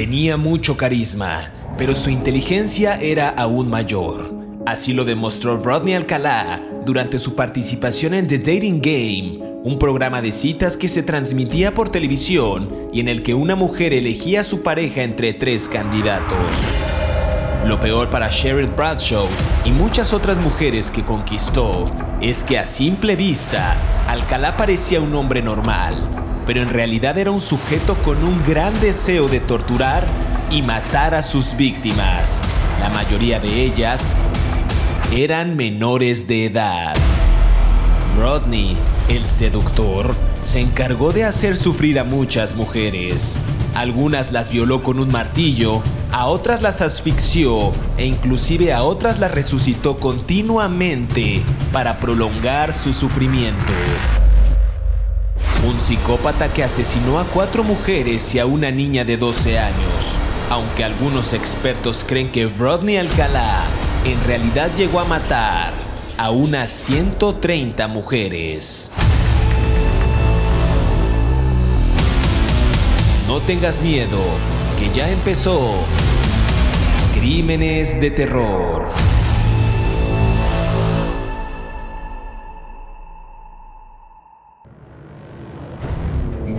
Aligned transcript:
Tenía 0.00 0.38
mucho 0.38 0.78
carisma, 0.78 1.50
pero 1.76 1.94
su 1.94 2.08
inteligencia 2.08 2.98
era 2.98 3.28
aún 3.28 3.68
mayor. 3.68 4.32
Así 4.64 4.94
lo 4.94 5.04
demostró 5.04 5.58
Rodney 5.58 5.92
Alcalá 5.92 6.58
durante 6.86 7.18
su 7.18 7.34
participación 7.36 8.14
en 8.14 8.26
The 8.26 8.38
Dating 8.38 8.80
Game, 8.80 9.40
un 9.62 9.78
programa 9.78 10.22
de 10.22 10.32
citas 10.32 10.78
que 10.78 10.88
se 10.88 11.02
transmitía 11.02 11.74
por 11.74 11.90
televisión 11.90 12.88
y 12.94 13.00
en 13.00 13.08
el 13.08 13.22
que 13.22 13.34
una 13.34 13.56
mujer 13.56 13.92
elegía 13.92 14.40
a 14.40 14.44
su 14.44 14.62
pareja 14.62 15.02
entre 15.02 15.34
tres 15.34 15.68
candidatos. 15.68 16.38
Lo 17.66 17.78
peor 17.78 18.08
para 18.08 18.30
Cheryl 18.30 18.68
Bradshaw 18.68 19.26
y 19.66 19.70
muchas 19.70 20.14
otras 20.14 20.38
mujeres 20.38 20.90
que 20.90 21.04
conquistó 21.04 21.90
es 22.22 22.42
que 22.42 22.58
a 22.58 22.64
simple 22.64 23.16
vista, 23.16 23.76
Alcalá 24.08 24.56
parecía 24.56 25.02
un 25.02 25.14
hombre 25.14 25.42
normal, 25.42 25.94
pero 26.50 26.62
en 26.62 26.70
realidad 26.70 27.16
era 27.16 27.30
un 27.30 27.40
sujeto 27.40 27.94
con 28.02 28.24
un 28.24 28.44
gran 28.44 28.80
deseo 28.80 29.28
de 29.28 29.38
torturar 29.38 30.04
y 30.50 30.62
matar 30.62 31.14
a 31.14 31.22
sus 31.22 31.56
víctimas. 31.56 32.42
La 32.80 32.90
mayoría 32.90 33.38
de 33.38 33.62
ellas 33.62 34.16
eran 35.14 35.54
menores 35.54 36.26
de 36.26 36.46
edad. 36.46 36.96
Rodney, 38.18 38.76
el 39.08 39.26
seductor, 39.26 40.12
se 40.42 40.58
encargó 40.58 41.12
de 41.12 41.22
hacer 41.22 41.56
sufrir 41.56 42.00
a 42.00 42.02
muchas 42.02 42.56
mujeres. 42.56 43.38
Algunas 43.76 44.32
las 44.32 44.50
violó 44.50 44.82
con 44.82 44.98
un 44.98 45.12
martillo, 45.12 45.84
a 46.10 46.26
otras 46.26 46.62
las 46.62 46.82
asfixió 46.82 47.72
e 47.96 48.06
inclusive 48.06 48.72
a 48.72 48.82
otras 48.82 49.20
las 49.20 49.30
resucitó 49.30 49.98
continuamente 49.98 51.42
para 51.72 51.98
prolongar 51.98 52.72
su 52.72 52.92
sufrimiento. 52.92 53.72
Un 55.66 55.78
psicópata 55.78 56.50
que 56.52 56.64
asesinó 56.64 57.18
a 57.18 57.24
cuatro 57.24 57.62
mujeres 57.62 58.34
y 58.34 58.38
a 58.38 58.46
una 58.46 58.70
niña 58.70 59.04
de 59.04 59.18
12 59.18 59.58
años. 59.58 60.18
Aunque 60.48 60.84
algunos 60.84 61.34
expertos 61.34 62.02
creen 62.06 62.32
que 62.32 62.46
Rodney 62.46 62.96
Alcalá 62.96 63.64
en 64.06 64.24
realidad 64.24 64.70
llegó 64.74 65.00
a 65.00 65.04
matar 65.04 65.74
a 66.16 66.30
unas 66.30 66.70
130 66.70 67.88
mujeres. 67.88 68.90
No 73.26 73.40
tengas 73.40 73.82
miedo, 73.82 74.18
que 74.78 74.98
ya 74.98 75.10
empezó 75.10 75.84
Crímenes 77.14 78.00
de 78.00 78.10
Terror. 78.10 78.88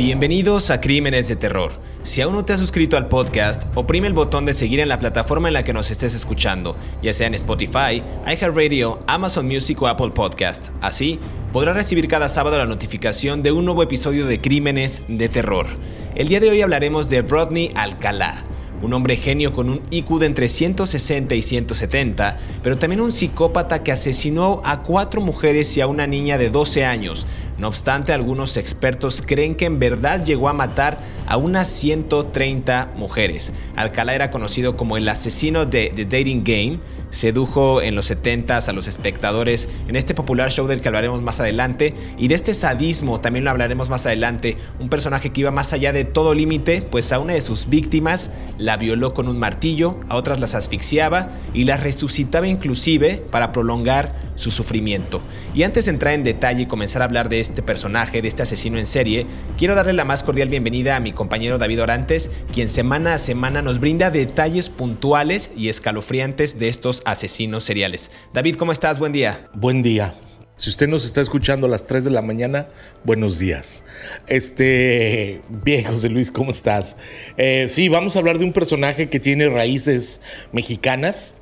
Bienvenidos 0.04 0.72
a 0.72 0.82
Crímenes 0.82 1.28
de 1.28 1.36
Terror. 1.36 1.74
Si 2.02 2.22
aún 2.22 2.34
no 2.34 2.44
te 2.44 2.54
has 2.54 2.60
suscrito 2.60 2.98
al 2.98 3.08
podcast, 3.08 3.66
oprime 3.76 4.08
el 4.08 4.14
botón 4.14 4.46
de 4.46 4.54
seguir 4.54 4.80
en 4.80 4.90
la 4.90 4.98
plataforma 4.98 5.48
en 5.48 5.54
la 5.54 5.64
que 5.64 5.74
nos 5.74 5.92
estés 5.92 6.16
escuchando, 6.16 6.76
ya 7.04 7.14
sea 7.14 7.28
en 7.28 7.36
Spotify, 7.36 8.02
iHeartRadio, 8.26 8.98
Amazon 9.06 9.46
Music 9.46 9.80
o 9.80 9.88
Apple 9.88 10.10
Podcast. 10.10 10.70
Así, 10.82 11.20
podrás 11.54 11.76
recibir 11.76 12.08
cada 12.08 12.30
sábado 12.30 12.58
la 12.58 12.66
notificación 12.66 13.44
de 13.44 13.52
un 13.52 13.64
nuevo 13.64 13.84
episodio 13.84 14.26
de 14.26 14.42
Crímenes 14.42 15.04
de 15.08 15.30
Terror. 15.30 15.68
El 16.16 16.30
día 16.30 16.40
de 16.40 16.50
hoy 16.50 16.62
hablaremos 16.64 17.08
de 17.08 17.22
Rodney 17.22 17.72
Alcalá, 17.76 18.44
un 18.82 18.94
hombre 18.94 19.16
genio 19.16 19.54
con 19.54 19.70
un 19.70 19.82
IQ 19.92 20.18
de 20.18 20.26
entre 20.26 20.50
160 20.50 21.36
y 21.36 21.42
170, 21.44 22.38
pero 22.64 22.80
también 22.80 23.02
un 23.02 23.12
psicópata 23.12 23.84
que 23.84 23.92
asesinó 23.92 24.62
a 24.66 24.82
cuatro 24.82 25.22
mujeres 25.22 25.78
y 25.78 25.82
a 25.82 25.88
una 25.88 26.08
niña 26.08 26.40
de 26.40 26.50
12 26.50 26.86
años. 26.86 27.28
No 27.62 27.68
obstante, 27.68 28.12
algunos 28.12 28.58
expertos 28.58 29.22
creen 29.24 29.54
que 29.54 29.66
en 29.66 29.78
verdad 29.78 30.26
llegó 30.26 30.50
a 30.50 30.54
matar 30.54 30.98
a 31.28 31.38
unas 31.38 31.68
130 31.68 32.94
mujeres. 32.98 33.54
Alcalá 33.76 34.16
era 34.16 34.32
conocido 34.32 34.76
como 34.76 34.98
el 34.98 35.08
asesino 35.08 35.68
de 35.68 35.94
The 35.96 36.06
Dating 36.06 36.44
Game, 36.44 36.80
sedujo 37.12 37.84
en 37.84 37.94
los 37.94 38.10
70s 38.10 38.68
a 38.68 38.74
los 38.74 38.88
espectadores 38.88 39.70
en 39.88 39.96
este 39.96 40.16
popular 40.16 40.50
show 40.50 40.66
del 40.66 40.82
que 40.82 40.88
hablaremos 40.88 41.22
más 41.22 41.40
adelante. 41.40 41.94
Y 42.18 42.30
de 42.30 42.36
este 42.36 42.56
sadismo 42.56 43.22
también 43.22 43.46
lo 43.46 43.52
hablaremos 43.52 43.92
más 43.92 44.08
adelante, 44.08 44.58
un 44.80 44.90
personaje 44.90 45.32
que 45.32 45.42
iba 45.42 45.52
más 45.52 45.72
allá 45.72 45.94
de 45.94 46.04
todo 46.04 46.34
límite, 46.34 46.82
pues 46.82 47.12
a 47.12 47.20
una 47.20 47.34
de 47.34 47.42
sus 47.42 47.70
víctimas 47.70 48.32
la 48.58 48.78
violó 48.78 49.14
con 49.14 49.28
un 49.28 49.38
martillo, 49.38 49.98
a 50.10 50.16
otras 50.16 50.40
las 50.40 50.56
asfixiaba 50.56 51.30
y 51.54 51.66
las 51.66 51.84
resucitaba 51.84 52.48
inclusive 52.48 53.24
para 53.30 53.52
prolongar 53.52 54.16
su 54.42 54.52
sufrimiento. 54.52 55.22
Y 55.54 55.64
antes 55.64 55.86
de 55.86 55.92
entrar 55.92 56.14
en 56.14 56.24
detalle 56.24 56.64
y 56.64 56.66
comenzar 56.66 57.02
a 57.02 57.06
hablar 57.06 57.30
de 57.30 57.40
este 57.40 57.62
personaje, 57.62 58.22
de 58.22 58.28
este 58.28 58.42
asesino 58.42 58.80
en 58.80 58.88
serie, 58.88 59.28
quiero 59.58 59.76
darle 59.76 59.94
la 59.94 60.04
más 60.04 60.24
cordial 60.24 60.50
bienvenida 60.50 60.96
a 60.96 61.00
mi 61.00 61.14
compañero 61.14 61.58
David 61.58 61.84
Orantes, 61.84 62.32
quien 62.54 62.68
semana 62.68 63.14
a 63.14 63.18
semana 63.18 63.62
nos 63.62 63.80
brinda 63.80 64.10
detalles 64.10 64.70
puntuales 64.70 65.52
y 65.56 65.70
escalofriantes 65.70 66.58
de 66.60 66.68
estos 66.68 67.04
asesinos 67.06 67.64
seriales. 67.64 68.12
David, 68.34 68.56
¿cómo 68.56 68.72
estás? 68.72 68.98
Buen 68.98 69.14
día. 69.14 69.48
Buen 69.54 69.84
día. 69.84 70.16
Si 70.58 70.70
usted 70.70 70.88
nos 70.88 71.06
está 71.06 71.22
escuchando 71.22 71.66
a 71.66 71.70
las 71.70 71.88
3 71.88 72.04
de 72.04 72.12
la 72.12 72.22
mañana, 72.22 72.68
buenos 73.04 73.40
días. 73.40 73.84
Este, 74.28 75.42
bien, 75.50 75.86
José 75.86 76.10
Luis, 76.10 76.32
¿cómo 76.32 76.52
estás? 76.52 76.98
Eh, 77.38 77.66
sí, 77.68 77.90
vamos 77.90 78.16
a 78.16 78.20
hablar 78.20 78.38
de 78.38 78.46
un 78.46 78.54
personaje 78.54 79.10
que 79.10 79.20
tiene 79.20 79.50
raíces 79.50 80.22
mexicanas. 80.52 81.34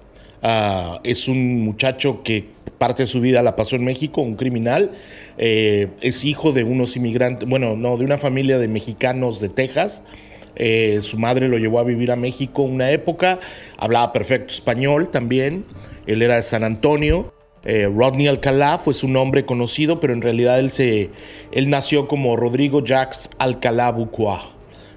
Ah, 0.41 1.01
es 1.03 1.27
un 1.27 1.61
muchacho 1.61 2.23
que 2.23 2.47
parte 2.79 3.03
de 3.03 3.07
su 3.07 3.21
vida 3.21 3.43
la 3.43 3.55
pasó 3.55 3.75
en 3.75 3.83
México, 3.83 4.21
un 4.21 4.35
criminal. 4.35 4.91
Eh, 5.37 5.89
es 6.01 6.25
hijo 6.25 6.51
de 6.51 6.63
unos 6.63 6.95
inmigrantes, 6.95 7.47
bueno, 7.47 7.75
no, 7.75 7.97
de 7.97 8.05
una 8.05 8.17
familia 8.17 8.57
de 8.57 8.67
mexicanos 8.67 9.39
de 9.39 9.49
Texas. 9.49 10.01
Eh, 10.55 10.99
su 11.03 11.19
madre 11.19 11.47
lo 11.47 11.57
llevó 11.57 11.79
a 11.79 11.83
vivir 11.83 12.11
a 12.11 12.15
México 12.15 12.63
una 12.63 12.91
época, 12.91 13.39
hablaba 13.77 14.11
perfecto 14.11 14.53
español 14.53 15.09
también, 15.09 15.63
él 16.07 16.21
era 16.21 16.35
de 16.35 16.41
San 16.41 16.63
Antonio. 16.63 17.33
Eh, 17.65 17.89
Rodney 17.93 18.27
Alcalá 18.27 18.77
fue 18.77 18.93
su 18.93 19.07
nombre 19.07 19.45
conocido, 19.45 19.99
pero 19.99 20.13
en 20.13 20.21
realidad 20.21 20.59
él, 20.59 20.69
se, 20.69 21.11
él 21.51 21.69
nació 21.69 22.07
como 22.07 22.35
Rodrigo 22.35 22.83
Jacques 22.83 23.29
Alcalá 23.37 23.91
Bucua, 23.91 24.53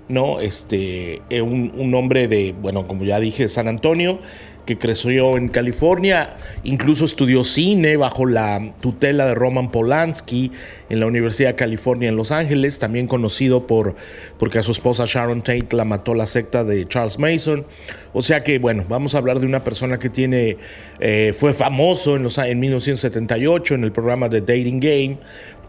¿no? 0.09 0.41
Este, 0.41 1.21
un, 1.31 1.73
un 1.77 1.95
hombre 1.95 2.29
de, 2.29 2.55
bueno, 2.61 2.87
como 2.87 3.05
ya 3.05 3.19
dije, 3.21 3.49
San 3.49 3.69
Antonio 3.69 4.21
que 4.67 4.79
creció 4.79 5.37
en 5.37 5.49
California, 5.49 6.37
incluso 6.63 7.05
estudió 7.05 7.43
cine 7.43 7.97
bajo 7.97 8.27
la 8.27 8.75
tutela 8.81 9.27
de 9.27 9.35
Roman 9.35 9.71
Polanski 9.71 10.53
en 10.89 11.01
la 11.01 11.07
Universidad 11.07 11.51
de 11.51 11.55
California 11.57 12.09
en 12.09 12.17
Los 12.17 12.31
Ángeles, 12.31 12.79
también 12.79 13.07
conocido 13.07 13.67
por 13.67 13.97
porque 14.39 14.59
a 14.59 14.63
su 14.63 14.71
esposa 14.71 15.05
Sharon 15.07 15.43
Tate 15.43 15.69
la 15.73 15.85
mató 15.85 16.15
la 16.15 16.27
secta 16.27 16.63
de 16.65 16.87
Charles 16.87 17.19
Mason. 17.19 17.67
O 18.13 18.23
sea 18.23 18.41
que 18.41 18.59
bueno, 18.59 18.85
vamos 18.89 19.15
a 19.15 19.19
hablar 19.19 19.41
de 19.41 19.47
una 19.47 19.65
persona 19.65 19.99
que 19.99 20.11
tiene 20.11 20.57
eh, 21.01 21.35
fue 21.37 21.55
famoso 21.55 22.17
en, 22.17 22.23
los, 22.23 22.39
en 22.39 22.61
1978 22.61 23.75
en 23.75 23.85
el 23.85 23.93
programa 23.93 24.29
de 24.29 24.41
Dating 24.41 24.81
Game, 24.81 25.19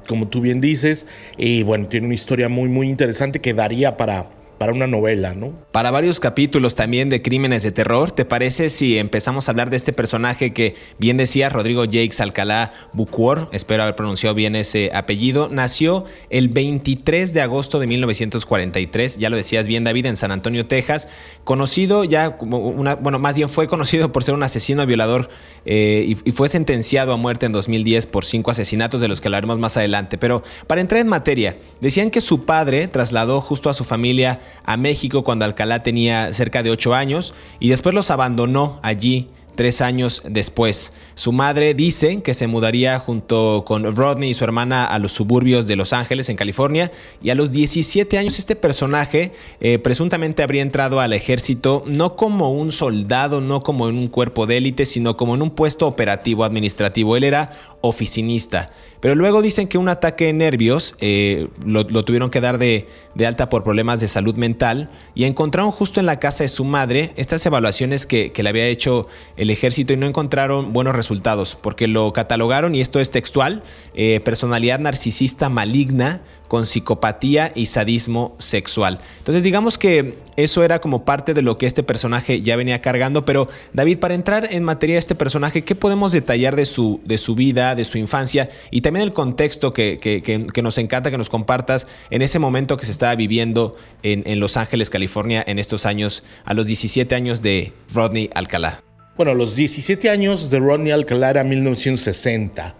como 0.08 0.28
tú 0.28 0.42
bien 0.42 0.62
dices, 0.62 1.08
y 1.38 1.64
bueno, 1.64 1.88
tiene 1.88 2.06
una 2.06 2.16
historia 2.16 2.50
muy 2.50 2.70
muy 2.70 2.90
interesante 2.90 3.40
que 3.40 3.54
daría 3.54 3.98
para 3.98 4.43
para 4.64 4.72
una 4.72 4.88
novela, 4.88 5.34
¿no? 5.34 5.52
Para 5.74 5.92
varios 5.92 6.22
capítulos 6.22 6.74
también 6.74 7.10
de 7.10 7.22
crímenes 7.22 7.64
de 7.64 7.74
terror, 7.74 8.14
¿te 8.14 8.24
parece 8.24 8.70
si 8.70 8.98
empezamos 8.98 9.46
a 9.46 9.52
hablar 9.52 9.70
de 9.70 9.76
este 9.76 9.92
personaje 9.92 10.54
que 10.54 10.76
bien 10.98 11.18
decía 11.18 11.50
Rodrigo 11.50 11.84
Jakes 11.84 12.22
Alcalá 12.22 12.72
Bucor, 12.94 13.50
espero 13.52 13.84
haber 13.84 13.98
pronunciado 13.98 14.34
bien 14.36 14.56
ese 14.56 14.90
apellido, 14.94 15.50
nació 15.52 16.06
el 16.30 16.48
23 16.48 17.34
de 17.34 17.42
agosto 17.42 17.78
de 17.80 17.88
1943, 17.88 19.18
ya 19.18 19.30
lo 19.30 19.36
decías 19.36 19.68
bien 19.68 19.84
David, 19.84 20.06
en 20.06 20.16
San 20.16 20.32
Antonio, 20.32 20.66
Texas, 20.66 21.10
conocido 21.44 22.06
ya 22.06 22.38
como 22.38 22.60
una, 22.60 22.96
bueno, 22.96 23.20
más 23.20 23.36
bien 23.36 23.50
fue 23.50 23.68
conocido 23.68 24.14
por 24.14 24.24
ser 24.24 24.34
un 24.34 24.44
asesino 24.44 24.86
violador 24.86 25.28
eh, 25.66 26.06
y, 26.08 26.30
y 26.30 26.32
fue 26.32 26.48
sentenciado 26.48 27.12
a 27.12 27.18
muerte 27.18 27.48
en 27.48 27.52
2010 27.52 28.06
por 28.06 28.24
cinco 28.24 28.50
asesinatos 28.50 29.02
de 29.02 29.10
los 29.10 29.20
que 29.20 29.28
hablaremos 29.28 29.60
más 29.60 29.76
adelante. 29.76 30.18
Pero 30.18 30.42
para 30.68 30.80
entrar 30.80 31.02
en 31.02 31.10
materia, 31.10 31.58
decían 31.82 32.12
que 32.12 32.22
su 32.22 32.46
padre 32.46 32.88
trasladó 32.88 33.42
justo 33.42 33.70
a 33.70 33.74
su 33.74 33.84
familia 33.84 34.40
a 34.64 34.78
México 34.78 35.24
cuando 35.24 35.46
Alcalá 35.46 35.84
tenía 35.84 36.34
cerca 36.34 36.64
de 36.64 36.72
8 36.72 36.94
años 36.94 37.34
y 37.60 37.70
después 37.70 37.94
los 37.96 38.12
abandonó 38.12 38.80
allí 38.82 39.30
tres 39.56 39.82
años 39.82 40.24
después. 40.26 40.94
Su 41.16 41.32
madre 41.32 41.74
dice 41.74 42.22
que 42.22 42.34
se 42.34 42.48
mudaría 42.48 43.00
junto 43.00 43.64
con 43.66 43.96
Rodney 43.96 44.32
y 44.32 44.34
su 44.34 44.44
hermana 44.44 44.86
a 44.86 45.00
los 45.00 45.12
suburbios 45.12 45.68
de 45.68 45.76
Los 45.76 45.94
Ángeles, 45.94 46.30
en 46.30 46.36
California, 46.36 46.92
y 47.22 47.30
a 47.30 47.36
los 47.36 47.52
17 47.52 48.18
años 48.18 48.40
este 48.40 48.56
personaje 48.56 49.32
eh, 49.60 49.80
presuntamente 49.80 50.44
habría 50.44 50.62
entrado 50.62 51.00
al 51.00 51.14
ejército 51.14 51.84
no 51.86 52.16
como 52.16 52.52
un 52.52 52.72
soldado, 52.72 53.42
no 53.42 53.64
como 53.64 53.90
en 53.90 53.98
un 53.98 54.08
cuerpo 54.08 54.46
de 54.46 54.58
élite, 54.58 54.86
sino 54.86 55.18
como 55.18 55.36
en 55.36 55.42
un 55.42 55.52
puesto 55.52 55.88
operativo 55.88 56.44
administrativo. 56.44 57.16
Él 57.16 57.24
era 57.24 57.52
oficinista. 57.82 58.70
Pero 59.02 59.16
luego 59.16 59.42
dicen 59.42 59.68
que 59.68 59.78
un 59.78 59.90
ataque 59.90 60.28
de 60.28 60.34
nervios 60.34 60.96
eh, 61.02 61.50
lo, 61.66 61.84
tuvieron 62.06 62.30
que 62.30 62.40
dar 62.40 62.58
de, 62.58 62.88
alta 63.28 63.50
por 63.50 63.62
problemas 63.62 64.00
de 64.00 64.08
salud 64.08 64.36
mental 64.36 64.90
y 65.14 65.26
encontraron 65.26 65.72
justo 65.72 66.00
en 66.00 66.06
la 66.06 66.20
casa 66.20 66.46
de 66.46 66.48
su 66.48 66.64
madre 66.64 67.12
estas 67.18 67.46
evaluaciones 67.46 68.08
que, 68.08 68.32
le 68.34 68.48
había 68.48 68.68
hecho 68.68 69.08
el 69.44 69.50
ejército 69.50 69.94
y 69.94 69.98
no 69.98 70.08
encontraron 70.08 70.74
buenos 70.74 70.96
resultados 70.96 71.56
porque 71.60 71.88
lo 71.88 72.12
catalogaron, 72.14 72.76
y 72.76 72.82
esto 72.82 73.00
es 73.00 73.12
textual, 73.12 73.64
eh, 73.94 74.20
personalidad 74.24 74.80
narcisista 74.80 75.50
maligna 75.50 76.22
con 76.54 76.68
psicopatía 76.68 77.52
y 77.56 77.66
sadismo 77.66 78.36
sexual. 78.38 79.00
Entonces 79.18 79.42
digamos 79.42 79.80
que 79.80 80.20
eso 80.36 80.64
era 80.64 80.80
como 80.82 81.04
parte 81.04 81.34
de 81.34 81.42
lo 81.42 81.58
que 81.58 81.66
este 81.66 81.82
personaje 81.82 82.44
ya 82.44 82.56
venía 82.56 82.80
cargando, 82.80 83.26
pero 83.26 83.48
David, 83.74 83.98
para 83.98 84.14
entrar 84.14 84.48
en 84.52 84.64
materia 84.64 84.96
de 84.96 85.00
este 85.00 85.16
personaje, 85.16 85.64
¿qué 85.64 85.74
podemos 85.74 86.12
detallar 86.12 86.56
de 86.56 86.66
su, 86.66 87.02
de 87.06 87.18
su 87.18 87.34
vida, 87.34 87.74
de 87.74 87.86
su 87.86 87.98
infancia 87.98 88.50
y 88.70 88.82
también 88.82 89.04
el 89.04 89.14
contexto 89.14 89.74
que, 89.74 89.98
que, 89.98 90.62
nos 90.62 90.78
encanta 90.78 91.10
que 91.10 91.18
nos 91.18 91.30
compartas 91.30 91.88
en 92.12 92.22
ese 92.22 92.38
momento 92.38 92.78
que 92.78 92.86
se 92.86 92.92
estaba 92.92 93.16
viviendo 93.16 93.76
en, 94.04 94.22
en 94.28 94.40
Los 94.40 94.56
Ángeles, 94.56 94.92
California, 94.92 95.44
en 95.48 95.58
estos 95.58 95.88
años, 95.88 96.24
a 96.46 96.54
los 96.54 96.68
17 96.68 97.16
años 97.16 97.42
de 97.42 97.74
Rodney 97.92 98.30
Alcalá? 98.36 98.84
Bueno, 99.16 99.36
los 99.36 99.56
17 99.56 100.10
años 100.10 100.50
de 100.50 100.58
Rodney 100.58 100.92
Alcalá 100.92 101.30
era 101.30 101.44
1960. 101.44 102.76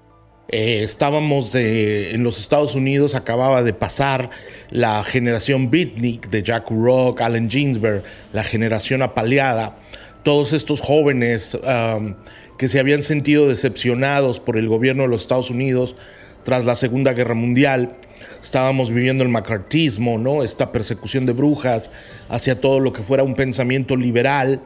Eh, 0.50 0.82
estábamos 0.82 1.54
en 1.54 2.24
los 2.24 2.40
Estados 2.40 2.74
Unidos, 2.74 3.14
acababa 3.14 3.62
de 3.62 3.72
pasar 3.72 4.32
la 4.72 5.04
generación 5.04 5.70
beatnik 5.70 6.30
de 6.30 6.42
Jack 6.42 6.72
Rock, 6.72 7.22
Allen 7.22 7.52
Ginsberg, 7.52 8.04
la 8.34 8.44
generación 8.44 9.04
apaleada. 9.04 9.78
Todos 10.24 10.54
estos 10.54 10.82
jóvenes 10.82 11.54
um, 11.54 12.16
que 12.58 12.68
se 12.68 12.80
habían 12.80 13.04
sentido 13.04 13.48
decepcionados 13.48 14.40
por 14.40 14.58
el 14.58 14.68
gobierno 14.68 15.04
de 15.04 15.10
los 15.10 15.22
Estados 15.22 15.52
Unidos 15.52 15.96
tras 16.44 16.66
la 16.66 16.74
Segunda 16.74 17.14
Guerra 17.14 17.36
Mundial. 17.36 17.96
Estábamos 18.42 18.90
viviendo 18.90 19.24
el 19.24 19.30
macartismo, 19.30 20.18
¿no? 20.18 20.44
esta 20.44 20.72
persecución 20.72 21.28
de 21.28 21.34
brujas 21.34 21.92
hacia 22.28 22.60
todo 22.60 22.80
lo 22.80 22.92
que 22.92 23.04
fuera 23.04 23.22
un 23.22 23.36
pensamiento 23.36 23.96
liberal. 23.96 24.62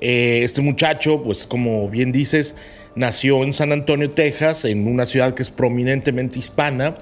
Eh, 0.00 0.40
este 0.42 0.60
muchacho, 0.62 1.22
pues 1.22 1.46
como 1.46 1.88
bien 1.88 2.12
dices, 2.12 2.54
Nació 2.96 3.44
en 3.44 3.52
San 3.52 3.70
Antonio, 3.70 4.10
Texas, 4.10 4.64
en 4.64 4.88
una 4.88 5.06
ciudad 5.06 5.34
que 5.34 5.42
es 5.42 5.50
prominentemente 5.50 6.40
hispana, 6.40 6.98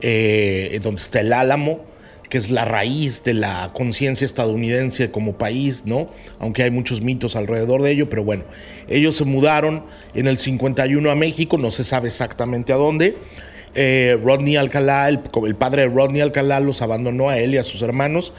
eh, 0.00 0.78
donde 0.82 1.00
está 1.00 1.20
el 1.20 1.32
Álamo, 1.32 1.80
que 2.28 2.38
es 2.38 2.50
la 2.50 2.64
raíz 2.64 3.24
de 3.24 3.34
la 3.34 3.68
conciencia 3.72 4.24
estadounidense 4.24 5.10
como 5.10 5.36
país, 5.36 5.84
¿no? 5.84 6.08
Aunque 6.38 6.62
hay 6.62 6.70
muchos 6.70 7.02
mitos 7.02 7.34
alrededor 7.34 7.82
de 7.82 7.90
ello, 7.90 8.08
pero 8.08 8.22
bueno, 8.22 8.44
ellos 8.88 9.16
se 9.16 9.24
mudaron 9.24 9.84
en 10.14 10.28
el 10.28 10.38
51 10.38 11.10
a 11.10 11.16
México, 11.16 11.58
no 11.58 11.72
se 11.72 11.82
sabe 11.82 12.06
exactamente 12.06 12.72
a 12.72 12.76
dónde. 12.76 13.16
Eh, 13.74 14.18
Rodney 14.22 14.56
Alcalá, 14.56 15.08
el, 15.08 15.18
padre 15.56 15.82
de 15.82 15.88
Rodney 15.88 16.20
Alcalá, 16.20 16.60
los 16.60 16.82
abandonó 16.82 17.28
a 17.28 17.38
él 17.38 17.54
y 17.54 17.58
a 17.58 17.64
sus 17.64 17.82
hermanos 17.82 18.32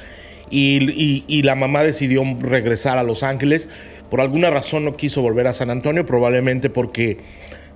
y, 0.50 1.24
y 1.28 1.42
la 1.44 1.56
mamá 1.56 1.84
decidió 1.84 2.24
regresar 2.40 2.98
a 2.98 3.04
Los 3.04 3.24
Ángeles 3.24 3.70
por 4.10 4.22
alguna 4.22 4.50
razón 4.50 4.86
no 4.86 4.96
quiso 4.96 5.22
volver 5.22 5.48
a 5.48 5.54
San 5.54 5.70
Antonio, 5.70 6.06
probablemente 6.06 6.70
porque 6.70 7.18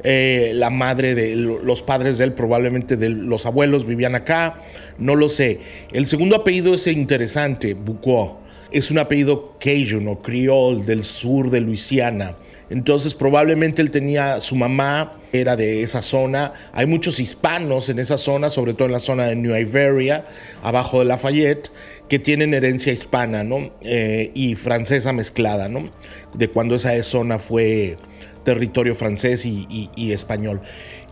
eh, 0.04 0.52
la 0.56 0.70
madre 0.70 1.14
de 1.14 1.36
los 1.36 1.82
padres 1.82 2.18
de 2.18 2.26
él, 2.26 2.34
probablemente 2.34 2.96
de 2.96 3.10
los 3.10 3.46
abuelos, 3.46 3.86
vivían 3.86 4.16
acá. 4.16 4.62
No 4.98 5.16
lo 5.16 5.28
sé. 5.28 5.60
El 5.92 6.06
segundo 6.06 6.38
apellido 6.38 6.74
es 6.74 6.88
interesante, 6.88 7.74
Bucó. 7.74 8.40
Es 8.72 8.92
un 8.92 9.00
apellido 9.00 9.58
Cajun 9.60 10.08
o 10.08 10.22
Creole 10.22 10.86
del 10.86 11.04
sur 11.04 11.50
de 11.50 11.60
Luisiana. 11.60 12.36
Entonces 12.70 13.14
probablemente 13.14 13.82
él 13.82 13.92
tenía, 13.92 14.40
su 14.40 14.56
mamá 14.56 15.20
era 15.34 15.58
de 15.58 15.84
esa 15.84 16.02
zona. 16.02 16.54
Hay 16.72 16.86
muchos 16.86 17.20
hispanos 17.20 17.90
en 17.90 18.00
esa 18.00 18.18
zona, 18.18 18.50
sobre 18.50 18.74
todo 18.74 18.86
en 18.86 18.94
la 18.94 19.00
zona 19.00 19.26
de 19.26 19.36
New 19.36 19.54
Iberia, 19.54 20.24
abajo 20.64 21.00
de 21.00 21.06
Lafayette, 21.06 21.70
que 22.12 22.20
tienen 22.20 22.54
herencia 22.54 22.92
hispana 22.92 23.46
¿no? 23.46 23.72
Eh, 23.84 24.32
y 24.34 24.56
francesa 24.56 25.14
mezclada, 25.14 25.70
¿no? 25.70 25.86
de 26.34 26.50
cuando 26.50 26.76
esa 26.76 27.02
zona 27.04 27.40
fue 27.40 27.96
territorio 28.44 28.96
francés 28.96 29.46
y, 29.46 30.12
español. 30.12 30.60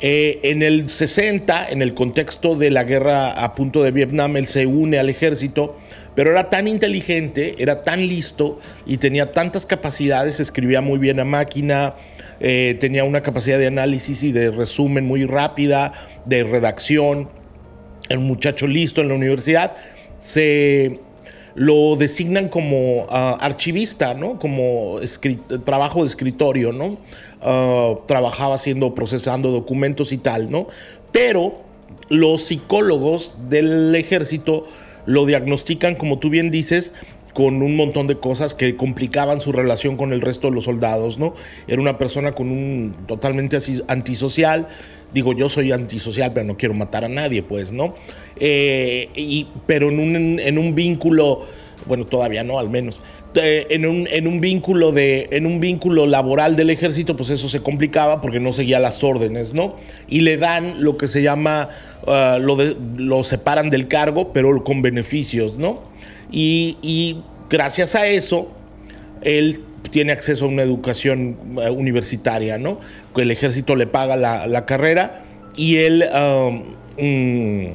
Eh, 0.01 0.41
en 0.43 0.61
el 0.61 0.89
60, 0.89 1.69
en 1.69 1.81
el 1.81 1.93
contexto 1.93 2.57
de 2.57 2.69
la 2.69 2.83
guerra 2.83 3.31
a 3.31 3.55
punto 3.55 3.81
de 3.81 3.91
Vietnam, 3.91 4.35
él 4.35 4.45
se 4.45 4.65
une 4.65 4.99
al 4.99 5.07
ejército 5.07 5.77
pero 6.15 6.31
era 6.31 6.49
tan 6.49 6.67
inteligente, 6.67 7.55
era 7.59 7.81
tan 7.83 8.05
listo 8.05 8.59
y 8.85 8.97
tenía 8.97 9.31
tantas 9.31 9.65
capacidades, 9.65 10.41
escribía 10.41 10.81
muy 10.81 10.99
bien 10.99 11.21
a 11.21 11.23
máquina, 11.23 11.93
eh, 12.41 12.75
tenía 12.77 13.05
una 13.05 13.23
capacidad 13.23 13.57
de 13.57 13.67
análisis 13.67 14.23
y 14.23 14.33
de 14.33 14.51
resumen 14.51 15.05
muy 15.05 15.23
rápida, 15.23 15.93
de 16.25 16.43
redacción, 16.43 17.29
era 18.09 18.19
un 18.19 18.25
muchacho 18.25 18.67
listo 18.67 18.99
en 18.99 19.07
la 19.07 19.13
universidad, 19.13 19.77
se 20.19 20.99
lo 21.55 21.95
designan 21.95 22.47
como 22.47 23.05
ah, 23.09 23.37
archivista, 23.39 24.13
¿no? 24.13 24.39
Como 24.39 24.99
trabajo 25.65 26.01
de 26.01 26.07
escritorio, 26.07 26.71
¿no? 26.71 26.97
Ah, 27.41 27.95
trabajaba 28.05 28.55
haciendo, 28.55 28.93
procesando 28.93 29.51
documentos 29.51 30.11
y 30.11 30.17
tal, 30.17 30.51
¿no? 30.51 30.67
Pero 31.11 31.61
los 32.09 32.43
psicólogos 32.43 33.33
del 33.49 33.95
ejército 33.95 34.67
lo 35.05 35.25
diagnostican, 35.25 35.95
como 35.95 36.19
tú 36.19 36.29
bien 36.29 36.51
dices, 36.51 36.93
con 37.33 37.61
un 37.61 37.75
montón 37.75 38.07
de 38.07 38.19
cosas 38.19 38.55
que 38.55 38.75
complicaban 38.75 39.39
su 39.41 39.51
relación 39.51 39.97
con 39.97 40.13
el 40.13 40.21
resto 40.21 40.49
de 40.49 40.55
los 40.55 40.65
soldados, 40.65 41.19
¿no? 41.19 41.33
Era 41.67 41.81
una 41.81 41.97
persona 41.97 42.33
con 42.33 42.51
un 42.51 42.95
totalmente 43.07 43.57
antisocial. 43.87 44.67
Digo, 45.13 45.33
yo 45.33 45.49
soy 45.49 45.71
antisocial, 45.71 46.33
pero 46.33 46.45
no 46.45 46.57
quiero 46.57 46.73
matar 46.73 47.05
a 47.05 47.09
nadie, 47.09 47.43
pues, 47.43 47.71
¿no? 47.71 47.95
Eh, 48.39 49.09
y, 49.15 49.47
pero 49.65 49.89
en 49.89 49.99
un, 49.99 50.39
en 50.39 50.57
un 50.57 50.75
vínculo, 50.75 51.45
bueno, 51.85 52.05
todavía 52.05 52.43
no, 52.43 52.59
al 52.59 52.69
menos. 52.69 53.01
en, 53.35 53.85
un, 53.85 54.07
en, 54.11 54.27
un, 54.27 54.39
vínculo 54.39 54.91
de, 54.91 55.27
en 55.31 55.45
un 55.45 55.59
vínculo 55.59 56.07
laboral 56.07 56.55
del 56.55 56.69
ejército, 56.69 57.15
pues 57.15 57.29
eso 57.29 57.49
se 57.49 57.61
complicaba 57.61 58.21
porque 58.21 58.39
no 58.39 58.53
seguía 58.53 58.79
las 58.79 59.03
órdenes, 59.03 59.53
¿no? 59.53 59.75
Y 60.07 60.21
le 60.21 60.37
dan 60.37 60.83
lo 60.83 60.97
que 60.97 61.07
se 61.07 61.21
llama 61.21 61.69
Ah, 62.07 62.39
lo, 62.39 62.57
lo, 62.97 63.23
separan 63.23 63.69
del 63.69 63.87
cargo, 63.87 64.31
pero 64.31 64.63
con 64.63 64.81
beneficios, 64.81 65.57
¿no? 65.57 65.81
Y, 66.31 67.21
gracias 67.49 67.93
a 67.95 68.07
eso, 68.07 68.47
él 69.21 69.63
tiene 69.91 70.11
acceso 70.11 70.45
a 70.45 70.47
una 70.47 70.63
educación 70.63 71.37
eh, 71.61 71.69
universitaria, 71.69 72.57
¿no? 72.57 72.79
El 73.15 73.31
ejército 73.31 73.75
le 73.75 73.87
paga 73.87 74.15
la, 74.15 74.65
carrera 74.65 75.23
y 75.57 75.77
él 75.77 76.05
mm, 76.97 77.73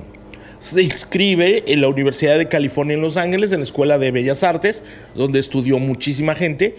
se 0.59 0.83
inscribe 0.83 1.65
en 1.67 1.83
la 1.83 1.89
Universidad 1.89 2.39
de 2.39 2.49
California 2.49 2.95
en 2.95 3.03
Los 3.03 3.19
Ángeles, 3.19 3.53
en 3.53 3.59
la 3.59 3.65
Escuela 3.65 3.99
de 3.99 4.11
Bellas 4.11 4.43
Artes, 4.43 4.83
donde 5.15 5.39
estudió 5.39 5.79
muchísima 5.79 6.35
gente, 6.35 6.77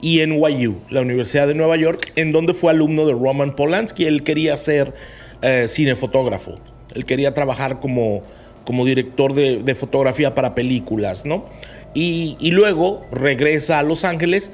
y 0.00 0.20
en 0.20 0.30
NYU, 0.30 0.76
la 0.90 1.00
Universidad 1.00 1.46
de 1.46 1.54
Nueva 1.54 1.76
York, 1.76 2.12
en 2.16 2.32
donde 2.32 2.54
fue 2.54 2.70
alumno 2.70 3.06
de 3.06 3.12
Roman 3.12 3.54
Polanski. 3.54 4.06
Él 4.06 4.22
quería 4.22 4.56
ser 4.56 4.94
eh, 5.42 5.66
cinefotógrafo. 5.68 6.58
Él 6.94 7.04
quería 7.04 7.34
trabajar 7.34 7.80
como, 7.80 8.22
como 8.64 8.84
director 8.84 9.34
de, 9.34 9.74
fotografía 9.74 10.34
para 10.34 10.54
películas, 10.54 11.24
¿no? 11.24 11.46
Y, 11.94 12.36
luego 12.52 13.06
regresa 13.10 13.78
a 13.78 13.82
Los 13.82 14.04
Ángeles, 14.04 14.52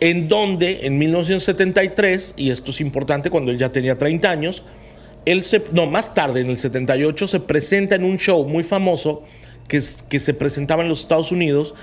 en 0.00 0.28
donde 0.28 0.86
en 0.86 0.98
1973, 0.98 2.34
y 2.36 2.50
esto 2.50 2.70
es 2.70 2.80
importante 2.80 3.30
cuando 3.30 3.50
él 3.50 3.58
ya 3.58 3.70
tenía 3.70 3.96
30 3.96 4.30
años, 4.30 4.62
él 5.24 5.42
se, 5.42 5.62
no, 5.72 5.86
más 5.86 6.14
tarde, 6.14 6.40
en 6.40 6.50
el 6.50 6.56
78, 6.56 7.26
se 7.26 7.40
presenta 7.40 7.94
en 7.94 8.04
un 8.04 8.16
show 8.18 8.44
muy 8.44 8.62
famoso 8.62 9.22
que, 9.68 9.80
que 10.08 10.20
se 10.20 10.34
presentaba 10.34 10.82
en 10.82 10.88
los 10.88 11.00
Estados 11.00 11.32
Unidos, 11.32 11.74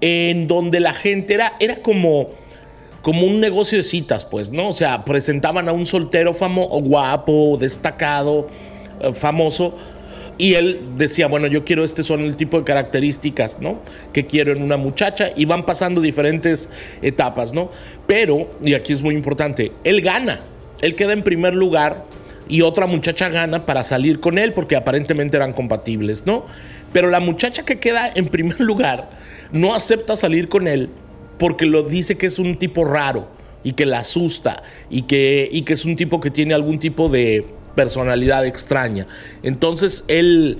en 0.00 0.46
donde 0.46 0.80
la 0.80 0.94
gente 0.94 1.34
era, 1.34 1.54
era 1.58 1.76
como, 1.76 2.30
como 3.02 3.26
un 3.26 3.40
negocio 3.40 3.78
de 3.78 3.84
citas, 3.84 4.24
pues, 4.24 4.52
¿no? 4.52 4.68
O 4.68 4.72
sea, 4.72 5.04
presentaban 5.04 5.68
a 5.68 5.72
un 5.72 5.86
soltero 5.86 6.34
famoso, 6.34 6.80
guapo, 6.80 7.56
destacado, 7.58 8.48
eh, 9.00 9.12
famoso. 9.12 9.74
Y 10.36 10.54
él 10.54 10.80
decía, 10.96 11.28
bueno, 11.28 11.46
yo 11.46 11.64
quiero, 11.64 11.84
este 11.84 12.02
son 12.02 12.20
el 12.20 12.36
tipo 12.36 12.58
de 12.58 12.64
características, 12.64 13.60
¿no? 13.60 13.80
Que 14.12 14.26
quiero 14.26 14.52
en 14.52 14.62
una 14.62 14.76
muchacha. 14.76 15.30
Y 15.36 15.44
van 15.44 15.64
pasando 15.64 16.00
diferentes 16.00 16.68
etapas, 17.02 17.52
¿no? 17.52 17.70
Pero, 18.06 18.50
y 18.62 18.74
aquí 18.74 18.92
es 18.92 19.02
muy 19.02 19.14
importante, 19.14 19.72
él 19.84 20.00
gana. 20.00 20.42
Él 20.80 20.96
queda 20.96 21.12
en 21.12 21.22
primer 21.22 21.54
lugar 21.54 22.04
y 22.48 22.62
otra 22.62 22.86
muchacha 22.86 23.28
gana 23.28 23.64
para 23.64 23.84
salir 23.84 24.20
con 24.20 24.38
él 24.38 24.52
porque 24.52 24.76
aparentemente 24.76 25.36
eran 25.36 25.52
compatibles, 25.52 26.26
¿no? 26.26 26.44
Pero 26.92 27.08
la 27.08 27.20
muchacha 27.20 27.64
que 27.64 27.78
queda 27.78 28.10
en 28.14 28.26
primer 28.26 28.60
lugar 28.60 29.10
no 29.52 29.74
acepta 29.74 30.16
salir 30.16 30.48
con 30.48 30.68
él 30.68 30.90
porque 31.38 31.66
lo 31.66 31.82
dice 31.82 32.16
que 32.16 32.26
es 32.26 32.38
un 32.38 32.56
tipo 32.56 32.84
raro 32.84 33.28
y 33.62 33.72
que 33.72 33.86
la 33.86 34.00
asusta 34.00 34.62
y 34.90 35.02
que, 35.02 35.48
y 35.50 35.62
que 35.62 35.72
es 35.72 35.84
un 35.84 35.96
tipo 35.96 36.20
que 36.20 36.30
tiene 36.30 36.54
algún 36.54 36.78
tipo 36.78 37.08
de 37.08 37.46
personalidad 37.74 38.46
extraña. 38.46 39.06
Entonces 39.42 40.04
él 40.08 40.58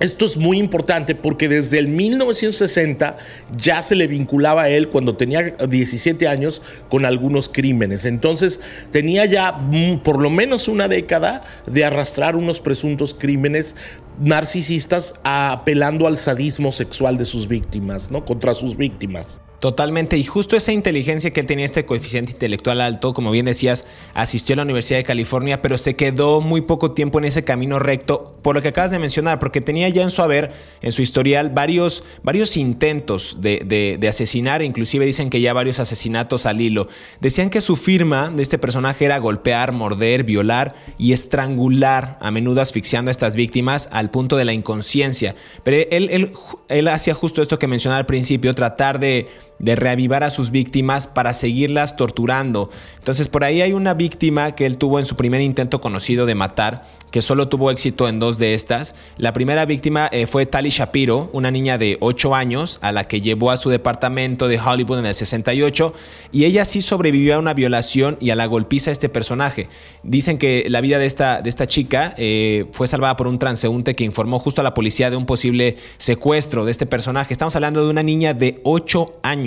esto 0.00 0.24
es 0.24 0.36
muy 0.36 0.58
importante 0.58 1.14
porque 1.14 1.48
desde 1.48 1.78
el 1.78 1.86
1960 1.86 3.16
ya 3.56 3.80
se 3.80 3.94
le 3.94 4.08
vinculaba 4.08 4.62
a 4.62 4.68
él 4.68 4.88
cuando 4.88 5.16
tenía 5.16 5.50
17 5.50 6.26
años 6.26 6.62
con 6.88 7.04
algunos 7.04 7.48
crímenes. 7.48 8.04
Entonces 8.04 8.60
tenía 8.90 9.24
ya 9.24 9.56
por 10.02 10.20
lo 10.20 10.30
menos 10.30 10.66
una 10.66 10.88
década 10.88 11.42
de 11.66 11.84
arrastrar 11.84 12.34
unos 12.34 12.60
presuntos 12.60 13.14
crímenes 13.14 13.76
narcisistas 14.20 15.14
apelando 15.22 16.08
al 16.08 16.16
sadismo 16.16 16.72
sexual 16.72 17.16
de 17.16 17.24
sus 17.24 17.46
víctimas, 17.46 18.10
¿no? 18.10 18.24
Contra 18.24 18.52
sus 18.52 18.76
víctimas. 18.76 19.43
Totalmente, 19.60 20.18
y 20.18 20.24
justo 20.24 20.56
esa 20.56 20.72
inteligencia 20.72 21.32
que 21.32 21.40
él 21.40 21.46
tenía, 21.46 21.64
este 21.64 21.86
coeficiente 21.86 22.32
intelectual 22.32 22.82
alto, 22.82 23.14
como 23.14 23.30
bien 23.30 23.46
decías, 23.46 23.86
asistió 24.12 24.52
a 24.52 24.56
la 24.56 24.62
Universidad 24.62 24.98
de 24.98 25.04
California, 25.04 25.62
pero 25.62 25.78
se 25.78 25.96
quedó 25.96 26.42
muy 26.42 26.60
poco 26.60 26.92
tiempo 26.92 27.18
en 27.18 27.24
ese 27.24 27.44
camino 27.44 27.78
recto, 27.78 28.34
por 28.42 28.56
lo 28.56 28.62
que 28.62 28.68
acabas 28.68 28.90
de 28.90 28.98
mencionar, 28.98 29.38
porque 29.38 29.62
tenía 29.62 29.88
ya 29.88 30.02
en 30.02 30.10
su 30.10 30.20
haber, 30.20 30.52
en 30.82 30.92
su 30.92 31.00
historial, 31.00 31.48
varios, 31.48 32.04
varios 32.22 32.58
intentos 32.58 33.38
de, 33.40 33.96
de 33.98 34.08
asesinar, 34.08 34.60
inclusive 34.60 35.06
dicen 35.06 35.30
que 35.30 35.40
ya 35.40 35.54
varios 35.54 35.80
asesinatos 35.80 36.44
al 36.44 36.60
hilo. 36.60 36.88
Decían 37.20 37.48
que 37.48 37.62
su 37.62 37.76
firma 37.76 38.30
de 38.30 38.42
este 38.42 38.58
personaje 38.58 39.06
era 39.06 39.18
golpear, 39.18 39.72
morder, 39.72 40.24
violar 40.24 40.74
y 40.98 41.12
estrangular, 41.12 42.18
a 42.20 42.30
menudo 42.30 42.60
asfixiando 42.60 43.10
a 43.10 43.12
estas 43.12 43.34
víctimas 43.34 43.88
al 43.92 44.10
punto 44.10 44.36
de 44.36 44.44
la 44.44 44.52
inconsciencia. 44.52 45.34
Pero 45.62 45.88
él, 45.90 46.08
él, 46.10 46.32
él 46.68 46.88
hacía 46.88 47.14
justo 47.14 47.40
esto 47.40 47.58
que 47.58 47.66
mencionaba 47.66 47.98
al 47.98 48.06
principio, 48.06 48.54
tratar 48.54 48.98
de 49.00 49.26
de 49.58 49.76
reavivar 49.76 50.24
a 50.24 50.30
sus 50.30 50.50
víctimas 50.50 51.06
para 51.06 51.32
seguirlas 51.32 51.96
torturando. 51.96 52.70
Entonces 52.98 53.28
por 53.28 53.44
ahí 53.44 53.60
hay 53.60 53.72
una 53.72 53.94
víctima 53.94 54.52
que 54.52 54.66
él 54.66 54.78
tuvo 54.78 54.98
en 54.98 55.06
su 55.06 55.16
primer 55.16 55.40
intento 55.40 55.80
conocido 55.80 56.26
de 56.26 56.34
matar, 56.34 56.86
que 57.10 57.22
solo 57.22 57.48
tuvo 57.48 57.70
éxito 57.70 58.08
en 58.08 58.18
dos 58.18 58.38
de 58.38 58.54
estas. 58.54 58.94
La 59.18 59.32
primera 59.32 59.64
víctima 59.66 60.08
eh, 60.10 60.26
fue 60.26 60.46
Tali 60.46 60.70
Shapiro, 60.70 61.30
una 61.32 61.50
niña 61.50 61.78
de 61.78 61.96
8 62.00 62.34
años 62.34 62.78
a 62.82 62.90
la 62.90 63.06
que 63.06 63.20
llevó 63.20 63.52
a 63.52 63.56
su 63.56 63.70
departamento 63.70 64.48
de 64.48 64.58
Hollywood 64.58 64.98
en 64.98 65.06
el 65.06 65.14
68 65.14 65.94
y 66.32 66.44
ella 66.44 66.64
sí 66.64 66.82
sobrevivió 66.82 67.36
a 67.36 67.38
una 67.38 67.54
violación 67.54 68.16
y 68.20 68.30
a 68.30 68.36
la 68.36 68.46
golpiza 68.46 68.86
de 68.86 68.94
este 68.94 69.08
personaje. 69.08 69.68
Dicen 70.02 70.38
que 70.38 70.66
la 70.68 70.80
vida 70.80 70.98
de 70.98 71.06
esta, 71.06 71.40
de 71.40 71.50
esta 71.50 71.66
chica 71.66 72.14
eh, 72.16 72.66
fue 72.72 72.88
salvada 72.88 73.16
por 73.16 73.28
un 73.28 73.38
transeúnte 73.38 73.94
que 73.94 74.04
informó 74.04 74.40
justo 74.40 74.60
a 74.60 74.64
la 74.64 74.74
policía 74.74 75.10
de 75.10 75.16
un 75.16 75.26
posible 75.26 75.76
secuestro 75.98 76.64
de 76.64 76.72
este 76.72 76.86
personaje. 76.86 77.32
Estamos 77.32 77.54
hablando 77.54 77.84
de 77.84 77.90
una 77.90 78.02
niña 78.02 78.34
de 78.34 78.60
8 78.64 79.20
años 79.22 79.43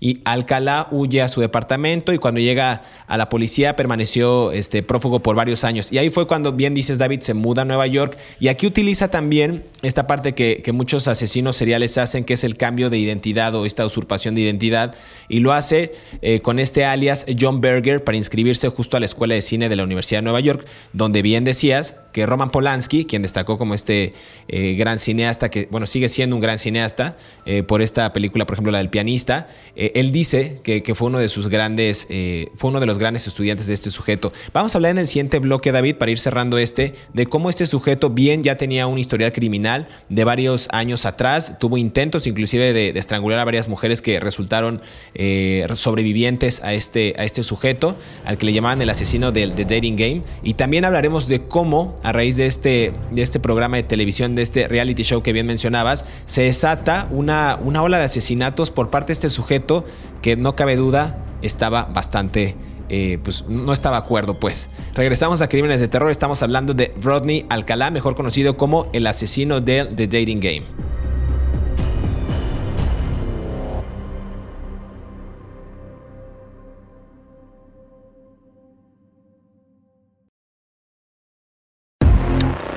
y 0.00 0.20
Alcalá 0.24 0.88
huye 0.90 1.22
a 1.22 1.28
su 1.28 1.40
departamento 1.40 2.12
y 2.12 2.18
cuando 2.18 2.40
llega 2.40 2.82
a 3.06 3.16
la 3.16 3.28
policía 3.28 3.76
permaneció 3.76 4.52
este, 4.52 4.82
prófugo 4.82 5.20
por 5.20 5.36
varios 5.36 5.64
años. 5.64 5.92
Y 5.92 5.98
ahí 5.98 6.10
fue 6.10 6.26
cuando 6.26 6.52
bien 6.52 6.74
dices, 6.74 6.98
David 6.98 7.20
se 7.20 7.34
muda 7.34 7.62
a 7.62 7.64
Nueva 7.64 7.86
York. 7.86 8.18
Y 8.40 8.48
aquí 8.48 8.66
utiliza 8.66 9.08
también 9.08 9.64
esta 9.82 10.06
parte 10.06 10.34
que, 10.34 10.62
muchos 10.76 11.08
asesinos 11.08 11.56
seriales 11.56 11.96
hacen, 11.96 12.24
que 12.24 12.34
es 12.34 12.44
el 12.44 12.56
cambio 12.56 12.90
de 12.90 12.98
identidad 12.98 13.54
o 13.54 13.64
esta 13.64 13.86
usurpación 13.86 14.34
de 14.34 14.42
identidad, 14.42 14.94
y 15.28 15.40
lo 15.40 15.54
hace 15.54 15.94
eh, 16.20 16.40
con 16.40 16.58
este 16.58 16.84
alias 16.84 17.24
John 17.40 17.62
Berger 17.62 18.04
para 18.04 18.18
inscribirse 18.18 18.68
justo 18.68 18.98
a 18.98 19.00
la 19.00 19.06
Escuela 19.06 19.34
de 19.34 19.40
Cine 19.40 19.70
de 19.70 19.76
la 19.76 19.84
Universidad 19.84 20.18
de 20.18 20.24
Nueva 20.24 20.40
York, 20.40 20.66
donde 20.92 21.22
bien 21.22 21.44
decías 21.44 22.00
que 22.16 22.24
Roman 22.24 22.50
Polanski, 22.50 23.04
quien 23.04 23.20
destacó 23.20 23.58
como 23.58 23.74
este 23.74 24.14
eh, 24.48 24.74
gran 24.74 24.98
cineasta, 24.98 25.50
que 25.50 25.68
bueno, 25.70 25.86
sigue 25.86 26.08
siendo 26.08 26.34
un 26.34 26.40
gran 26.40 26.58
cineasta 26.58 27.18
eh, 27.44 27.62
por 27.62 27.82
esta 27.82 28.14
película, 28.14 28.46
por 28.46 28.54
ejemplo, 28.54 28.72
la 28.72 28.78
del 28.78 28.88
pianista, 28.88 29.48
él 29.76 30.12
dice 30.12 30.60
que, 30.62 30.94
fue 30.94 31.08
uno 31.08 31.18
de 31.18 31.28
sus 31.28 31.48
grandes, 31.48 32.08
fue 32.56 32.70
uno 32.70 32.80
de 32.80 32.86
los 32.86 32.98
grandes 32.98 33.26
estudiantes 33.26 33.66
de 33.66 33.74
este 33.74 33.90
sujeto. 33.90 34.32
Vamos 34.54 34.74
a 34.74 34.78
hablar 34.78 34.92
en 34.92 34.98
el 34.98 35.06
siguiente 35.06 35.40
bloque, 35.40 35.72
David, 35.72 35.96
para 35.96 36.10
ir 36.10 36.18
cerrando 36.18 36.56
este, 36.56 36.94
de 37.12 37.26
cómo 37.26 37.50
este 37.50 37.66
sujeto 37.66 38.08
bien 38.08 38.42
ya 38.42 38.56
tenía 38.56 38.86
un 38.86 38.98
historial 38.98 39.34
criminal 39.34 39.88
de 40.08 40.24
varios 40.24 40.68
años 40.72 41.04
atrás, 41.04 41.58
tuvo 41.58 41.76
intentos 41.76 42.26
inclusive 42.26 42.72
de, 42.72 42.90
estrangular 42.96 43.38
a 43.40 43.44
varias 43.44 43.68
mujeres 43.68 44.00
que 44.00 44.20
resultaron 44.20 44.80
eh, 45.14 45.66
sobrevivientes 45.74 46.62
a 46.62 46.72
este, 46.72 47.14
a 47.18 47.24
este 47.24 47.42
sujeto, 47.42 47.96
al 48.24 48.38
que 48.38 48.46
le 48.46 48.52
llamaban 48.52 48.80
el 48.80 48.90
asesino 48.90 49.32
del 49.32 49.54
Dating 49.54 49.96
Game. 49.96 50.22
Y 50.42 50.54
también 50.54 50.84
hablaremos 50.84 51.28
de 51.28 51.42
cómo 51.42 51.96
a 52.06 52.12
raíz 52.12 52.36
de 52.36 52.46
este, 52.46 52.92
de 53.10 53.22
este 53.22 53.40
programa 53.40 53.78
de 53.78 53.82
televisión, 53.82 54.36
de 54.36 54.42
este 54.42 54.68
reality 54.68 55.02
show 55.02 55.24
que 55.24 55.32
bien 55.32 55.44
mencionabas, 55.44 56.04
se 56.24 56.42
desata 56.42 57.08
una, 57.10 57.58
una 57.60 57.82
ola 57.82 57.98
de 57.98 58.04
asesinatos 58.04 58.70
por 58.70 58.90
parte 58.90 59.08
de 59.08 59.14
este 59.14 59.28
sujeto 59.28 59.84
que 60.22 60.36
no 60.36 60.54
cabe 60.54 60.76
duda 60.76 61.18
estaba 61.42 61.82
bastante 61.86 62.54
eh, 62.88 63.18
pues 63.24 63.44
no 63.48 63.72
estaba 63.72 63.96
acuerdo, 63.96 64.34
pues. 64.34 64.68
Regresamos 64.94 65.42
a 65.42 65.48
Crímenes 65.48 65.80
de 65.80 65.88
Terror, 65.88 66.08
estamos 66.12 66.40
hablando 66.44 66.72
de 66.74 66.94
Rodney 67.02 67.44
Alcalá, 67.48 67.90
mejor 67.90 68.14
conocido 68.14 68.56
como 68.56 68.86
el 68.92 69.08
asesino 69.08 69.60
de 69.60 69.86
The 69.86 70.06
Dating 70.06 70.38
Game. 70.38 70.85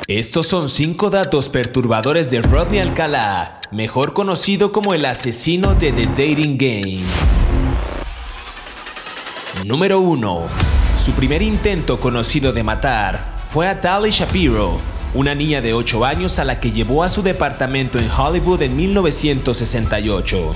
Estos 0.09 0.47
son 0.47 0.69
5 0.69 1.11
datos 1.11 1.49
perturbadores 1.49 2.31
de 2.31 2.41
Rodney 2.41 2.79
Alcalá, 2.79 3.59
mejor 3.69 4.13
conocido 4.13 4.71
como 4.71 4.95
el 4.95 5.05
asesino 5.05 5.75
de 5.75 5.91
The 5.91 6.05
Dating 6.07 6.57
Game. 6.57 7.03
Número 9.65 9.99
1. 9.99 10.47
Su 10.97 11.11
primer 11.11 11.43
intento 11.43 11.99
conocido 11.99 12.53
de 12.53 12.63
matar 12.63 13.35
fue 13.51 13.67
a 13.67 13.81
Tali 13.81 14.09
Shapiro, 14.09 14.79
una 15.13 15.35
niña 15.35 15.61
de 15.61 15.75
8 15.75 16.03
años 16.03 16.39
a 16.39 16.43
la 16.43 16.59
que 16.59 16.71
llevó 16.71 17.03
a 17.03 17.09
su 17.09 17.21
departamento 17.21 17.99
en 17.99 18.09
Hollywood 18.09 18.63
en 18.63 18.75
1968. 18.77 20.55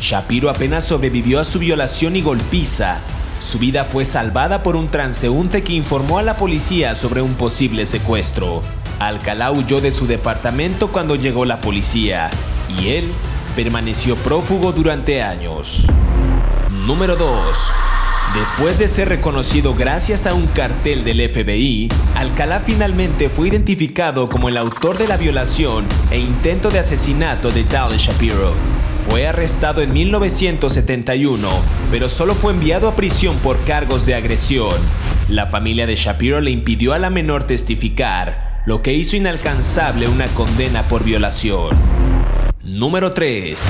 Shapiro 0.00 0.48
apenas 0.48 0.84
sobrevivió 0.84 1.38
a 1.38 1.44
su 1.44 1.58
violación 1.58 2.16
y 2.16 2.22
golpiza. 2.22 3.00
Su 3.42 3.58
vida 3.58 3.84
fue 3.84 4.06
salvada 4.06 4.62
por 4.62 4.74
un 4.74 4.88
transeúnte 4.88 5.62
que 5.62 5.74
informó 5.74 6.16
a 6.16 6.22
la 6.22 6.38
policía 6.38 6.94
sobre 6.94 7.20
un 7.20 7.34
posible 7.34 7.84
secuestro. 7.84 8.62
Alcalá 8.98 9.50
huyó 9.50 9.80
de 9.80 9.92
su 9.92 10.06
departamento 10.06 10.88
cuando 10.88 11.16
llegó 11.16 11.44
la 11.44 11.60
policía 11.60 12.30
y 12.80 12.88
él 12.88 13.04
permaneció 13.54 14.16
prófugo 14.16 14.72
durante 14.72 15.22
años. 15.22 15.86
Número 16.70 17.16
2. 17.16 17.72
Después 18.34 18.78
de 18.78 18.88
ser 18.88 19.08
reconocido 19.08 19.74
gracias 19.74 20.26
a 20.26 20.34
un 20.34 20.46
cartel 20.46 21.04
del 21.04 21.28
FBI, 21.28 21.88
Alcalá 22.14 22.60
finalmente 22.60 23.28
fue 23.28 23.48
identificado 23.48 24.28
como 24.28 24.48
el 24.48 24.56
autor 24.56 24.98
de 24.98 25.08
la 25.08 25.16
violación 25.16 25.86
e 26.10 26.18
intento 26.18 26.70
de 26.70 26.78
asesinato 26.78 27.50
de 27.50 27.64
Tal 27.64 27.96
Shapiro. 27.96 28.52
Fue 29.08 29.26
arrestado 29.26 29.82
en 29.82 29.92
1971, 29.92 31.48
pero 31.90 32.08
solo 32.08 32.34
fue 32.34 32.52
enviado 32.52 32.88
a 32.88 32.96
prisión 32.96 33.36
por 33.36 33.62
cargos 33.64 34.04
de 34.04 34.14
agresión. 34.14 34.74
La 35.28 35.46
familia 35.46 35.86
de 35.86 35.96
Shapiro 35.96 36.40
le 36.40 36.50
impidió 36.50 36.92
a 36.92 36.98
la 36.98 37.10
menor 37.10 37.44
testificar, 37.44 38.45
lo 38.66 38.82
que 38.82 38.92
hizo 38.92 39.16
inalcanzable 39.16 40.08
una 40.08 40.26
condena 40.28 40.82
por 40.82 41.04
violación. 41.04 41.76
Número 42.64 43.12
3. 43.12 43.64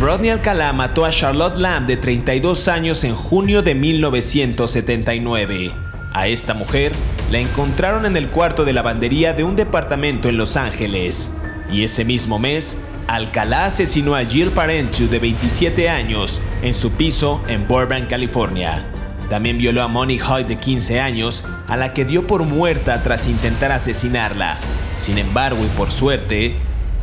Rodney 0.00 0.30
Alcalá 0.30 0.72
mató 0.72 1.04
a 1.04 1.10
Charlotte 1.10 1.58
Lamb 1.58 1.86
de 1.86 1.96
32 1.96 2.66
años 2.66 3.04
en 3.04 3.14
junio 3.14 3.62
de 3.62 3.76
1979. 3.76 5.70
A 6.12 6.26
esta 6.26 6.54
mujer 6.54 6.90
la 7.30 7.38
encontraron 7.38 8.04
en 8.04 8.16
el 8.16 8.30
cuarto 8.30 8.64
de 8.64 8.72
lavandería 8.72 9.32
de 9.32 9.44
un 9.44 9.54
departamento 9.54 10.28
en 10.28 10.36
Los 10.36 10.56
Ángeles. 10.56 11.36
Y 11.70 11.84
ese 11.84 12.04
mismo 12.04 12.40
mes, 12.40 12.78
Alcalá 13.06 13.66
asesinó 13.66 14.16
a 14.16 14.24
Jill 14.24 14.50
Parentu 14.50 15.08
de 15.08 15.20
27 15.20 15.88
años 15.88 16.42
en 16.62 16.74
su 16.74 16.90
piso 16.90 17.40
en 17.46 17.68
Burbank, 17.68 18.08
California. 18.08 18.84
También 19.32 19.56
violó 19.56 19.80
a 19.80 19.88
Monique 19.88 20.22
Hoyt 20.22 20.46
de 20.46 20.56
15 20.56 21.00
años, 21.00 21.42
a 21.66 21.78
la 21.78 21.94
que 21.94 22.04
dio 22.04 22.26
por 22.26 22.44
muerta 22.44 23.02
tras 23.02 23.26
intentar 23.26 23.72
asesinarla. 23.72 24.58
Sin 24.98 25.16
embargo, 25.16 25.64
y 25.64 25.68
por 25.68 25.90
suerte, 25.90 26.56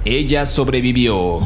ella 0.06 0.46
sobrevivió. 0.46 1.40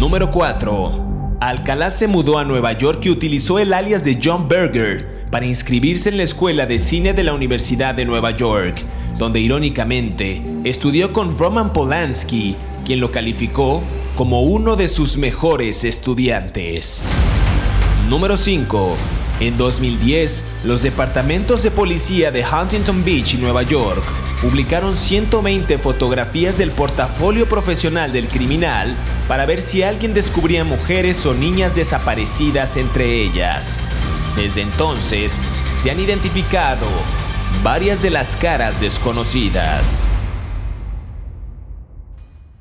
Número 0.00 0.32
4. 0.32 1.36
Alcalá 1.40 1.90
se 1.90 2.08
mudó 2.08 2.40
a 2.40 2.44
Nueva 2.44 2.72
York 2.72 3.02
y 3.04 3.10
utilizó 3.10 3.60
el 3.60 3.72
alias 3.72 4.02
de 4.02 4.18
John 4.20 4.48
Berger 4.48 5.26
para 5.30 5.46
inscribirse 5.46 6.08
en 6.08 6.16
la 6.16 6.24
Escuela 6.24 6.66
de 6.66 6.80
Cine 6.80 7.12
de 7.12 7.22
la 7.22 7.32
Universidad 7.32 7.94
de 7.94 8.04
Nueva 8.04 8.32
York, 8.32 8.82
donde 9.16 9.38
irónicamente 9.38 10.42
estudió 10.64 11.12
con 11.12 11.38
Roman 11.38 11.72
Polanski, 11.72 12.56
quien 12.84 12.98
lo 12.98 13.12
calificó 13.12 13.80
como 14.16 14.42
uno 14.42 14.74
de 14.74 14.88
sus 14.88 15.16
mejores 15.16 15.84
estudiantes. 15.84 17.08
Número 18.08 18.36
5. 18.36 19.19
En 19.40 19.56
2010, 19.56 20.44
los 20.64 20.82
departamentos 20.82 21.62
de 21.62 21.70
policía 21.70 22.30
de 22.30 22.44
Huntington 22.44 23.02
Beach 23.04 23.32
y 23.32 23.38
Nueva 23.38 23.62
York 23.62 24.02
publicaron 24.42 24.94
120 24.94 25.78
fotografías 25.78 26.58
del 26.58 26.70
portafolio 26.70 27.48
profesional 27.48 28.12
del 28.12 28.28
criminal 28.28 28.94
para 29.28 29.46
ver 29.46 29.62
si 29.62 29.82
alguien 29.82 30.12
descubría 30.12 30.64
mujeres 30.64 31.24
o 31.24 31.32
niñas 31.32 31.74
desaparecidas 31.74 32.76
entre 32.76 33.22
ellas. 33.22 33.80
Desde 34.36 34.60
entonces, 34.60 35.40
se 35.72 35.90
han 35.90 36.00
identificado 36.00 36.86
varias 37.62 38.02
de 38.02 38.10
las 38.10 38.36
caras 38.36 38.78
desconocidas. 38.78 40.06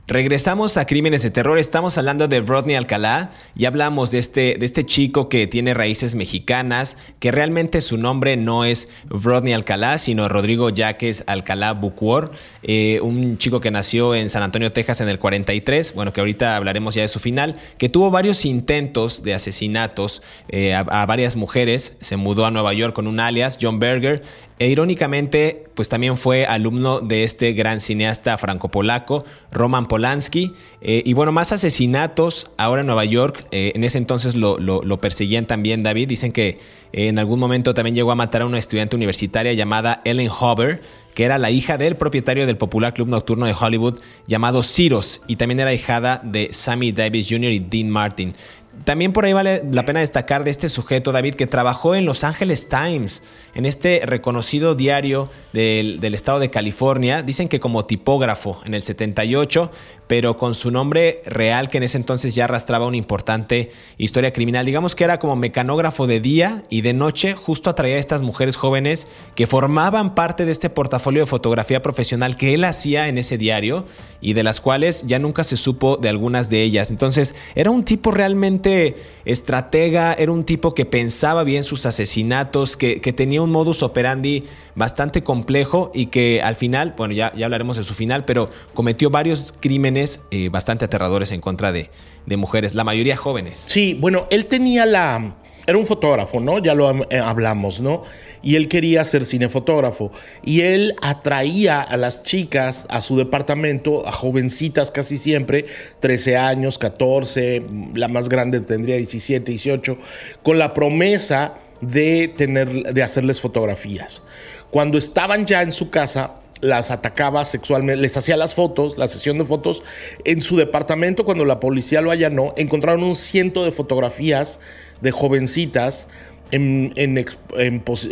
Regresamos 0.10 0.78
a 0.78 0.88
Crímenes 0.88 1.22
de 1.22 1.30
Terror. 1.30 1.60
Estamos 1.60 2.00
hablando 2.00 2.28
de 2.28 2.42
Rodney 2.42 2.76
Alcalá 2.76 3.30
y 3.56 3.66
hablamos 3.66 4.10
de 4.10 4.18
este, 4.18 4.56
de 4.58 4.66
este 4.66 4.84
chico 4.84 5.30
que 5.30 5.46
tiene 5.46 5.76
raíces 5.76 6.16
mexicanas, 6.16 6.98
que 7.20 7.32
realmente 7.32 7.80
su 7.80 7.96
nombre 7.96 8.36
no 8.36 8.66
es 8.66 8.88
Rodney 9.08 9.54
Alcalá, 9.54 10.00
sino 10.00 10.28
Rodrigo 10.28 10.72
Yaques 10.72 11.26
Alcalá 11.28 11.74
Bucor, 11.74 12.32
eh, 12.64 13.00
un 13.04 13.38
chico 13.38 13.60
que 13.60 13.70
nació 13.70 14.16
en 14.16 14.32
San 14.32 14.42
Antonio, 14.42 14.72
Texas 14.72 15.00
en 15.00 15.10
el 15.10 15.20
43, 15.20 15.94
bueno, 15.94 16.12
que 16.12 16.22
ahorita 16.22 16.56
hablaremos 16.56 16.96
ya 16.96 17.04
de 17.04 17.08
su 17.08 17.20
final, 17.20 17.60
que 17.78 17.88
tuvo 17.88 18.10
varios 18.10 18.46
intentos 18.46 19.22
de 19.22 19.36
asesinatos 19.36 20.24
eh, 20.48 20.74
a 20.74 21.06
varias 21.06 21.36
mujeres, 21.36 21.98
se 22.02 22.18
mudó 22.18 22.48
a 22.48 22.52
Nueva 22.52 22.74
York 22.74 22.96
con 22.96 23.06
un 23.06 23.20
alias, 23.20 23.60
John 23.62 23.78
Berger, 23.78 24.24
e 24.60 24.68
irónicamente, 24.68 25.64
pues 25.74 25.88
también 25.88 26.18
fue 26.18 26.46
alumno 26.46 27.00
de 27.00 27.24
este 27.24 27.54
gran 27.54 27.80
cineasta 27.80 28.38
franco-polaco, 28.38 29.24
Roman 29.54 29.88
Polanski. 29.88 30.52
Eh, 30.82 31.02
y 31.06 31.14
bueno, 31.14 31.32
más 31.32 31.54
asesinatos 31.54 32.52
ahora 32.58 32.82
en 32.82 32.88
Nueva 32.88 33.06
York. 33.06 33.48
Eh, 33.52 33.72
en 33.74 33.86
ese 33.86 33.98
entonces 33.98 34.36
lo, 34.36 35.00
perseguían 35.00 35.46
también, 35.46 35.82
David. 35.82 36.10
Dicen 36.10 36.34
que 36.34 36.60
eh, 36.92 37.08
en 37.08 37.20
algún 37.20 37.40
momento 37.40 37.74
también 37.74 37.96
llegó 37.96 38.12
a 38.12 38.16
matar 38.16 38.42
a 38.42 38.46
una 38.46 38.60
estudiante 38.60 38.98
universitaria 38.98 39.54
llamada 39.54 40.02
Ellen 40.04 40.30
Hover, 40.30 40.82
que 41.14 41.24
era 41.24 41.38
la 41.38 41.52
hija 41.52 41.78
del 41.78 41.96
propietario 41.96 42.46
del 42.46 42.58
popular 42.58 42.94
club 42.94 43.08
nocturno 43.08 43.46
de 43.46 43.56
Hollywood 43.58 44.02
llamado 44.28 44.62
Ciros. 44.62 45.22
Y 45.28 45.38
también 45.38 45.62
era 45.62 45.74
hijada 45.74 46.20
de 46.22 46.50
Sammy 46.52 46.92
Davis 46.92 47.28
Jr. 47.30 47.54
y 47.54 47.60
Dean 47.60 47.90
Martin. 47.90 48.34
También 48.84 49.14
por 49.14 49.26
ahí 49.26 49.34
vale 49.34 49.64
la 49.72 49.86
pena 49.86 50.00
destacar 50.00 50.44
de 50.44 50.52
este 50.52 50.70
sujeto, 50.70 51.12
David, 51.12 51.36
que 51.36 51.48
trabajó 51.48 51.96
en 51.96 52.06
Los 52.06 52.24
Angeles 52.24 52.70
Times, 52.70 53.24
en 53.54 53.66
este 53.66 54.02
reconocido 54.06 54.76
diario 54.76 55.30
del, 55.54 56.00
del, 56.00 56.14
estado 56.14 56.40
de 56.40 56.50
California. 56.50 57.22
Dicen 57.22 57.50
que 57.50 57.60
como 57.60 57.86
tipógrafo 57.86 58.62
en 58.66 58.74
el 58.74 58.82
78, 58.82 59.72
pero 60.10 60.38
con 60.38 60.56
su 60.56 60.72
nombre 60.72 61.22
real 61.28 61.70
que 61.70 61.78
en 61.78 61.84
ese 61.84 61.96
entonces 61.96 62.34
ya 62.34 62.46
arrastraba 62.46 62.88
una 62.88 62.98
importante 62.98 63.70
historia 64.00 64.34
criminal. 64.34 64.66
Digamos 64.66 64.96
que 64.96 65.04
era 65.04 65.20
como 65.20 65.36
mecanógrafo 65.36 66.08
de 66.08 66.20
día 66.20 66.64
y 66.68 66.82
de 66.82 66.94
noche, 66.94 67.36
justo 67.36 67.70
atraía 67.70 67.98
a 67.98 68.00
estas 68.00 68.24
mujeres 68.24 68.56
jóvenes 68.56 69.08
que 69.36 69.46
formaban 69.46 70.16
parte 70.16 70.46
de 70.46 70.52
este 70.52 70.72
portafolio 70.72 71.22
de 71.22 71.28
fotografía 71.28 71.84
profesional 71.84 72.38
que 72.38 72.56
él 72.56 72.64
hacía 72.64 73.08
en 73.08 73.20
ese 73.20 73.38
diario 73.38 73.86
y 74.20 74.34
de 74.34 74.42
las 74.42 74.62
cuales 74.62 75.04
ya 75.06 75.20
nunca 75.20 75.44
se 75.44 75.58
supo 75.58 75.98
de 75.98 76.10
algunas 76.10 76.50
de 76.50 76.64
ellas. 76.64 76.90
Entonces 76.90 77.36
era 77.54 77.70
un 77.70 77.86
tipo 77.86 78.10
realmente 78.10 78.96
estratega, 79.26 80.14
era 80.14 80.32
un 80.32 80.44
tipo 80.44 80.74
que 80.74 80.86
pensaba 80.86 81.44
bien 81.44 81.64
sus 81.64 81.86
asesinatos, 81.86 82.78
que, 82.78 83.00
que 83.00 83.14
tenía 83.14 83.44
un 83.44 83.52
modus 83.52 83.84
operandi 83.84 84.46
bastante 84.80 85.24
complejo 85.24 85.92
y 85.94 86.08
que 86.08 86.42
al 86.42 86.56
final, 86.56 86.96
bueno, 86.98 87.14
ya, 87.14 87.32
ya 87.36 87.46
hablaremos 87.46 87.78
de 87.78 87.84
su 87.84 87.94
final, 87.94 88.26
pero 88.26 88.50
cometió 88.74 89.12
varios 89.12 89.54
crímenes 89.60 90.22
eh, 90.32 90.50
bastante 90.50 90.86
aterradores 90.86 91.32
en 91.34 91.42
contra 91.42 91.72
de, 91.72 91.92
de 92.26 92.38
mujeres, 92.38 92.74
la 92.74 92.86
mayoría 92.86 93.18
jóvenes. 93.18 93.66
Sí, 93.68 93.96
bueno, 94.00 94.26
él 94.32 94.46
tenía 94.46 94.88
la... 94.88 95.36
Era 95.68 95.78
un 95.78 95.86
fotógrafo, 95.86 96.40
¿no? 96.40 96.58
Ya 96.58 96.74
lo 96.74 96.90
eh, 97.12 97.20
hablamos, 97.20 97.80
¿no? 97.80 98.02
Y 98.42 98.56
él 98.56 98.70
quería 98.70 99.04
ser 99.04 99.24
cinefotógrafo. 99.24 100.12
Y 100.44 100.62
él 100.62 100.96
atraía 101.02 101.82
a 101.82 101.96
las 101.96 102.24
chicas 102.24 102.88
a 102.90 103.02
su 103.02 103.18
departamento, 103.18 104.08
a 104.08 104.12
jovencitas 104.12 104.90
casi 104.90 105.18
siempre, 105.18 105.66
13 106.00 106.38
años, 106.38 106.80
14, 106.80 107.66
la 107.94 108.08
más 108.08 108.30
grande 108.30 108.62
tendría 108.62 108.96
17, 108.96 109.52
18, 109.52 109.98
con 110.42 110.58
la 110.58 110.74
promesa 110.74 111.56
de, 111.82 112.34
tener, 112.36 112.94
de 112.94 113.04
hacerles 113.04 113.40
fotografías. 113.42 114.24
Cuando 114.72 114.98
estaban 114.98 115.46
ya 115.46 115.62
en 115.62 115.72
su 115.72 115.90
casa, 115.90 116.36
las 116.62 116.92
atacaba 116.92 117.46
sexualmente, 117.46 118.02
les 118.02 118.16
hacía 118.18 118.38
las 118.38 118.54
fotos, 118.54 118.98
la 118.98 119.08
sesión 119.08 119.38
de 119.38 119.46
fotos. 119.46 119.84
En 120.26 120.42
su 120.42 120.58
departamento, 120.58 121.26
cuando 121.26 121.46
la 121.46 121.60
policía 121.60 122.02
lo 122.02 122.12
allanó, 122.12 122.54
encontraron 122.58 123.04
un 123.04 123.16
ciento 123.16 123.64
de 123.64 123.72
fotografías 123.72 124.60
de 125.02 125.12
jovencitas. 125.12 126.08
En, 126.52 126.92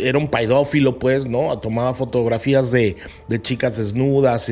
era 0.00 0.18
un 0.18 0.28
paidófilo, 0.28 0.98
pues, 0.98 1.26
¿no? 1.26 1.58
Tomaba 1.58 1.92
fotografías 1.94 2.70
de, 2.70 2.96
chicas 3.42 3.76
desnudas, 3.76 4.50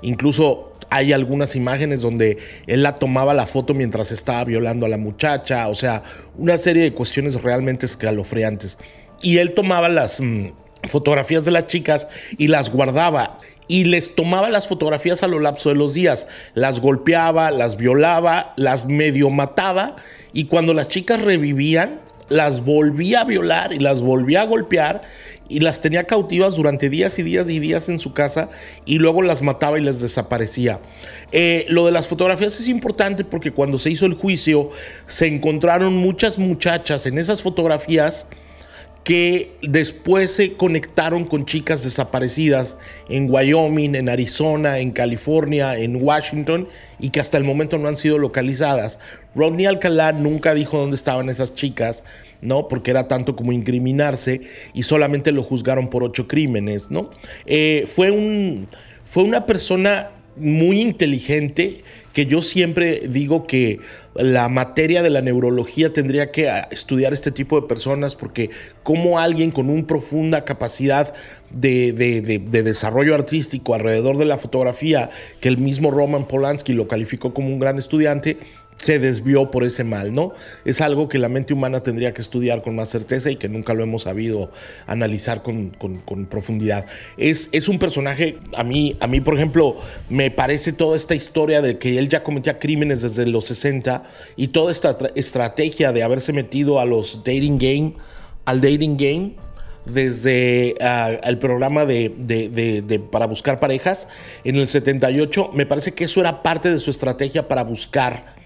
incluso 0.00 0.72
hay 0.90 1.12
algunas 1.12 1.54
imágenes 1.54 2.00
donde 2.00 2.38
él 2.66 2.82
la 2.82 2.98
tomaba 2.98 3.34
la 3.34 3.46
foto 3.46 3.74
mientras 3.74 4.10
estaba 4.12 4.44
violando 4.44 4.86
a 4.86 4.88
la 4.88 4.96
muchacha, 4.96 5.68
o 5.68 5.74
sea, 5.74 6.02
una 6.38 6.56
serie 6.56 6.82
de 6.82 6.94
cuestiones 6.94 7.42
realmente 7.42 7.84
escalofriantes. 7.84 8.78
Y 9.20 9.38
él 9.38 9.54
tomaba 9.54 9.88
las... 9.90 10.20
Mm, 10.20 10.46
fotografías 10.84 11.44
de 11.44 11.50
las 11.50 11.66
chicas 11.66 12.08
y 12.36 12.48
las 12.48 12.70
guardaba 12.70 13.38
y 13.68 13.84
les 13.84 14.14
tomaba 14.14 14.48
las 14.48 14.66
fotografías 14.66 15.22
a 15.22 15.28
lo 15.28 15.38
lapso 15.38 15.68
de 15.68 15.74
los 15.74 15.94
días, 15.94 16.26
las 16.54 16.80
golpeaba, 16.80 17.50
las 17.50 17.76
violaba, 17.76 18.54
las 18.56 18.86
medio 18.86 19.30
mataba 19.30 19.96
y 20.32 20.44
cuando 20.44 20.74
las 20.74 20.88
chicas 20.88 21.22
revivían, 21.22 22.00
las 22.28 22.64
volvía 22.64 23.22
a 23.22 23.24
violar 23.24 23.72
y 23.72 23.78
las 23.78 24.02
volvía 24.02 24.42
a 24.42 24.46
golpear 24.46 25.02
y 25.48 25.60
las 25.60 25.80
tenía 25.80 26.04
cautivas 26.04 26.56
durante 26.56 26.90
días 26.90 27.18
y 27.18 27.22
días 27.22 27.48
y 27.48 27.58
días 27.58 27.88
en 27.88 27.98
su 27.98 28.12
casa 28.12 28.50
y 28.84 28.98
luego 28.98 29.22
las 29.22 29.40
mataba 29.40 29.78
y 29.78 29.82
les 29.82 30.00
desaparecía. 30.00 30.80
Eh, 31.32 31.64
lo 31.68 31.86
de 31.86 31.92
las 31.92 32.06
fotografías 32.06 32.60
es 32.60 32.68
importante 32.68 33.24
porque 33.24 33.50
cuando 33.50 33.78
se 33.78 33.90
hizo 33.90 34.04
el 34.04 34.14
juicio 34.14 34.70
se 35.06 35.26
encontraron 35.26 35.94
muchas 35.94 36.38
muchachas 36.38 37.06
en 37.06 37.18
esas 37.18 37.42
fotografías 37.42 38.26
que 39.08 39.52
después 39.62 40.30
se 40.30 40.52
conectaron 40.52 41.24
con 41.24 41.46
chicas 41.46 41.82
desaparecidas 41.82 42.76
en 43.08 43.30
Wyoming, 43.30 43.94
en 43.94 44.10
Arizona, 44.10 44.80
en 44.80 44.90
California, 44.90 45.78
en 45.78 45.96
Washington 45.96 46.68
y 47.00 47.08
que 47.08 47.18
hasta 47.18 47.38
el 47.38 47.44
momento 47.44 47.78
no 47.78 47.88
han 47.88 47.96
sido 47.96 48.18
localizadas. 48.18 48.98
Rodney 49.34 49.64
Alcalá 49.64 50.12
nunca 50.12 50.52
dijo 50.52 50.78
dónde 50.78 50.96
estaban 50.96 51.30
esas 51.30 51.54
chicas, 51.54 52.04
¿no? 52.42 52.68
Porque 52.68 52.90
era 52.90 53.08
tanto 53.08 53.34
como 53.34 53.52
incriminarse 53.52 54.42
y 54.74 54.82
solamente 54.82 55.32
lo 55.32 55.42
juzgaron 55.42 55.88
por 55.88 56.04
ocho 56.04 56.28
crímenes, 56.28 56.90
¿no? 56.90 57.08
Eh, 57.46 57.86
fue, 57.86 58.10
un, 58.10 58.68
fue 59.06 59.22
una 59.22 59.46
persona 59.46 60.10
muy 60.36 60.82
inteligente 60.82 61.78
que 62.18 62.26
yo 62.26 62.42
siempre 62.42 63.02
digo 63.08 63.44
que 63.44 63.78
la 64.16 64.48
materia 64.48 65.04
de 65.04 65.10
la 65.10 65.22
neurología 65.22 65.92
tendría 65.92 66.32
que 66.32 66.50
ah, 66.50 66.66
estudiar 66.72 67.12
este 67.12 67.30
tipo 67.30 67.60
de 67.60 67.68
personas 67.68 68.16
porque 68.16 68.50
como 68.82 69.20
alguien 69.20 69.52
con 69.52 69.70
una 69.70 69.86
profunda 69.86 70.44
capacidad 70.44 71.14
de, 71.50 71.92
de, 71.92 72.62
desarrollo 72.64 73.14
artístico 73.14 73.72
alrededor 73.72 74.18
de 74.18 74.24
la 74.24 74.36
fotografía, 74.36 75.10
que 75.40 75.48
el 75.48 75.58
mismo 75.58 75.92
Roman 75.92 76.26
Polanski 76.26 76.72
lo 76.72 76.88
calificó 76.88 77.32
como 77.32 77.50
un 77.50 77.60
gran 77.60 77.78
estudiante, 77.78 78.38
se 78.78 78.98
desvió 78.98 79.50
por 79.50 79.64
ese 79.64 79.84
mal, 79.84 80.12
¿no? 80.12 80.32
Es 80.64 80.80
algo 80.80 81.08
que 81.08 81.18
la 81.18 81.28
mente 81.28 81.52
humana 81.52 81.82
tendría 81.82 82.14
que 82.14 82.22
estudiar 82.22 82.62
con 82.62 82.76
más 82.76 82.88
certeza 82.88 83.30
y 83.30 83.36
que 83.36 83.48
nunca 83.48 83.74
lo 83.74 83.82
hemos 83.82 84.02
sabido 84.02 84.52
analizar 84.86 85.42
con, 85.42 85.72
profundidad. 86.30 86.86
Es, 87.16 87.48
es, 87.52 87.68
un 87.68 87.78
personaje, 87.78 88.38
a 88.56 88.62
mí, 88.62 88.96
a 89.00 89.06
mí, 89.08 89.20
por 89.20 89.34
ejemplo, 89.34 89.76
me 90.08 90.30
parece 90.30 90.72
toda 90.72 90.96
esta 90.96 91.14
historia 91.14 91.60
de 91.60 91.78
que 91.78 91.98
él 91.98 92.08
ya 92.08 92.22
cometía 92.22 92.58
crímenes 92.58 93.02
desde 93.02 93.26
los 93.26 93.46
60 93.46 94.04
y 94.36 94.48
toda 94.48 94.70
esta 94.70 94.96
estrategia 95.16 95.92
de 95.92 96.04
haberse 96.04 96.32
metido 96.32 96.78
a 96.78 96.84
los 96.84 97.24
dating 97.24 97.58
game, 97.58 97.94
al 98.44 98.60
dating 98.60 98.96
game, 98.96 99.34
desde 99.86 100.74
ah, 100.80 101.18
el 101.24 101.38
programa 101.38 101.84
de, 101.84 102.12
de, 102.16 103.00
para 103.10 103.26
buscar 103.26 103.58
parejas 103.58 104.06
en 104.44 104.56
el 104.56 104.68
78, 104.68 105.50
me 105.52 105.66
parece 105.66 105.92
que 105.94 106.04
eso 106.04 106.20
era 106.20 106.42
parte 106.42 106.70
de 106.70 106.78
su 106.78 106.90
estrategia 106.90 107.48
para 107.48 107.64
buscar 107.64 108.37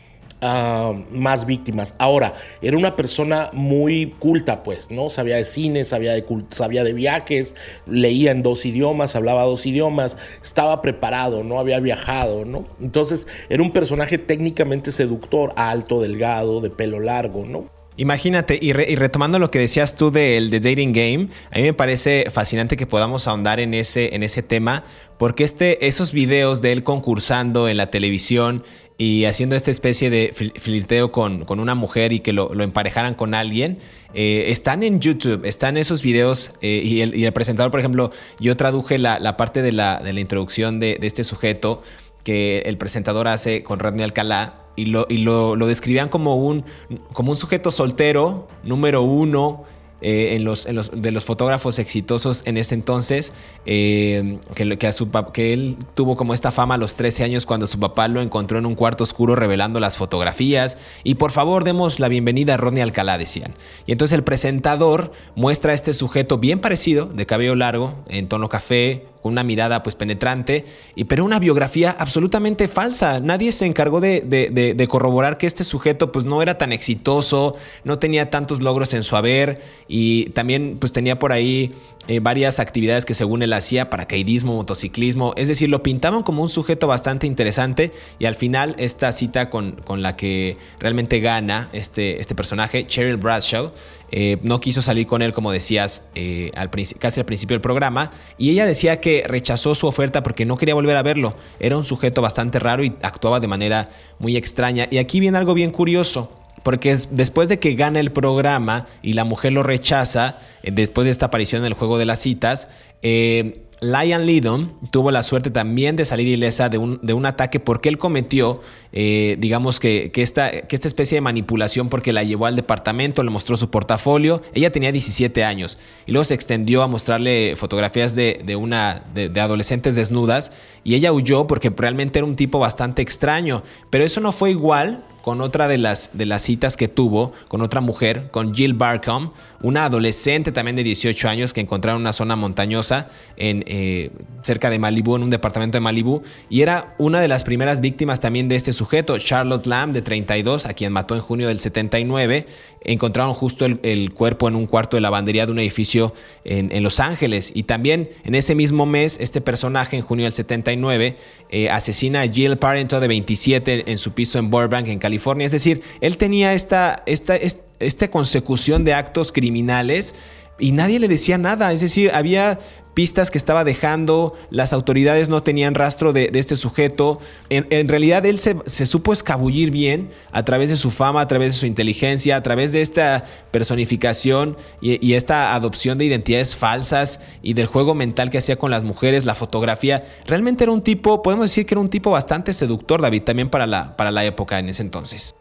más 0.43 1.47
víctimas. 1.47 1.95
Ahora, 1.99 2.35
era 2.61 2.77
una 2.77 2.97
persona 2.97 3.51
muy 3.53 4.15
culta, 4.19 4.63
pues, 4.63 4.91
¿no? 4.91 5.09
Sabía 5.09 5.37
de 5.37 5.45
cine, 5.45 5.85
sabía 5.85 6.13
de, 6.13 6.25
sabía 6.51 6.85
de 6.85 6.93
viajes, 6.93 7.55
leía 7.87 8.33
en 8.33 8.43
dos 8.43 8.67
idiomas, 8.67 9.15
hablaba 9.15 9.45
dos 9.45 9.65
idiomas, 9.67 10.17
estaba 10.43 10.83
preparado, 10.83 11.45
¿no? 11.45 11.59
Había 11.59 11.79
viajado, 11.81 12.45
¿no? 12.45 12.65
Entonces, 12.81 13.29
era 13.49 13.63
un 13.63 13.73
personaje 13.73 14.19
técnicamente 14.19 14.93
seductor, 14.93 15.53
alto, 15.57 16.01
delgado, 16.01 16.61
de 16.61 16.71
pelo 16.71 17.01
largo, 17.01 17.47
¿no? 17.47 17.71
Imagínate, 17.97 18.59
y, 18.61 18.73
retomando 18.73 19.39
lo 19.39 19.51
que 19.51 19.59
decías 19.59 19.97
tú 19.97 20.11
del 20.11 20.49
de 20.49 20.61
Dating 20.61 20.93
Game, 20.93 21.29
a 21.51 21.59
mí 21.59 21.65
me 21.65 21.75
parece 21.75 22.27
fascinante 22.31 22.77
que 22.77 22.87
podamos 22.87 23.29
ahondar 23.29 23.61
en 23.61 23.75
ese, 23.75 24.15
en 24.15 24.23
ese 24.23 24.43
tema, 24.43 24.85
porque 25.19 25.45
este, 25.45 25.87
esos 25.87 26.13
videos 26.13 26.63
de 26.63 26.73
él 26.73 26.85
concursando 26.85 27.69
en 27.69 27.77
la 27.77 27.91
televisión 27.91 28.65
y 29.03 29.25
haciendo 29.25 29.57
esta 29.57 29.73
especie 29.73 30.11
de 30.11 30.33
flirteo 30.33 31.11
con, 31.11 31.45
con 31.45 31.59
una 31.59 31.75
mujer 31.75 32.13
y 32.13 32.21
que 32.21 32.33
lo, 32.33 32.53
emparejaran 32.63 33.15
con 33.15 33.35
alguien, 33.35 33.81
eh, 34.15 34.45
están 34.47 34.85
en 34.85 35.01
YouTube, 35.01 35.45
están 35.45 35.77
esos 35.77 36.03
videos 36.03 36.53
eh, 36.61 36.83
y, 36.85 37.01
el, 37.01 37.33
presentador, 37.33 37.73
por 37.73 37.81
ejemplo, 37.81 38.13
yo 38.39 38.57
traduje 38.57 38.99
la, 38.99 39.37
parte 39.37 39.61
de 39.61 39.73
la, 39.73 39.99
de 39.99 40.13
la 40.13 40.21
introducción 40.21 40.79
de, 40.79 40.99
de, 41.01 41.07
este 41.09 41.25
sujeto 41.25 41.83
que 42.23 42.61
el 42.67 42.79
presentador 42.79 43.27
hace 43.27 43.65
con 43.65 43.81
Rodney 43.81 44.05
Alcalá 44.05 44.67
y 44.77 44.85
lo, 44.85 45.07
y 45.09 45.17
lo, 45.17 45.57
describían 45.67 46.09
como 46.09 46.37
un, 46.37 46.65
como 47.13 47.33
un 47.33 47.37
sujeto 47.37 47.73
soltero, 47.73 48.47
número 48.63 49.03
uno, 49.03 49.65
eh, 50.03 50.35
en 50.35 50.45
los, 50.45 50.67
de 50.67 51.11
los 51.13 51.25
fotógrafos 51.25 51.79
exitosos 51.79 52.43
en 52.47 52.57
ese 52.57 52.75
entonces, 52.75 53.33
eh, 53.67 54.39
que, 54.55 54.77
que, 54.77 54.93
su, 54.93 55.11
que 55.33 55.53
él 55.53 55.77
tuvo 55.95 56.17
como 56.17 56.35
esta 56.35 56.51
fama 56.51 56.75
a 56.75 56.79
los 56.79 56.97
13 56.97 57.25
años 57.25 57.47
cuando 57.47 57.67
su 57.67 57.79
papá 57.79 58.09
lo 58.09 58.21
encontró 58.21 58.59
en 58.59 58.67
un 58.67 58.75
cuarto 58.75 59.05
oscuro 59.05 59.37
revelando 59.37 59.81
las 59.81 59.97
fotografías. 59.97 60.79
Y 61.05 61.15
por 61.15 61.31
favor, 61.31 61.65
demos 61.65 62.01
la 62.01 62.09
bienvenida 62.09 62.55
a 62.55 62.57
Rodney 62.57 62.83
Alcalá, 62.83 63.17
decían. 63.17 63.55
Y 63.87 63.93
entonces 63.93 64.17
el 64.17 64.25
presentador 64.25 65.13
muestra 65.37 65.73
a 65.73 65.75
este 65.75 65.95
sujeto 65.95 66.39
bien 66.39 66.59
parecido, 66.59 67.07
de 67.07 67.27
cabello 67.27 67.55
largo, 67.55 67.95
en 68.09 68.29
tono 68.29 68.49
café, 68.49 69.07
con 69.23 69.33
una 69.33 69.45
mirada 69.45 69.83
pues 69.83 69.95
penetrante, 69.95 70.65
y, 70.95 71.05
pero 71.05 71.25
una 71.25 71.39
biografía 71.39 71.95
absolutamente 71.99 72.69
falsa. 72.69 73.21
Nadie 73.21 73.53
se 73.53 73.67
encargó 73.67 74.01
de, 74.01 74.21
de, 74.21 74.89
corroborar 74.89 75.39
que 75.39 75.47
este 75.47 75.65
sujeto 75.65 76.13
pues 76.13 76.25
no 76.25 76.43
era 76.43 76.59
tan 76.59 76.73
exitoso, 76.73 77.57
no 77.85 77.99
tenía 77.99 78.31
tantos 78.31 78.61
logros 78.61 78.93
en 78.95 79.05
su 79.05 79.17
haber 79.17 79.63
y 79.89 80.27
también 80.31 80.77
pues 80.79 80.93
tenía 80.93 81.19
por 81.19 81.33
ahí 81.33 81.73
eh, 82.09 82.19
varias 82.19 82.59
actividades 82.59 83.07
que 83.07 83.15
según 83.15 83.43
él 83.43 83.53
hacía, 83.53 83.89
paracaidismo, 83.89 84.57
motociclismo, 84.57 85.35
es 85.37 85.47
decir, 85.47 85.69
lo 85.69 85.85
pintaban 85.85 86.25
como 86.25 86.43
un 86.43 86.49
sujeto 86.49 86.89
bastante 86.89 87.29
interesante 87.29 87.93
y 88.19 88.25
al 88.25 88.35
final 88.35 88.75
esta 88.77 89.13
cita 89.13 89.51
con, 89.51 89.73
con 89.85 90.03
la 90.03 90.17
que 90.17 90.57
realmente 90.81 91.21
gana 91.21 91.69
este, 91.73 92.21
este 92.21 92.35
personaje, 92.35 92.89
Cheryl 92.89 93.19
Bradshaw, 93.19 93.71
eh, 94.13 94.39
no 94.43 94.61
quiso 94.61 94.83
salir 94.83 95.07
con 95.07 95.23
él, 95.23 95.33
como 95.33 95.51
decías, 95.51 96.05
eh, 96.15 96.53
casi 96.99 97.19
al 97.21 97.27
principio 97.27 97.55
del 97.55 97.63
programa, 97.63 98.13
y 98.39 98.51
ella 98.51 98.67
decía 98.67 99.01
que 99.01 99.25
rechazó 99.27 99.75
su 99.75 99.87
oferta 99.87 100.23
porque 100.23 100.45
no 100.45 100.59
quería 100.59 100.75
volver 100.75 100.97
a 100.97 101.03
verlo, 101.03 101.35
era 101.59 101.77
un 101.77 101.85
sujeto 101.85 102.21
bastante 102.21 102.59
raro 102.59 102.85
y 102.85 102.95
actuaba 103.03 103.41
de 103.41 103.49
manera 103.49 103.89
muy 104.19 104.37
extraña, 104.37 104.87
y 104.91 104.99
aquí 104.99 105.19
viene 105.19 105.39
algo 105.39 105.55
bien 105.55 105.71
curioso. 105.71 106.31
Porque 106.63 106.97
después 107.11 107.49
de 107.49 107.59
que 107.59 107.75
gana 107.75 108.01
el 108.01 108.13
programa 108.13 108.87
y 109.03 109.15
la 109.15 109.25
mujer 109.25 109.53
lo 109.53 109.63
rechaza, 109.63 110.39
eh, 110.63 110.71
después 110.73 111.05
de 111.05 111.11
esta 111.11 111.27
aparición 111.27 111.63
en 111.63 111.67
el 111.67 111.75
juego 111.75 111.99
de 111.99 112.07
las 112.07 112.21
citas, 112.21 112.69
eh, 113.03 113.63
Lion 113.83 114.27
Lidon 114.27 114.75
tuvo 114.93 115.11
la 115.11 115.25
suerte 115.25 115.51
también 115.51 115.97
de 115.97 116.05
salir 116.05 116.29
ilesa 116.29 116.69
de 116.69 116.79
un, 116.79 117.01
de 117.03 117.15
un 117.15 117.27
ataque 117.27 117.59
porque 117.59 117.89
él 117.89 117.99
cometió, 117.99 118.61
eh, 118.93 119.37
digamos 119.41 119.81
que, 119.81 120.13
que, 120.13 120.23
esta, 120.23 120.53
que 120.53 120.77
esta 120.77 120.87
especie 120.87 121.17
de 121.17 121.21
manipulación 121.21 121.89
porque 121.89 122.13
la 122.13 122.23
llevó 122.23 122.47
al 122.47 122.55
departamento, 122.55 123.25
le 123.25 123.31
mostró 123.31 123.57
su 123.57 123.71
portafolio, 123.71 124.41
ella 124.55 124.71
tenía 124.71 124.93
17 124.93 125.43
años 125.43 125.81
y 126.07 126.13
luego 126.13 126.25
se 126.25 126.35
extendió 126.35 126.83
a 126.83 126.87
mostrarle 126.87 127.55
fotografías 127.57 128.15
de, 128.15 128.41
de 128.47 128.55
una, 128.55 129.03
de, 129.15 129.29
de, 129.29 129.41
adolescentes 129.41 129.97
desnudas 129.97 130.53
y 130.85 130.95
ella 130.95 131.13
huyó 131.13 131.49
porque 131.49 131.69
realmente 131.77 132.21
era 132.21 132.27
un 132.27 132.37
tipo 132.37 132.61
bastante 132.61 133.03
extraño, 133.03 133.65
pero 133.91 134.05
eso 134.05 134.21
no 134.21 134.31
fue 134.31 134.53
igual 134.53 135.03
con 135.23 135.41
otra 135.41 135.69
de 135.69 135.79
las, 135.79 136.11
de 136.13 136.27
las 136.27 136.43
citas 136.43 136.77
que 136.77 136.89
tuvo, 136.89 137.33
con 137.49 137.63
otra 137.63 137.81
mujer, 137.81 138.31
con 138.31 138.55
Jill 138.55 138.75
Barcom, 138.75 139.31
una 139.63 139.85
adolescente 139.85 140.53
también 140.53 140.77
de 140.77 140.83
18 140.83 141.29
años 141.29 141.53
que 141.53 141.61
encontraron 141.61 142.01
en 142.01 142.03
una 142.03 142.13
zona 142.13 142.37
montañosa 142.37 143.09
en, 143.37 143.65
eh, 143.67 144.11
cerca 144.43 144.71
de 144.71 144.79
Malibu, 144.79 145.17
en 145.17 145.23
un 145.23 145.31
departamento 145.31 145.77
de 145.77 145.81
Malibu, 145.81 146.23
y 146.51 146.63
era 146.63 146.95
una 146.99 147.21
de 147.21 147.29
las 147.29 147.45
primeras 147.45 147.81
víctimas 147.81 148.21
también 148.21 148.49
de 148.49 148.57
este 148.57 148.73
sujeto, 148.73 149.17
Charlotte 149.19 149.67
Lamb, 149.67 149.93
de 149.93 150.03
32, 150.03 150.67
a 150.67 150.75
quien 150.75 150.93
mató 150.93 151.15
en 151.15 151.21
junio 151.21 151.49
del 151.49 151.61
79. 151.61 152.47
Encontraron 152.85 153.35
justo 153.35 153.65
el, 153.65 154.13
cuerpo 154.13 154.49
en 154.49 154.57
un 154.57 154.67
cuarto 154.67 154.97
de 154.97 155.01
lavandería 155.01 155.47
de 155.47 155.53
un 155.53 155.61
edificio 155.61 156.15
en, 156.45 156.83
Los 156.83 156.99
Ángeles. 156.99 157.53
Y 157.55 157.63
también 157.63 158.11
en 158.25 158.35
ese 158.35 158.57
mismo 158.57 158.87
mes, 158.87 159.19
este 159.21 159.41
personaje, 159.41 159.97
en 159.97 160.03
junio 160.03 160.25
del 160.25 160.33
79, 160.33 161.15
eh, 161.51 161.71
asesina 161.71 162.23
a 162.23 162.29
Jill 162.29 162.57
Parento, 162.59 162.99
de 162.99 163.07
27, 163.07 163.91
en 163.91 163.99
su 163.99 164.13
piso 164.13 164.41
en 164.41 164.51
Burbank, 164.51 164.89
en 164.89 164.99
California 164.99 165.13
California. 165.13 165.45
Es 165.45 165.53
decir, 165.53 165.83
él 166.01 166.17
tenía 166.17 166.55
esta, 166.55 167.03
esta, 167.05 167.37
esta 167.37 168.11
consecución 168.11 168.83
de 168.83 168.95
actos 168.95 169.31
criminales 169.31 170.15
y 170.59 170.73
nadie 170.73 170.99
le 170.99 171.07
decía 171.07 171.37
nada. 171.37 171.71
Es 171.75 171.83
decir, 171.83 172.11
había 172.15 172.59
pistas 172.95 173.31
que 173.31 173.39
estaba 173.39 173.65
dejando, 173.65 174.37
las 174.51 174.73
autoridades 174.73 175.29
no 175.29 175.43
tenían 175.43 175.75
rastro 175.75 176.13
de, 176.13 176.31
este 176.35 176.57
sujeto. 176.57 177.21
En, 177.49 177.89
realidad 177.89 178.27
él 178.27 178.39
se, 178.39 178.87
supo 178.87 179.13
escabullir 179.13 179.71
bien 179.71 180.11
a 180.31 180.45
través 180.45 180.71
de 180.71 180.77
su 180.77 180.91
fama, 180.91 181.21
a 181.21 181.29
través 181.29 181.55
de 181.55 181.59
su 181.59 181.67
inteligencia, 181.67 182.37
a 182.37 182.43
través 182.43 182.73
de 182.73 182.81
esta 182.81 183.25
personificación 183.51 184.57
y, 184.81 185.05
y, 185.07 185.15
esta 185.15 185.55
adopción 185.55 185.99
de 185.99 186.05
identidades 186.07 186.57
falsas 186.57 187.21
y 187.43 187.55
del 187.55 187.67
juego 187.67 187.95
mental 187.95 188.31
que 188.31 188.39
hacía 188.39 188.57
con 188.57 188.71
las 188.71 188.85
mujeres, 188.85 189.25
la 189.25 189.35
fotografía. 189.35 190.05
Realmente 190.27 190.65
era 190.65 190.73
un 190.73 190.83
tipo, 190.83 191.23
podemos 191.23 191.45
decir 191.45 191.67
que 191.67 191.75
era 191.75 191.81
un 191.81 191.91
tipo 191.91 192.11
bastante 192.11 192.53
seductor, 192.53 193.01
David, 193.01 193.23
también 193.23 193.49
para 193.49 193.67
la, 193.67 193.97
para 193.97 194.11
la 194.11 194.25
época 194.25 194.59
en 194.59 194.69
ese 194.69 194.83
entonces. 194.83 195.35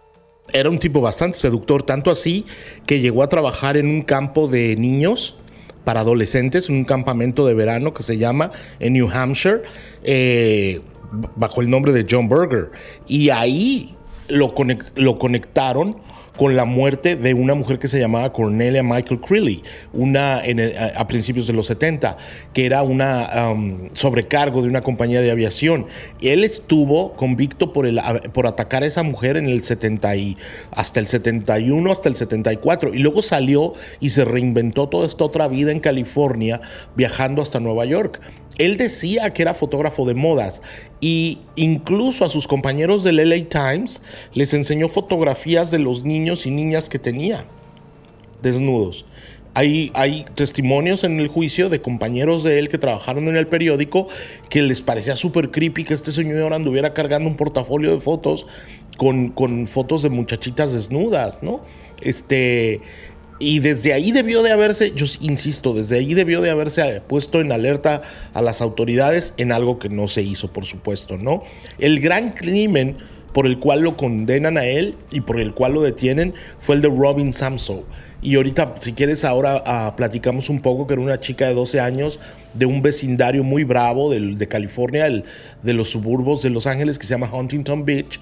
Era 0.54 0.70
un 0.70 0.80
tipo 0.80 1.02
bastante 1.02 1.38
seductor, 1.38 1.84
tanto 1.84 2.12
así 2.12 2.46
que 2.86 3.00
llegó 3.00 3.24
a 3.24 3.30
trabajar 3.30 3.78
en 3.78 3.88
un 3.88 4.02
campo 4.02 4.48
de 4.48 4.76
niños 4.76 5.36
para 5.84 6.02
adolescentes, 6.02 6.70
en 6.70 6.76
un 6.76 6.84
campamento 6.84 7.46
de 7.46 7.54
verano 7.54 7.94
que 7.94 8.04
se 8.04 8.18
llama 8.18 8.52
en 8.80 8.94
New 8.94 9.10
Hampshire, 9.12 9.62
eh, 10.04 10.82
bajo 11.36 11.62
el 11.62 11.70
nombre 11.70 11.92
de 11.92 12.06
John 12.10 12.30
Berger. 12.30 12.72
Y 13.08 13.30
ahí 13.30 13.96
lo, 14.28 14.54
lo 14.96 15.16
conectaron 15.16 15.98
con 16.38 16.56
la 16.56 16.66
muerte 16.66 17.16
de 17.16 17.34
una 17.34 17.56
mujer 17.56 17.80
que 17.80 17.88
se 17.88 18.00
llamaba 18.00 18.32
Cornelia 18.32 18.84
Michael 18.84 19.20
Creeley, 19.20 19.64
una 19.94 20.42
a, 20.96 21.08
principios 21.08 21.48
de 21.48 21.54
los 21.54 21.66
70, 21.68 22.18
que 22.54 22.66
era 22.66 22.84
una 22.84 23.52
um, 23.52 23.90
sobrecargo 23.94 24.62
de 24.62 24.68
una 24.68 24.82
compañía 24.82 25.22
de 25.22 25.32
aviación. 25.32 25.88
Él 26.22 26.44
estuvo 26.44 27.14
convicto 27.14 27.74
por, 27.74 27.86
el, 27.86 28.02
por 28.34 28.48
atacar 28.48 28.84
a 28.84 28.86
esa 28.86 29.04
mujer 29.04 29.38
en 29.38 29.48
el 29.48 29.62
70 29.62 30.16
y, 30.16 30.38
hasta 30.72 31.00
el 31.00 31.08
71, 31.08 31.92
hasta 31.92 32.10
el 32.10 32.16
74, 32.16 32.94
y 32.94 33.00
luego 33.00 33.22
salió 33.22 33.74
y 34.00 34.12
se 34.12 34.26
reinventó 34.26 34.88
toda 34.90 35.06
esta 35.08 35.26
otra 35.26 35.48
vida 35.48 35.72
en 35.72 35.80
California, 35.80 36.62
viajando 36.96 37.42
hasta 37.42 37.60
Nueva 37.60 37.86
York. 37.86 38.22
Él 38.58 38.78
decía 38.78 39.32
que 39.34 39.42
era 39.42 39.54
fotógrafo 39.54 40.06
de 40.06 40.14
modas 40.14 40.62
y 41.00 41.40
incluso 41.56 42.26
a 42.26 42.30
sus 42.30 42.48
compañeros 42.48 43.04
del 43.04 43.18
LA 43.18 43.50
Times 43.50 44.02
les 44.34 44.54
enseñó 44.54 44.90
fotografías 44.90 45.72
de 45.72 45.80
los 45.80 46.04
niños 46.04 46.46
y 46.46 46.52
niñas 46.52 46.90
que 46.90 47.00
tenía 47.00 47.46
desnudos. 48.42 49.06
Hay, 49.54 49.92
hay, 49.96 50.26
testimonios 50.34 51.04
en 51.04 51.20
el 51.20 51.28
juicio 51.28 51.68
de 51.68 51.82
compañeros 51.82 52.44
de 52.44 52.58
él 52.58 52.70
que 52.70 52.78
trabajaron 52.78 53.28
en 53.28 53.36
el 53.36 53.48
periódico 53.48 54.08
que 54.50 54.62
les 54.62 54.82
parecía 54.82 55.18
súper 55.18 55.52
creepy 55.52 55.84
que 55.84 55.94
este 55.94 56.14
señor 56.14 56.54
anduviera 56.54 56.94
cargando 56.94 57.28
un 57.28 57.36
portafolio 57.36 57.92
de 57.92 58.00
fotos 58.00 58.48
con, 58.96 59.30
con 59.30 59.68
fotos 59.68 60.04
de 60.04 60.10
muchachitas 60.10 60.72
desnudas, 60.72 61.44
¿no? 61.44 61.62
Este, 62.02 62.80
y 63.42 63.60
desde 63.60 63.94
ahí 63.94 64.12
debió 64.12 64.44
de 64.44 64.52
haberse, 64.52 64.92
yo 64.92 65.08
insisto, 65.20 65.74
desde 65.74 65.98
ahí 65.98 66.14
debió 66.14 66.42
de 66.42 66.52
haberse 66.52 67.02
puesto 67.02 67.42
en 67.42 67.52
alerta 67.52 68.04
a 68.34 68.42
las 68.44 68.62
autoridades 68.62 69.34
en 69.38 69.52
algo 69.52 69.80
que 69.80 69.90
no 69.90 70.08
se 70.08 70.22
hizo, 70.22 70.54
por 70.54 70.66
supuesto, 70.66 71.18
¿no? 71.18 71.42
El 71.80 72.00
gran 72.00 72.34
crimen 72.34 72.98
por 73.34 73.48
el 73.48 73.58
cual 73.58 73.82
lo 73.82 73.98
condenan 73.98 74.58
a 74.58 74.66
él 74.66 74.96
y 75.12 75.22
por 75.22 75.40
el 75.40 75.54
cual 75.56 75.74
lo 75.74 75.82
detienen 75.82 76.36
fue 76.60 76.76
el 76.76 76.82
de 76.82 76.90
Robin 76.90 77.34
Samso. 77.34 77.84
Y 78.22 78.36
ahorita, 78.36 78.76
si 78.80 78.94
quieres, 78.94 79.26
ahora 79.26 79.64
ah, 79.66 79.96
platicamos 79.98 80.50
un 80.50 80.62
poco, 80.62 80.86
que 80.86 80.94
era 80.94 81.02
una 81.02 81.20
chica 81.20 81.48
de 81.48 81.56
12 81.56 81.80
años 81.80 82.20
de 82.54 82.68
un 82.68 82.84
vecindario 82.84 83.44
muy 83.44 83.64
bravo 83.64 84.12
de, 84.12 84.48
California, 84.48 85.10
de 85.64 85.74
los 85.74 85.90
suburbos 85.90 86.44
de 86.44 86.52
Los 86.52 86.68
Ángeles, 86.68 87.00
que 87.00 87.08
se 87.08 87.16
llama 87.16 87.34
Huntington 87.34 87.86
Beach, 87.86 88.20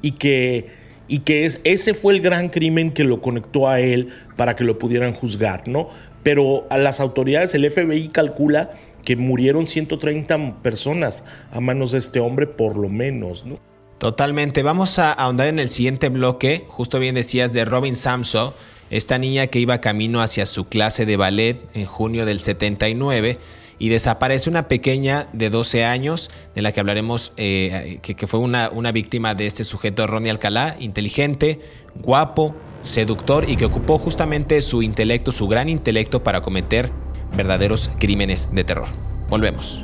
y 0.00 0.12
que 0.12 0.68
y 1.08 1.20
que 1.20 1.44
es, 1.44 1.60
ese 1.64 1.94
fue 1.94 2.14
el 2.14 2.20
gran 2.20 2.48
crimen 2.48 2.92
que 2.92 3.04
lo 3.04 3.20
conectó 3.20 3.68
a 3.68 3.80
él 3.80 4.08
para 4.36 4.56
que 4.56 4.64
lo 4.64 4.78
pudieran 4.78 5.12
juzgar, 5.12 5.68
¿no? 5.68 5.88
Pero 6.22 6.66
a 6.70 6.78
las 6.78 7.00
autoridades, 7.00 7.54
el 7.54 7.68
FBI 7.70 8.08
calcula 8.08 8.70
que 9.04 9.16
murieron 9.16 9.66
130 9.66 10.62
personas 10.62 11.24
a 11.50 11.60
manos 11.60 11.92
de 11.92 11.98
este 11.98 12.20
hombre 12.20 12.46
por 12.46 12.76
lo 12.76 12.88
menos, 12.88 13.44
¿no? 13.44 13.58
Totalmente. 13.98 14.62
Vamos 14.62 14.98
a 14.98 15.12
ahondar 15.12 15.48
en 15.48 15.58
el 15.58 15.68
siguiente 15.68 16.08
bloque. 16.08 16.64
Justo 16.66 16.98
bien 16.98 17.14
decías 17.14 17.52
de 17.52 17.64
Robin 17.64 17.94
Samso, 17.94 18.54
esta 18.90 19.18
niña 19.18 19.46
que 19.46 19.60
iba 19.60 19.80
camino 19.80 20.20
hacia 20.20 20.44
su 20.44 20.66
clase 20.66 21.06
de 21.06 21.16
ballet 21.16 21.60
en 21.74 21.86
junio 21.86 22.26
del 22.26 22.40
79 22.40 23.38
y 23.82 23.88
desaparece 23.88 24.48
una 24.48 24.68
pequeña 24.68 25.26
de 25.32 25.50
12 25.50 25.84
años, 25.84 26.30
de 26.54 26.62
la 26.62 26.70
que 26.70 26.78
hablaremos, 26.78 27.32
eh, 27.36 27.98
que, 28.00 28.26
fue 28.28 28.38
una, 28.38 28.70
una 28.70 28.92
víctima 28.92 29.34
de 29.34 29.48
este 29.48 29.64
sujeto, 29.64 30.06
Ronnie 30.06 30.30
Alcalá, 30.30 30.76
inteligente, 30.78 31.58
guapo, 31.96 32.54
seductor 32.82 33.50
y 33.50 33.56
que 33.56 33.64
ocupó 33.64 33.98
justamente 33.98 34.60
su 34.60 34.82
intelecto, 34.82 35.32
su 35.32 35.48
gran 35.48 35.68
intelecto 35.68 36.22
para 36.22 36.42
cometer 36.42 36.92
verdaderos 37.36 37.90
crímenes 37.98 38.54
de 38.54 38.62
terror. 38.62 38.86
Volvemos. 39.28 39.82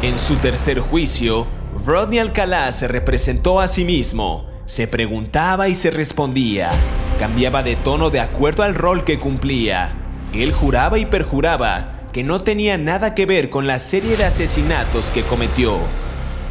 En 0.00 0.18
su 0.18 0.36
tercer 0.36 0.78
juicio, 0.78 1.46
Rodney 1.84 2.18
Alcalá 2.18 2.70
se 2.72 2.88
representó 2.88 3.60
a 3.60 3.68
sí 3.68 3.84
mismo, 3.84 4.46
se 4.66 4.86
preguntaba 4.86 5.68
y 5.68 5.74
se 5.74 5.90
respondía, 5.90 6.70
cambiaba 7.18 7.62
de 7.62 7.76
tono 7.76 8.10
de 8.10 8.20
acuerdo 8.20 8.62
al 8.62 8.74
rol 8.74 9.04
que 9.04 9.18
cumplía. 9.18 9.94
Él 10.34 10.52
juraba 10.52 10.98
y 10.98 11.06
perjuraba 11.06 12.08
que 12.12 12.24
no 12.24 12.42
tenía 12.42 12.76
nada 12.76 13.14
que 13.14 13.26
ver 13.26 13.48
con 13.48 13.66
la 13.66 13.78
serie 13.78 14.16
de 14.16 14.24
asesinatos 14.24 15.10
que 15.10 15.22
cometió. 15.22 15.78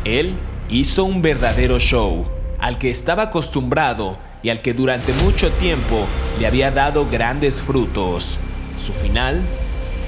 Él 0.05 0.35
hizo 0.69 1.03
un 1.03 1.21
verdadero 1.21 1.79
show, 1.79 2.25
al 2.59 2.79
que 2.79 2.89
estaba 2.89 3.23
acostumbrado 3.23 4.17
y 4.41 4.49
al 4.49 4.61
que 4.61 4.73
durante 4.73 5.13
mucho 5.23 5.51
tiempo 5.51 6.05
le 6.39 6.47
había 6.47 6.71
dado 6.71 7.07
grandes 7.09 7.61
frutos. 7.61 8.39
Su 8.77 8.93
final 8.93 9.41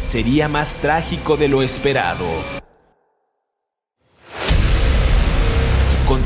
sería 0.02 0.48
más 0.48 0.76
trágico 0.76 1.38
de 1.38 1.50
lo 1.50 1.62
esperado. 1.62 2.26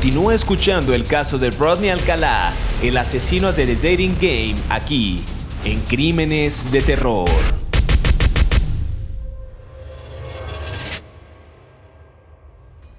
Continúa 0.04 0.34
escuchando 0.34 0.92
el 0.92 1.06
caso 1.06 1.38
de 1.38 1.48
Rodney 1.50 1.88
Alcalá, 1.88 2.52
el 2.82 2.94
asesino 2.98 3.54
de 3.54 3.64
The 3.64 3.76
Dating 3.76 4.16
Game, 4.20 4.56
aquí, 4.68 5.24
en 5.64 5.80
Crímenes 5.80 6.70
de 6.70 6.82
Terror. 6.82 7.26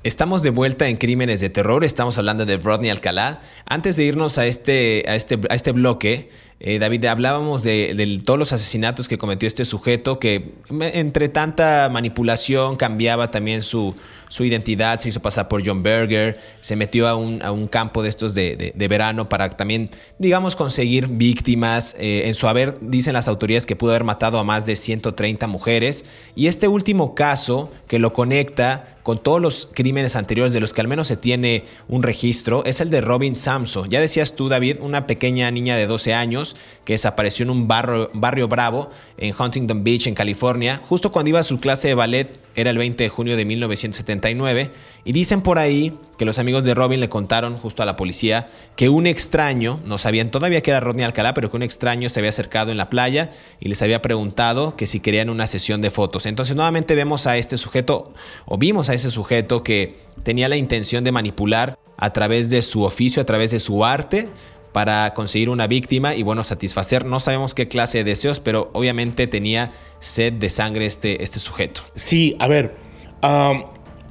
Estamos 0.02 0.42
de 0.42 0.50
vuelta 0.50 0.88
en 0.88 0.98
Crímenes 0.98 1.42
de 1.42 1.52
Terror, 1.52 1.84
estamos 1.84 2.18
hablando 2.18 2.44
de 2.44 2.58
Rodney 2.58 2.90
Alcalá. 2.90 3.40
Antes 3.68 3.98
de 3.98 4.06
irnos 4.06 4.40
a 4.40 4.48
este, 4.48 5.06
a 5.08 5.14
este, 5.14 5.40
a 5.48 5.54
este 5.54 5.74
bloque, 5.74 6.32
eh, 6.60 6.80
David, 6.80 7.06
hablábamos 7.06 7.64
de, 7.64 8.22
todos 8.24 8.40
los 8.40 8.54
asesinatos 8.54 9.10
que 9.10 9.18
cometió 9.18 9.46
este 9.46 9.66
sujeto, 9.66 10.20
que 10.20 10.54
entre 10.94 11.28
tanta 11.28 11.90
manipulación 11.92 12.78
cambiaba 12.78 13.30
también 13.30 13.62
su, 13.62 13.94
identidad, 14.40 15.00
se 15.00 15.10
hizo 15.10 15.22
pasar 15.22 15.50
por 15.50 15.66
John 15.66 15.84
Berger, 15.84 16.40
se 16.62 16.78
metió 16.78 17.08
a 17.10 17.16
un, 17.16 17.68
campo 17.68 18.04
de 18.04 18.10
estos 18.10 18.34
de, 18.34 18.74
de, 18.74 18.88
verano 18.88 19.28
para 19.28 19.50
también, 19.50 19.90
digamos, 20.18 20.56
conseguir 20.56 21.08
víctimas. 21.08 21.96
Eh, 22.00 22.24
en 22.26 22.34
su 22.34 22.48
haber, 22.48 22.78
dicen 22.80 23.14
las 23.14 23.28
autoridades 23.28 23.66
que 23.66 23.76
pudo 23.76 23.92
haber 23.92 24.06
matado 24.06 24.40
a 24.40 24.44
más 24.46 24.66
de 24.66 24.78
130 24.78 25.48
mujeres. 25.48 26.06
Y 26.36 26.48
este 26.48 26.70
último 26.70 27.16
caso 27.16 27.72
que 27.88 28.00
lo 28.00 28.14
conecta 28.14 28.96
con 29.06 29.22
todos 29.22 29.40
los 29.40 29.70
crímenes 29.72 30.16
anteriores 30.16 30.52
de 30.52 30.60
los 30.60 30.74
que 30.74 30.82
al 30.82 30.88
menos 30.88 31.08
se 31.08 31.16
tiene 31.16 31.64
un 31.88 32.02
registro, 32.02 32.66
es 32.66 32.82
el 32.82 32.90
de 32.90 33.02
Robin 33.02 33.36
Samso. 33.36 33.86
Ya 33.86 34.02
decías 34.02 34.36
tú, 34.36 34.50
David, 34.50 34.78
una 34.82 35.06
pequeña 35.06 35.52
niña 35.52 35.78
de 35.78 35.86
12 35.86 36.16
años 36.16 36.45
que 36.84 36.94
desapareció 36.94 37.44
en 37.44 37.50
un 37.50 37.68
barrio, 37.68 38.10
barrio 38.14 38.48
bravo 38.48 38.92
en 39.18 39.34
Huntington 39.38 39.84
Beach, 39.84 40.08
en 40.08 40.14
California, 40.14 40.80
justo 40.88 41.12
cuando 41.12 41.30
iba 41.30 41.40
a 41.40 41.44
su 41.44 41.60
clase 41.60 41.88
de 41.88 41.96
ballet, 41.96 42.40
era 42.56 42.70
el 42.70 42.78
20 42.78 43.04
de 43.04 43.10
junio 43.10 43.38
de 43.38 43.46
1979, 43.46 44.72
y 45.04 45.12
dicen 45.12 45.42
por 45.42 45.60
ahí 45.60 45.98
que 46.18 46.26
los 46.26 46.40
amigos 46.40 46.64
de 46.64 46.74
Robin 46.74 47.00
le 47.00 47.10
contaron 47.10 47.58
justo 47.58 47.84
a 47.84 47.86
la 47.86 47.96
policía 47.98 48.48
que 48.76 48.90
un 48.90 49.08
extraño, 49.08 49.80
no 49.86 49.98
sabían 49.98 50.32
todavía 50.32 50.62
que 50.62 50.72
era 50.72 50.80
Rodney 50.80 51.04
Alcalá, 51.04 51.34
pero 51.34 51.50
que 51.50 51.58
un 51.58 51.64
extraño 51.64 52.10
se 52.10 52.20
había 52.20 52.30
acercado 52.30 52.72
en 52.72 52.78
la 52.78 52.90
playa 52.90 53.32
y 53.60 53.68
les 53.68 53.82
había 53.82 54.02
preguntado 54.02 54.76
que 54.76 54.86
si 54.86 55.00
querían 55.00 55.30
una 55.30 55.48
sesión 55.48 55.82
de 55.82 55.92
fotos. 55.92 56.26
Entonces 56.26 56.56
nuevamente 56.56 56.96
vemos 56.96 57.28
a 57.28 57.38
este 57.38 57.58
sujeto, 57.58 58.14
o 58.46 58.58
vimos 58.58 58.90
a 58.90 58.94
ese 58.94 59.12
sujeto 59.12 59.64
que 59.64 59.98
tenía 60.24 60.48
la 60.48 60.58
intención 60.58 61.04
de 61.04 61.12
manipular 61.12 61.78
a 61.98 62.14
través 62.14 62.50
de 62.50 62.62
su 62.62 62.84
oficio, 62.84 63.22
a 63.22 63.26
través 63.26 63.52
de 63.52 63.60
su 63.60 63.86
arte, 63.86 64.30
para 64.76 65.14
conseguir 65.14 65.50
una 65.50 65.68
víctima 65.68 66.16
y 66.16 66.24
bueno, 66.24 66.44
satisfacer, 66.44 67.06
no 67.06 67.22
sabemos 67.22 67.54
qué 67.54 67.70
clase 67.70 68.00
de 68.00 68.04
deseos, 68.04 68.42
pero 68.42 68.72
obviamente 68.74 69.26
tenía 69.26 69.72
sed 70.02 70.34
de 70.34 70.50
sangre 70.50 70.86
este, 70.86 71.24
este 71.24 71.40
sujeto. 71.40 71.80
Sí, 71.96 72.36
a 72.40 72.50
ver, 72.50 72.76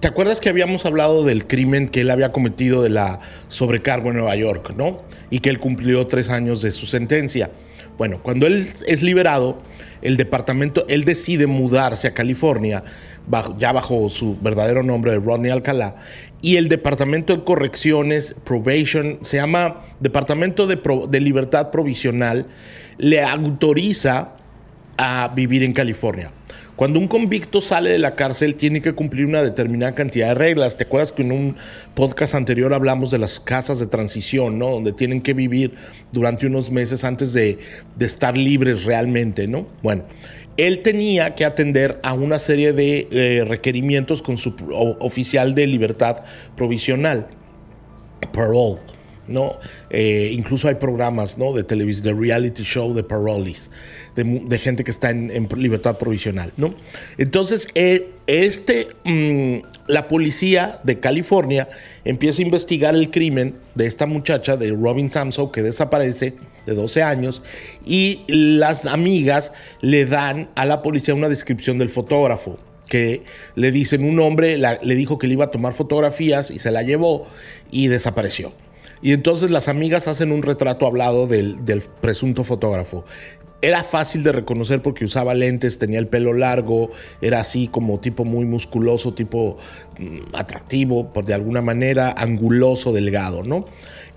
¿Te 0.01 0.09
acuerdas 0.09 0.41
que 0.41 0.49
habíamos 0.49 0.87
hablado 0.87 1.23
del 1.23 1.47
crimen 1.47 1.91
que 1.91 2.01
él 2.01 2.11
había 2.11 2.33
cometido 2.33 2.83
de 2.83 2.89
la 2.89 3.21
sobrecargo 3.49 4.09
en 4.09 4.17
Nueva 4.17 4.37
York, 4.37 4.73
no? 4.75 5.03
Y 5.29 5.41
que 5.41 5.51
él 5.51 5.59
cumplió 5.59 6.07
tres 6.07 6.31
años 6.31 6.63
de 6.63 6.71
su 6.71 6.87
sentencia. 6.87 7.51
Bueno, 7.99 8.23
cuando 8.23 8.47
él 8.47 8.67
es 8.87 9.03
liberado, 9.03 9.61
el 10.01 10.17
departamento, 10.17 10.87
él 10.89 11.05
decide 11.05 11.47
mudarse 11.47 12.09
a 12.09 12.15
California, 12.15 12.83
ya 13.59 13.73
bajo 13.73 14.09
su 14.09 14.39
verdadero 14.41 14.83
nombre 14.83 15.13
de 15.13 15.19
Rodney 15.19 15.51
Alcalá, 15.51 15.97
y 16.45 16.59
el 16.59 16.69
departamento 16.69 17.35
de 17.35 17.43
correcciones, 17.43 18.37
probation, 18.45 19.19
se 19.23 19.39
llama 19.39 19.87
Departamento 19.99 20.67
de, 20.67 20.79
de 21.09 21.21
Libertad 21.21 21.71
Provisional, 21.71 22.45
le 22.99 23.23
autoriza 23.23 24.35
a 24.99 25.33
vivir 25.35 25.63
en 25.63 25.73
California. 25.73 26.33
Cuando 26.77 26.99
un 26.99 27.09
convicto 27.09 27.63
sale 27.63 27.91
de 27.91 27.99
la 27.99 28.15
cárcel 28.15 28.57
tiene 28.57 28.83
que 28.83 28.93
cumplir 28.93 29.25
una 29.25 29.41
determinada 29.43 29.95
cantidad 29.95 30.29
de 30.29 30.35
reglas. 30.35 30.77
¿Te 30.77 30.85
acuerdas 30.85 31.13
que 31.13 31.23
en 31.23 31.33
un 31.33 31.57
podcast 31.95 32.35
anterior 32.35 32.75
hablamos 32.75 33.11
de 33.11 33.19
las 33.19 33.41
casas 33.41 33.79
de 33.79 33.87
transición, 33.87 34.59
¿no? 34.59 34.69
Donde 34.69 34.93
tienen 34.93 35.23
que 35.23 35.33
vivir 35.33 35.73
durante 36.13 36.47
unos 36.47 36.71
meses 36.71 37.05
antes 37.05 37.33
de, 37.33 37.59
de 37.97 38.07
estar 38.07 38.37
libres 38.37 38.85
realmente, 38.85 39.47
¿no? 39.47 39.67
Bueno, 39.83 40.05
él 40.57 40.83
tenía 40.83 41.35
que 41.35 41.45
atender 41.45 42.01
a 42.03 42.15
una 42.15 42.39
serie 42.39 42.73
de 42.73 43.09
eh, 43.11 43.45
requerimientos 43.45 44.23
con 44.23 44.37
su 44.37 44.55
oficial 45.01 45.55
de 45.55 45.67
libertad 45.67 46.19
provisional, 46.57 47.29
parole. 48.33 48.94
¿No? 49.29 49.59
Eh, 49.91 50.31
incluso 50.33 50.69
hay 50.69 50.77
programas 50.77 51.39
¿no? 51.39 51.53
de 51.53 51.65
televisión, 51.65 52.05
de 52.05 52.21
reality 52.21 52.63
show 52.63 52.95
de 52.95 53.03
parolees, 53.03 53.71
de, 54.17 54.59
gente 54.59 54.85
que 54.85 54.91
está 54.91 55.11
en, 55.11 55.49
libertad 55.57 55.99
provisional. 55.99 56.53
¿no? 56.57 56.75
Entonces, 57.19 57.69
eh, 57.75 58.11
este, 58.27 58.89
mm, 59.05 59.67
la 59.87 60.09
policía 60.09 60.81
de 60.83 61.01
California 61.01 61.69
empieza 62.05 62.43
a 62.43 62.45
investigar 62.45 62.95
el 62.95 63.11
crimen 63.11 63.59
de 63.75 63.87
esta 63.87 64.07
muchacha, 64.07 64.57
de 64.57 64.71
Robin 64.71 65.11
Samson, 65.11 65.53
que 65.53 65.63
desaparece 65.63 66.35
de 66.67 66.75
12 66.75 67.03
años, 67.03 67.43
y 67.85 68.23
las 68.27 68.87
amigas 68.87 69.53
le 69.81 70.07
dan 70.07 70.49
a 70.55 70.65
la 70.65 70.83
policía 70.83 71.15
una 71.15 71.29
descripción 71.29 71.79
del 71.79 71.91
fotógrafo 71.91 72.59
que 72.89 73.23
le 73.55 73.73
dicen 73.73 74.05
un 74.05 74.21
hombre 74.21 74.59
le 74.59 74.95
dijo 74.95 75.19
que 75.19 75.27
le 75.27 75.35
iba 75.35 75.47
a 75.47 75.51
tomar 75.51 75.73
fotografías 75.73 76.51
y 76.51 76.59
se 76.59 76.71
la 76.71 76.83
llevó 76.83 77.27
y 77.71 77.89
desapareció. 77.89 78.53
Y 79.03 79.13
entonces 79.13 79.51
las 79.51 79.69
amigas 79.69 80.09
hacen 80.09 80.33
un 80.33 80.43
retrato 80.43 80.87
hablado 80.87 81.27
del, 81.27 81.59
presunto 82.01 82.45
fotógrafo. 82.45 83.05
Era 83.61 83.83
fácil 83.83 84.23
de 84.23 84.33
reconocer 84.33 84.83
porque 84.83 85.07
usaba 85.07 85.33
lentes, 85.33 85.79
tenía 85.79 85.99
el 85.99 86.07
pelo 86.07 86.35
largo, 86.35 86.91
era 87.23 87.41
así 87.41 87.67
como 87.67 87.99
tipo 87.99 88.27
muy 88.27 88.45
musculoso, 88.45 89.15
tipo 89.15 89.57
mm, 89.99 90.35
atractivo, 90.35 91.11
de 91.25 91.33
alguna 91.33 91.63
manera, 91.63 92.15
anguloso, 92.17 92.93
delgado, 92.93 93.43
¿no? 93.43 93.65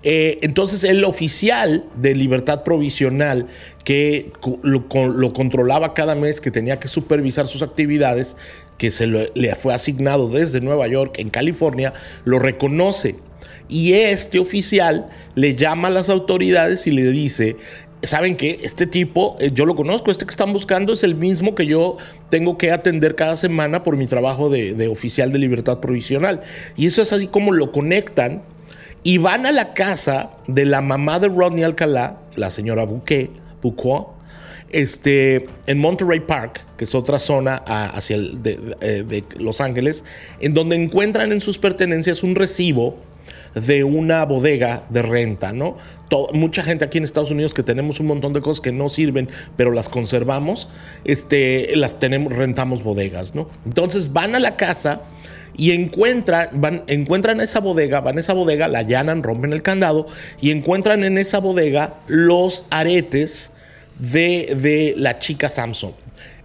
Eh, 0.02 0.38
entonces 0.42 0.84
el 0.84 1.02
oficial 1.04 1.86
de 1.96 2.14
libertad 2.14 2.62
provisional 2.62 3.46
que 3.84 4.30
lo, 4.62 4.88
controlaba 5.32 5.94
cada 5.94 6.14
mes, 6.14 6.40
que 6.40 6.50
tenía 6.50 6.78
que 6.78 6.86
supervisar 6.86 7.46
sus 7.46 7.62
actividades, 7.62 8.36
que 8.76 8.90
se 8.90 9.06
le 9.06 9.54
fue 9.56 9.74
asignado 9.74 10.28
desde 10.28 10.60
Nueva 10.60 10.86
York 10.88 11.14
en 11.18 11.30
California, 11.30 11.94
lo 12.24 12.38
reconoce 12.38 13.16
y 13.68 13.92
este 13.92 14.38
oficial 14.38 15.08
le 15.34 15.54
llama 15.54 15.88
a 15.88 15.90
las 15.90 16.08
autoridades 16.08 16.86
y 16.86 16.90
le 16.90 17.10
dice, 17.10 17.56
¿saben 18.02 18.36
qué? 18.36 18.58
Este 18.62 18.86
tipo, 18.86 19.36
eh, 19.40 19.50
yo 19.52 19.66
lo 19.66 19.74
conozco, 19.74 20.10
este 20.10 20.24
que 20.24 20.30
están 20.30 20.52
buscando 20.52 20.92
es 20.92 21.02
el 21.02 21.14
mismo 21.14 21.54
que 21.54 21.66
yo 21.66 21.96
tengo 22.30 22.58
que 22.58 22.70
atender 22.70 23.14
cada 23.14 23.36
semana 23.36 23.82
por 23.82 23.96
mi 23.96 24.06
trabajo 24.06 24.48
de, 24.50 24.88
oficial 24.88 25.32
de 25.32 25.38
libertad 25.38 25.80
provisional. 25.80 26.42
Y 26.76 26.86
eso 26.86 27.02
es 27.02 27.12
así 27.12 27.26
como 27.26 27.52
lo 27.52 27.72
conectan 27.72 28.42
y 29.02 29.18
van 29.18 29.46
a 29.46 29.52
la 29.52 29.74
casa 29.74 30.30
de 30.46 30.64
la 30.64 30.80
mamá 30.80 31.18
de 31.20 31.28
Rodney 31.28 31.64
Alcalá, 31.64 32.18
la 32.36 32.50
señora 32.50 32.84
Bouquet, 32.84 33.30
Bouquet, 33.62 34.06
este, 34.70 35.48
en 35.66 35.78
Monterey 35.78 36.20
Park, 36.20 36.64
que 36.76 36.84
es 36.84 36.94
otra 36.94 37.18
zona 37.18 37.56
hacia 37.56 38.18
de, 38.18 38.76
eh, 38.80 39.04
de 39.06 39.24
Los 39.38 39.60
Ángeles, 39.60 40.04
en 40.40 40.52
donde 40.52 40.76
encuentran 40.76 41.32
en 41.32 41.40
sus 41.40 41.58
pertenencias 41.58 42.22
un 42.22 42.34
recibo 42.34 42.96
de 43.54 43.84
una 43.84 44.24
bodega 44.24 44.84
de 44.90 45.02
renta, 45.02 45.52
¿no? 45.52 45.76
mucha 46.32 46.62
gente 46.62 46.84
aquí 46.84 46.98
en 46.98 47.04
Estados 47.04 47.30
Unidos 47.30 47.52
que 47.52 47.62
tenemos 47.62 48.00
un 48.00 48.06
montón 48.06 48.32
de 48.32 48.40
cosas 48.40 48.60
que 48.60 48.72
no 48.72 48.88
sirven, 48.88 49.28
pero 49.56 49.70
las 49.70 49.88
conservamos, 49.88 50.68
este, 51.04 51.76
las 51.76 51.98
tenemos, 51.98 52.32
rentamos 52.32 52.82
bodegas, 52.82 53.34
¿no? 53.34 53.48
Entonces 53.66 54.12
van 54.12 54.34
a 54.34 54.40
la 54.40 54.56
casa 54.56 55.02
y 55.56 55.72
encuentran, 55.72 56.48
van, 56.54 56.84
encuentran 56.86 57.40
esa 57.40 57.60
bodega, 57.60 58.00
van 58.00 58.16
a 58.16 58.20
esa 58.20 58.32
bodega, 58.32 58.68
la 58.68 58.80
allanan, 58.80 59.22
rompen 59.22 59.52
el 59.52 59.62
candado 59.62 60.06
y 60.40 60.50
encuentran 60.50 61.04
en 61.04 61.18
esa 61.18 61.40
bodega 61.40 61.96
los 62.06 62.64
aretes 62.70 63.50
de, 63.98 64.56
de 64.58 64.94
la 64.96 65.18
chica 65.18 65.48
Samson. 65.48 65.92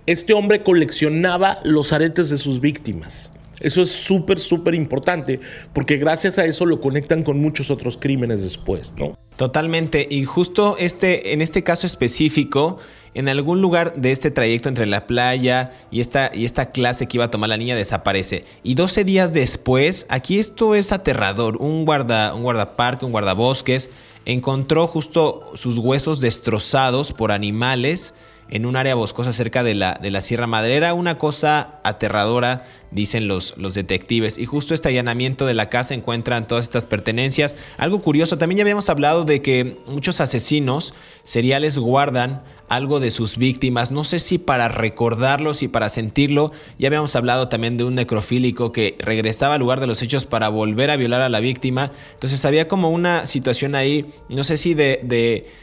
Este 0.06 0.34
hombre 0.34 0.64
coleccionaba 0.64 1.60
los 1.64 1.94
aretes 1.94 2.30
de 2.30 2.38
sus 2.38 2.60
víctimas. 2.60 3.30
Eso 3.64 3.82
es 3.82 3.90
súper, 3.92 4.40
súper 4.40 4.76
importante, 4.76 5.40
porque 5.74 5.98
gracias 5.98 6.38
a 6.38 6.46
eso 6.46 6.66
lo 6.66 6.80
conectan 6.80 7.24
con 7.24 7.40
muchos 7.40 7.72
otros 7.72 7.98
crímenes 7.98 8.44
después, 8.44 8.94
¿no? 8.98 9.18
Totalmente. 9.38 10.08
Y 10.10 10.26
justo 10.26 10.76
este, 10.78 11.34
en 11.34 11.42
este 11.42 11.64
caso 11.64 11.88
específico, 11.88 12.78
en 13.14 13.30
algún 13.30 13.62
lugar 13.62 13.94
de 13.96 14.12
este 14.12 14.32
trayecto 14.32 14.70
entre 14.70 14.86
la 14.86 15.08
playa 15.08 15.72
y 15.92 16.02
esta, 16.02 16.32
y 16.34 16.46
esta 16.46 16.72
clase 16.72 17.08
que 17.08 17.18
iba 17.18 17.26
a 17.26 17.32
tomar 17.32 17.50
la 17.50 17.58
niña 17.58 17.76
desaparece. 17.76 18.44
Y 18.64 18.76
12 18.76 19.04
días 19.04 19.34
después, 19.34 20.06
aquí 20.10 20.40
esto 20.40 20.76
es 20.76 20.92
aterrador. 20.92 21.58
Un, 21.58 21.86
guarda, 21.86 22.34
un 22.34 22.44
guardaparque, 22.44 23.06
un 23.06 23.12
guardabosques, 23.12 23.92
encontró 24.26 24.88
justo 24.88 25.52
sus 25.56 25.78
huesos 25.78 26.22
destrozados 26.22 27.14
por 27.14 27.32
animales 27.32 28.14
en 28.54 28.68
un 28.68 28.76
área 28.76 28.94
boscosa 28.94 29.34
cerca 29.34 29.64
de 29.64 29.74
la, 29.74 29.98
de 30.00 30.12
la 30.12 30.22
Sierra 30.22 30.46
Madre. 30.46 30.76
Era 30.76 30.94
una 30.94 31.18
cosa 31.18 31.80
aterradora, 31.84 32.68
dicen 32.92 33.28
los, 33.28 33.56
los 33.58 33.74
detectives. 33.74 34.38
Y 34.38 34.46
justo 34.46 34.76
este 34.76 34.90
allanamiento 34.90 35.48
de 35.48 35.56
la 35.56 35.70
casa 35.70 35.96
encuentran 35.96 36.48
todas 36.48 36.66
estas 36.66 36.86
pertenencias. 36.86 37.56
Algo 37.78 38.04
curioso, 38.04 38.38
también 38.38 38.58
ya 38.60 38.62
habíamos 38.62 38.90
hablado 38.90 39.26
de 39.26 39.42
que 39.42 39.82
muchos 39.88 40.22
asesinos 40.22 40.94
seriales 41.24 41.80
guardan 41.80 42.44
algo 42.76 43.00
de 43.00 43.12
sus 43.12 43.38
víctimas, 43.38 43.92
no 43.92 44.04
sé 44.04 44.20
si 44.20 44.38
para 44.38 44.68
recordarlos 44.68 45.64
y 45.64 45.68
para 45.68 45.90
sentirlo, 45.90 46.52
ya 46.80 46.88
habíamos 46.88 47.16
hablado 47.16 47.48
también 47.48 47.78
de 47.78 47.84
un 47.84 47.96
necrofílico 47.96 48.72
que 48.72 48.96
regresaba 49.00 49.56
al 49.56 49.60
lugar 49.60 49.80
de 49.80 49.88
los 49.88 50.02
hechos 50.02 50.26
para 50.26 50.50
volver 50.50 50.90
a 50.92 50.98
violar 50.98 51.22
a 51.22 51.30
la 51.30 51.40
víctima, 51.40 51.92
entonces 52.14 52.44
había 52.46 52.68
como 52.68 52.90
una 52.90 53.26
situación 53.26 53.76
ahí, 53.76 54.06
no 54.30 54.44
sé 54.44 54.58
si 54.58 54.74
de, 54.74 55.00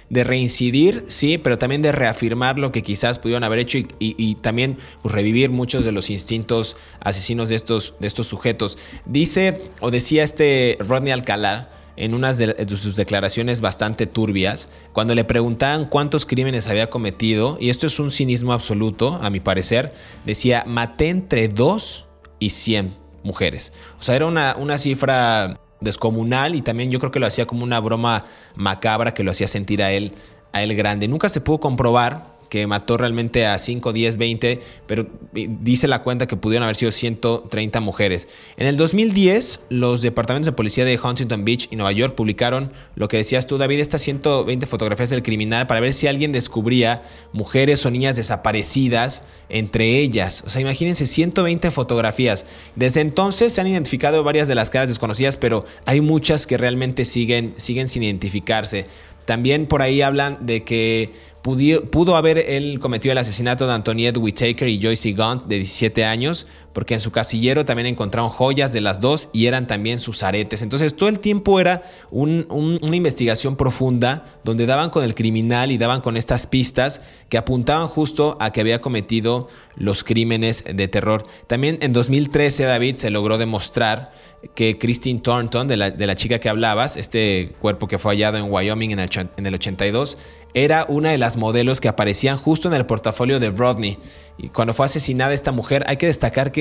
de, 0.09 0.25
reincidir, 0.25 1.05
sí, 1.07 1.39
pero 1.39 1.59
también 1.59 1.83
de 1.83 1.93
reafirmar 1.93 2.59
lo 2.59 2.73
que 2.73 2.83
quizás 2.83 3.19
pudieron 3.19 3.45
haber 3.45 3.61
hecho 3.61 3.79
y, 3.99 4.35
también 4.37 4.79
pues, 5.03 5.15
revivir 5.15 5.51
muchos 5.51 5.85
de 5.85 5.93
los 5.93 6.11
instintos 6.11 6.77
asesinos 7.01 7.49
de 7.49 7.57
estos, 7.57 7.95
de 8.01 8.07
estos 8.07 8.27
sujetos. 8.27 8.79
Dice 9.07 9.63
o 9.81 9.91
decía 9.91 10.23
este 10.23 10.77
Rodney 10.81 11.13
Alcalá, 11.13 11.71
en 12.01 12.15
unas 12.15 12.39
de, 12.39 12.67
sus 12.77 12.97
declaraciones 12.97 13.61
bastante 13.61 14.07
turbias, 14.07 14.71
cuando 14.95 15.15
le 15.15 15.25
preguntaban 15.25 15.85
cuántos 15.85 16.25
crímenes 16.25 16.67
había 16.67 16.89
cometido, 16.89 17.59
y 17.61 17.69
esto 17.69 17.87
es 17.87 18.01
un 18.01 18.11
cinismo 18.11 18.55
absoluto, 18.55 19.21
a 19.23 19.29
mi 19.29 19.39
parecer, 19.39 19.93
decía, 20.25 20.65
maté 20.67 21.11
entre 21.11 21.49
2 21.49 22.07
y 22.39 22.51
100 22.51 22.97
mujeres. 23.23 23.75
O 23.99 24.03
sea, 24.03 24.17
era 24.17 24.25
una, 24.25 24.57
una 24.57 24.79
cifra 24.79 25.61
descomunal 25.83 26.55
y 26.55 26.63
también 26.63 26.91
yo 26.91 26.99
creo 27.01 27.13
que 27.13 27.21
lo 27.21 27.27
hacía 27.27 27.47
como 27.47 27.65
una 27.65 27.81
broma 27.81 28.25
macabra 28.55 29.13
que 29.13 29.23
lo 29.23 29.31
hacía 29.31 29.47
sentir 29.47 29.83
a 29.83 29.93
él, 29.93 30.13
a 30.55 30.63
él 30.63 30.75
grande. 30.75 31.07
Nunca 31.07 31.29
se 31.29 31.43
pudo 31.43 31.61
comprobar 31.61 32.30
que 32.51 32.67
mató 32.67 32.99
realmente 32.99 33.47
a 33.47 33.57
5, 33.57 33.95
10, 33.95 34.17
20, 34.19 34.61
pero 34.87 35.07
dice 35.33 35.89
la 35.89 36.03
cuenta 36.03 36.27
que 36.27 36.37
pudieron 36.37 36.65
haber 36.65 36.77
sido 36.77 36.93
130 36.93 37.81
mujeres. 37.81 38.29
En 38.59 38.67
el 38.67 38.77
2010, 38.77 39.67
los 39.71 40.03
departamentos 40.03 40.47
de 40.47 40.53
policía 40.53 40.85
de 40.85 40.99
Huntington 41.03 41.45
Beach 41.45 41.69
y 41.71 41.77
Nueva 41.77 41.93
York 41.93 42.15
publicaron 42.15 42.73
lo 42.97 43.09
que 43.09 43.17
decías 43.17 43.47
tú, 43.47 43.57
David, 43.57 43.79
estas 43.79 44.03
120 44.03 44.67
fotografías 44.67 45.11
del 45.11 45.23
criminal 45.23 45.67
para 45.67 45.81
ver 45.81 45.95
si 45.95 46.09
alguien 46.09 46.33
descubría 46.33 47.03
mujeres 47.33 47.87
o 47.87 47.91
niñas 47.91 48.17
desaparecidas 48.17 49.25
entre 49.49 49.99
ellas. 49.99 50.43
O 50.45 50.51
sea, 50.51 50.61
imagínense 50.61 51.07
120 51.07 51.71
fotografías. 51.71 52.47
Desde 52.75 53.01
entonces 53.01 53.53
se 53.53 53.61
han 53.61 53.69
identificado 53.69 54.23
varias 54.25 54.49
de 54.49 54.55
las 54.57 54.71
caras 54.71 54.89
desconocidas, 54.89 55.37
pero 55.37 55.65
hay 55.87 56.01
muchas 56.01 56.47
que 56.47 56.57
realmente 56.57 57.05
siguen, 57.05 57.55
siguen 57.57 57.89
sin 57.89 58.03
identificarse. 58.03 58.87
También 59.25 59.67
por 59.67 59.83
ahí 59.83 60.03
hablan 60.03 60.45
de 60.45 60.65
que 60.65 61.13
pudo 61.43 62.17
haber 62.17 62.39
él 62.39 62.79
cometido 62.81 63.13
el 63.13 63.19
asesinato 63.19 63.67
de 63.67 63.73
Antoniette 63.73 64.19
Whittaker 64.19 64.69
y 64.69 64.81
Joyce 64.81 65.13
Gaunt 65.13 65.47
de 65.47 65.57
17 65.57 66.05
años, 66.05 66.47
porque 66.73 66.95
en 66.95 67.01
su 67.01 67.11
casillero 67.11 67.65
también 67.65 67.87
encontraron 67.87 68.31
joyas 68.31 68.73
de 68.73 68.81
las 68.81 69.01
dos 69.01 69.29
y 69.33 69.47
eran 69.47 69.67
también 69.67 69.99
sus 69.99 70.23
aretes. 70.23 70.63
Entonces 70.63 70.95
todo 70.95 71.09
el 71.09 71.19
tiempo 71.19 71.61
era 71.61 71.83
una 72.11 72.97
investigación 72.97 73.57
profunda 73.57 74.25
donde 74.45 74.67
daban 74.67 74.91
con 74.91 75.05
el 75.05 75.15
criminal 75.15 75.73
y 75.73 75.79
daban 75.79 76.01
con 76.01 76.17
estas 76.17 76.47
pistas 76.47 77.03
que 77.29 77.39
apuntaban 77.39 77.89
justo 77.89 78.37
a 78.41 78.53
que 78.53 78.61
había 78.61 78.81
cometido 78.81 79.49
los 79.77 80.05
crímenes 80.05 80.65
de 80.65 80.89
terror. 80.89 81.23
También 81.47 81.79
en 81.81 81.93
2013, 81.93 82.65
David, 82.65 82.97
se 82.97 83.11
logró 83.11 83.39
demostrar 83.39 84.13
que 84.55 84.79
Christine 84.79 85.21
Thornton, 85.21 85.69
de 85.69 85.77
la, 85.77 85.91
de 85.91 86.07
la 86.07 86.15
chica 86.15 86.39
que 86.39 86.49
hablabas, 86.49 86.97
este 86.97 87.53
cuerpo 87.61 87.89
que 87.89 87.99
fue 87.99 88.13
hallado 88.13 88.39
en 88.39 88.51
Wyoming 88.51 88.93
en 88.93 89.01
el, 89.01 89.11
en 89.37 89.47
el 89.47 89.55
82, 89.55 90.17
era 90.55 90.85
una 90.89 91.11
de 91.11 91.19
las 91.19 91.37
modelos 91.37 91.81
que 91.81 91.89
aparecían 91.89 92.37
justo 92.37 92.69
en 92.69 92.75
el 92.75 92.87
portafolio 92.87 93.39
de 93.39 93.51
Rodney. 93.51 93.99
Y 94.37 94.49
cuando 94.49 94.75
fue 94.75 94.87
asesinada 94.87 95.33
esta 95.33 95.53
mujer, 95.53 95.85
hay 95.87 95.97
que 95.97 96.07
destacar 96.07 96.51
que 96.51 96.60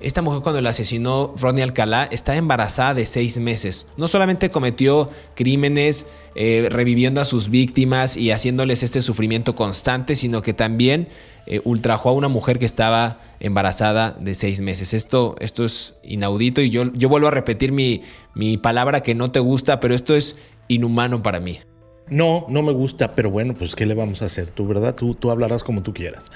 esta 0.00 0.22
mujer 0.22 0.42
cuando 0.42 0.60
la 0.60 0.70
asesinó 0.70 1.34
Rodney 1.40 1.62
Alcalá 1.62 2.08
estaba 2.10 2.38
embarazada 2.38 2.94
de 2.94 3.04
seis 3.04 3.38
meses. 3.38 3.86
No 3.96 4.06
solamente 4.06 4.50
cometió 4.50 5.10
crímenes 5.34 6.06
eh, 6.34 6.68
reviviendo 6.70 7.20
a 7.20 7.24
sus 7.24 7.48
víctimas 7.48 8.16
y 8.16 8.30
haciéndoles 8.30 8.82
este 8.82 9.02
sufrimiento 9.02 9.54
constante, 9.54 10.14
sino 10.14 10.40
que 10.42 10.54
también 10.54 11.08
eh, 11.46 11.60
ultrajó 11.64 12.10
a 12.10 12.12
una 12.12 12.28
mujer 12.28 12.58
que 12.58 12.66
estaba 12.66 13.20
embarazada 13.40 14.12
de 14.12 14.34
seis 14.34 14.60
meses. 14.60 14.94
Esto, 14.94 15.34
esto 15.40 15.64
es 15.64 15.94
inaudito 16.02 16.60
y 16.60 16.70
yo, 16.70 16.92
yo 16.92 17.08
vuelvo 17.08 17.28
a 17.28 17.32
repetir 17.32 17.72
mi, 17.72 18.02
mi 18.34 18.56
palabra 18.56 19.02
que 19.02 19.14
no 19.14 19.30
te 19.30 19.40
gusta, 19.40 19.80
pero 19.80 19.94
esto 19.94 20.14
es 20.14 20.36
inhumano 20.68 21.22
para 21.22 21.40
mí. 21.40 21.58
No, 22.10 22.46
no 22.48 22.62
me 22.62 22.72
gusta, 22.72 23.14
pero 23.14 23.30
bueno, 23.30 23.54
pues 23.54 23.74
¿qué 23.74 23.84
le 23.84 23.94
vamos 23.94 24.22
a 24.22 24.26
hacer? 24.26 24.50
Tú, 24.50 24.66
¿verdad? 24.66 24.94
Tú, 24.94 25.14
tú 25.14 25.30
hablarás 25.30 25.62
como 25.62 25.82
tú 25.82 25.92
quieras. 25.92 26.30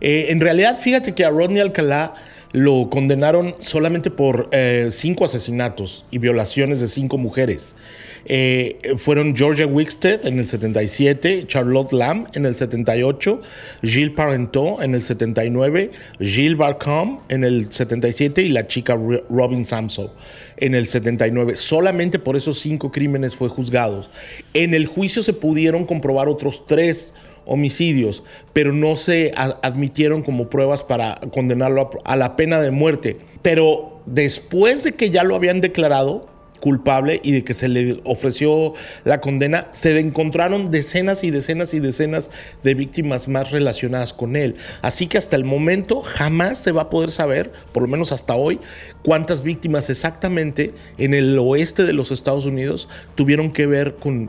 Eh, 0.00 0.26
en 0.30 0.40
realidad, 0.40 0.78
fíjate 0.78 1.14
que 1.14 1.24
a 1.24 1.30
Rodney 1.30 1.60
Alcalá 1.60 2.14
lo 2.52 2.88
condenaron 2.90 3.54
solamente 3.58 4.10
por 4.10 4.48
eh, 4.52 4.88
cinco 4.90 5.24
asesinatos 5.24 6.04
y 6.10 6.18
violaciones 6.18 6.80
de 6.80 6.88
cinco 6.88 7.18
mujeres. 7.18 7.76
Eh, 8.24 8.78
fueron 8.96 9.34
Georgia 9.34 9.66
Wickstead 9.66 10.26
en 10.26 10.38
el 10.38 10.46
77, 10.46 11.44
Charlotte 11.46 11.92
Lamb 11.92 12.28
en 12.34 12.44
el 12.44 12.54
78, 12.54 13.40
Gilles 13.82 14.10
Parenteau 14.10 14.82
en 14.82 14.94
el 14.94 15.00
79, 15.00 15.90
Gilles 16.20 16.56
Barcom 16.56 17.20
en 17.28 17.44
el 17.44 17.70
77 17.72 18.42
y 18.42 18.50
la 18.50 18.66
chica 18.66 18.98
Robin 19.30 19.64
Samso 19.64 20.14
en 20.58 20.74
el 20.74 20.86
79. 20.86 21.56
Solamente 21.56 22.18
por 22.18 22.36
esos 22.36 22.58
cinco 22.58 22.90
crímenes 22.92 23.34
fue 23.34 23.48
juzgado. 23.48 24.06
En 24.52 24.74
el 24.74 24.86
juicio 24.86 25.22
se 25.22 25.32
pudieron 25.32 25.86
comprobar 25.86 26.28
otros 26.28 26.66
tres 26.66 27.14
homicidios, 27.48 28.22
pero 28.52 28.72
no 28.72 28.94
se 28.96 29.32
admitieron 29.34 30.22
como 30.22 30.48
pruebas 30.48 30.84
para 30.84 31.18
condenarlo 31.32 31.90
a 32.04 32.16
la 32.16 32.36
pena 32.36 32.60
de 32.60 32.70
muerte. 32.70 33.16
Pero 33.42 34.00
después 34.06 34.84
de 34.84 34.92
que 34.92 35.10
ya 35.10 35.24
lo 35.24 35.34
habían 35.34 35.60
declarado, 35.60 36.28
culpable 36.60 37.20
y 37.22 37.32
de 37.32 37.44
que 37.44 37.54
se 37.54 37.68
le 37.68 38.00
ofreció 38.04 38.74
la 39.04 39.20
condena, 39.20 39.68
se 39.72 39.98
encontraron 39.98 40.70
decenas 40.70 41.24
y 41.24 41.30
decenas 41.30 41.74
y 41.74 41.80
decenas 41.80 42.30
de 42.62 42.74
víctimas 42.74 43.28
más 43.28 43.50
relacionadas 43.50 44.12
con 44.12 44.36
él. 44.36 44.56
Así 44.82 45.06
que 45.06 45.18
hasta 45.18 45.36
el 45.36 45.44
momento 45.44 46.02
jamás 46.02 46.58
se 46.58 46.72
va 46.72 46.82
a 46.82 46.90
poder 46.90 47.10
saber, 47.10 47.52
por 47.72 47.82
lo 47.82 47.88
menos 47.88 48.12
hasta 48.12 48.34
hoy, 48.34 48.60
cuántas 49.02 49.42
víctimas 49.42 49.90
exactamente 49.90 50.74
en 50.98 51.14
el 51.14 51.38
oeste 51.38 51.84
de 51.84 51.92
los 51.92 52.10
Estados 52.10 52.46
Unidos 52.46 52.88
tuvieron 53.14 53.52
que 53.52 53.66
ver 53.66 53.96
con, 53.96 54.28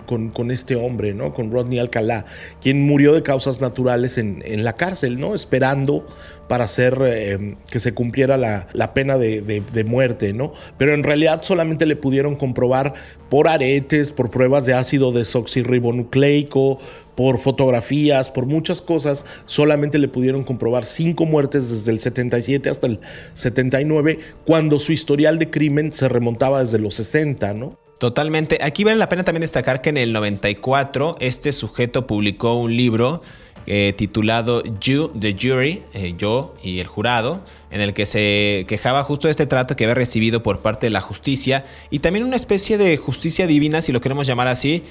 este 0.52 0.76
hombre, 0.76 1.13
¿no? 1.13 1.34
Con 1.34 1.52
Rodney 1.52 1.80
Alcalá, 1.80 2.26
quien 2.62 2.82
murió 2.82 3.13
de 3.13 3.24
causas 3.24 3.62
naturales 3.62 4.18
en, 4.18 4.42
en 4.46 4.63
la 4.63 4.74
cárcel, 4.74 5.20
¿no? 5.20 5.36
Esperando 5.36 6.06
para 6.50 6.66
hacer 6.66 6.98
eh, 7.06 7.56
que 7.72 7.80
se 7.80 7.94
cumpliera 7.94 8.36
la, 8.36 8.94
pena 8.94 9.18
de, 9.18 9.86
muerte, 9.88 10.34
¿no? 10.34 10.52
Pero 10.80 10.96
en 10.96 11.04
realidad 11.04 11.44
solamente 11.44 11.86
le 11.86 11.96
pudieron 11.96 12.36
comprobar 12.36 12.96
por 13.30 13.48
aretes, 13.48 14.12
por 14.12 14.32
pruebas 14.32 14.66
de 14.66 14.74
ácido 14.74 15.12
desoxirribonucleico, 15.12 16.80
por 17.16 17.38
fotografías, 17.38 18.32
por 18.32 18.48
muchas 18.48 18.82
cosas, 18.82 19.26
solamente 19.46 20.00
le 20.00 20.08
pudieron 20.08 20.44
comprobar 20.44 20.86
cinco 20.86 21.28
muertes 21.28 21.70
desde 21.70 21.92
el 21.92 22.00
77 22.00 22.68
hasta 22.68 22.88
el 22.88 23.00
79, 23.36 24.18
cuando 24.44 24.80
su 24.80 24.92
historial 24.92 25.38
de 25.38 25.52
crimen 25.52 25.94
se 25.94 26.10
remontaba 26.10 26.62
desde 26.62 26.80
los 26.80 26.96
60, 26.96 27.54
¿no? 27.54 27.78
Totalmente. 28.00 28.58
Aquí 28.62 28.84
vale 28.84 28.98
la 28.98 29.10
pena 29.10 29.24
también 29.24 29.42
destacar 29.42 29.82
que 29.82 29.90
en 29.90 29.98
el 29.98 30.14
94 30.14 31.18
este 31.20 31.52
sujeto 31.52 32.08
publicó 32.08 32.56
un 32.56 32.76
libro 32.76 33.22
eh, 33.71 33.93
titulado 33.95 34.63
You, 34.82 35.10
the 35.10 35.38
Jury, 35.39 35.84
eh, 35.93 36.15
yo 36.17 36.55
y 36.63 36.79
el 36.79 36.88
jurado, 36.88 37.41
en 37.69 37.82
el 37.82 37.93
que 37.93 38.08
se 38.08 38.65
quejaba 38.67 39.03
justo 39.03 39.27
de 39.27 39.32
este 39.32 39.45
trato 39.45 39.75
que 39.75 39.84
había 39.84 39.93
recibido 39.93 40.41
por 40.41 40.60
parte 40.60 40.88
de 40.88 40.89
la 40.89 41.01
justicia 41.01 41.63
y 41.91 41.99
también 41.99 42.25
una 42.25 42.36
especie 42.36 42.79
de 42.79 42.97
justicia 42.97 43.45
divina, 43.45 43.82
si 43.82 43.91
lo 43.91 44.01
queremos 44.01 44.25
llamar 44.25 44.47
así, 44.47 44.84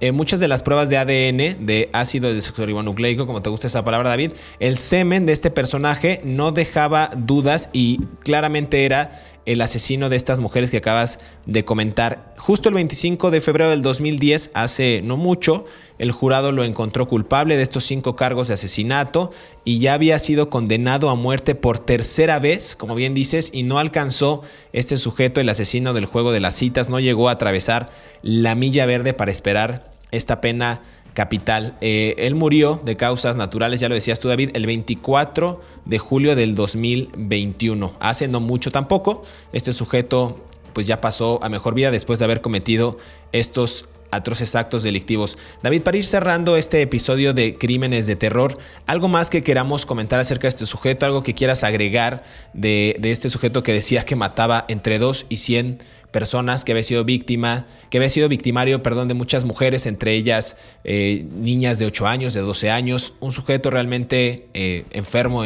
eh, 0.00 0.10
muchas 0.10 0.40
de 0.40 0.48
las 0.48 0.62
pruebas 0.62 0.90
de 0.90 0.98
ADN, 0.98 1.64
de 1.64 1.88
ácido 1.92 2.34
desoxirribonucleico, 2.34 3.26
como 3.26 3.40
te 3.40 3.50
gusta 3.50 3.68
esa 3.68 3.84
palabra, 3.84 4.08
David, 4.08 4.32
el 4.58 4.78
semen 4.78 5.26
de 5.26 5.32
este 5.32 5.52
personaje 5.52 6.20
no 6.24 6.50
dejaba 6.50 7.12
dudas 7.16 7.70
y 7.72 8.00
claramente 8.24 8.84
era 8.84 9.22
el 9.46 9.60
asesino 9.60 10.08
de 10.08 10.16
estas 10.16 10.40
mujeres 10.40 10.70
que 10.70 10.78
acabas 10.78 11.18
de 11.46 11.64
comentar. 11.64 12.34
Justo 12.38 12.68
el 12.68 12.74
25 12.74 13.30
de 13.30 13.40
febrero 13.40 13.70
del 13.70 13.82
2010, 13.82 14.50
hace 14.54 15.02
no 15.02 15.16
mucho, 15.16 15.66
el 15.98 16.12
jurado 16.12 16.50
lo 16.50 16.64
encontró 16.64 17.06
culpable 17.06 17.56
de 17.56 17.62
estos 17.62 17.84
cinco 17.84 18.16
cargos 18.16 18.48
de 18.48 18.54
asesinato 18.54 19.30
y 19.64 19.78
ya 19.78 19.94
había 19.94 20.18
sido 20.18 20.50
condenado 20.50 21.08
a 21.10 21.14
muerte 21.14 21.54
por 21.54 21.78
tercera 21.78 22.38
vez, 22.38 22.74
como 22.74 22.94
bien 22.94 23.14
dices, 23.14 23.50
y 23.52 23.62
no 23.62 23.78
alcanzó 23.78 24.42
este 24.72 24.96
sujeto, 24.96 25.40
el 25.40 25.48
asesino 25.48 25.92
del 25.92 26.06
juego 26.06 26.32
de 26.32 26.40
las 26.40 26.56
citas, 26.56 26.88
no 26.88 27.00
llegó 27.00 27.28
a 27.28 27.32
atravesar 27.32 27.90
la 28.22 28.54
milla 28.54 28.86
verde 28.86 29.14
para 29.14 29.30
esperar 29.30 29.92
esta 30.10 30.40
pena 30.40 30.82
capital. 31.14 31.76
Eh, 31.80 32.14
él 32.18 32.34
murió 32.34 32.80
de 32.84 32.96
causas 32.96 33.36
naturales, 33.36 33.80
ya 33.80 33.88
lo 33.88 33.94
decías 33.94 34.20
tú 34.20 34.28
David, 34.28 34.50
el 34.54 34.66
24 34.66 35.60
de 35.84 35.98
julio 35.98 36.36
del 36.36 36.54
2021. 36.54 37.94
Hace 38.00 38.28
no 38.28 38.40
mucho 38.40 38.70
tampoco. 38.70 39.22
Este 39.52 39.72
sujeto 39.72 40.44
pues 40.74 40.86
ya 40.86 41.00
pasó 41.00 41.42
a 41.42 41.48
mejor 41.48 41.74
vida 41.74 41.90
después 41.90 42.18
de 42.18 42.26
haber 42.26 42.40
cometido 42.40 42.98
estos 43.32 43.88
atroces 44.10 44.54
actos 44.54 44.82
delictivos. 44.82 45.36
David, 45.62 45.82
para 45.82 45.96
ir 45.96 46.06
cerrando 46.06 46.56
este 46.56 46.82
episodio 46.82 47.34
de 47.34 47.56
Crímenes 47.58 48.06
de 48.06 48.16
Terror, 48.16 48.58
¿algo 48.86 49.08
más 49.08 49.30
que 49.30 49.42
queramos 49.42 49.86
comentar 49.86 50.20
acerca 50.20 50.42
de 50.42 50.50
este 50.50 50.66
sujeto? 50.66 51.06
¿Algo 51.06 51.22
que 51.22 51.34
quieras 51.34 51.64
agregar 51.64 52.24
de, 52.52 52.98
este 53.02 53.30
sujeto 53.30 53.62
que 53.62 53.72
decía 53.72 54.04
que 54.04 54.16
mataba 54.16 54.64
entre 54.68 54.98
2 54.98 55.26
y 55.28 55.38
100 55.38 55.78
personas, 56.14 56.64
que 56.64 56.70
había 56.70 56.84
sido 56.84 57.04
víctima, 57.04 57.66
que 57.90 57.98
había 57.98 58.08
sido 58.08 58.28
victimario, 58.28 58.84
perdón, 58.84 59.08
de 59.08 59.14
muchas 59.14 59.44
mujeres, 59.44 59.84
entre 59.86 60.14
ellas 60.14 60.56
eh, 60.84 61.26
niñas 61.34 61.80
de 61.80 61.86
8 61.86 62.06
años, 62.06 62.34
de 62.34 62.40
12 62.40 62.70
años, 62.70 63.14
un 63.18 63.32
sujeto 63.32 63.68
realmente 63.68 64.46
eh, 64.54 64.84
enfermo 64.92 65.42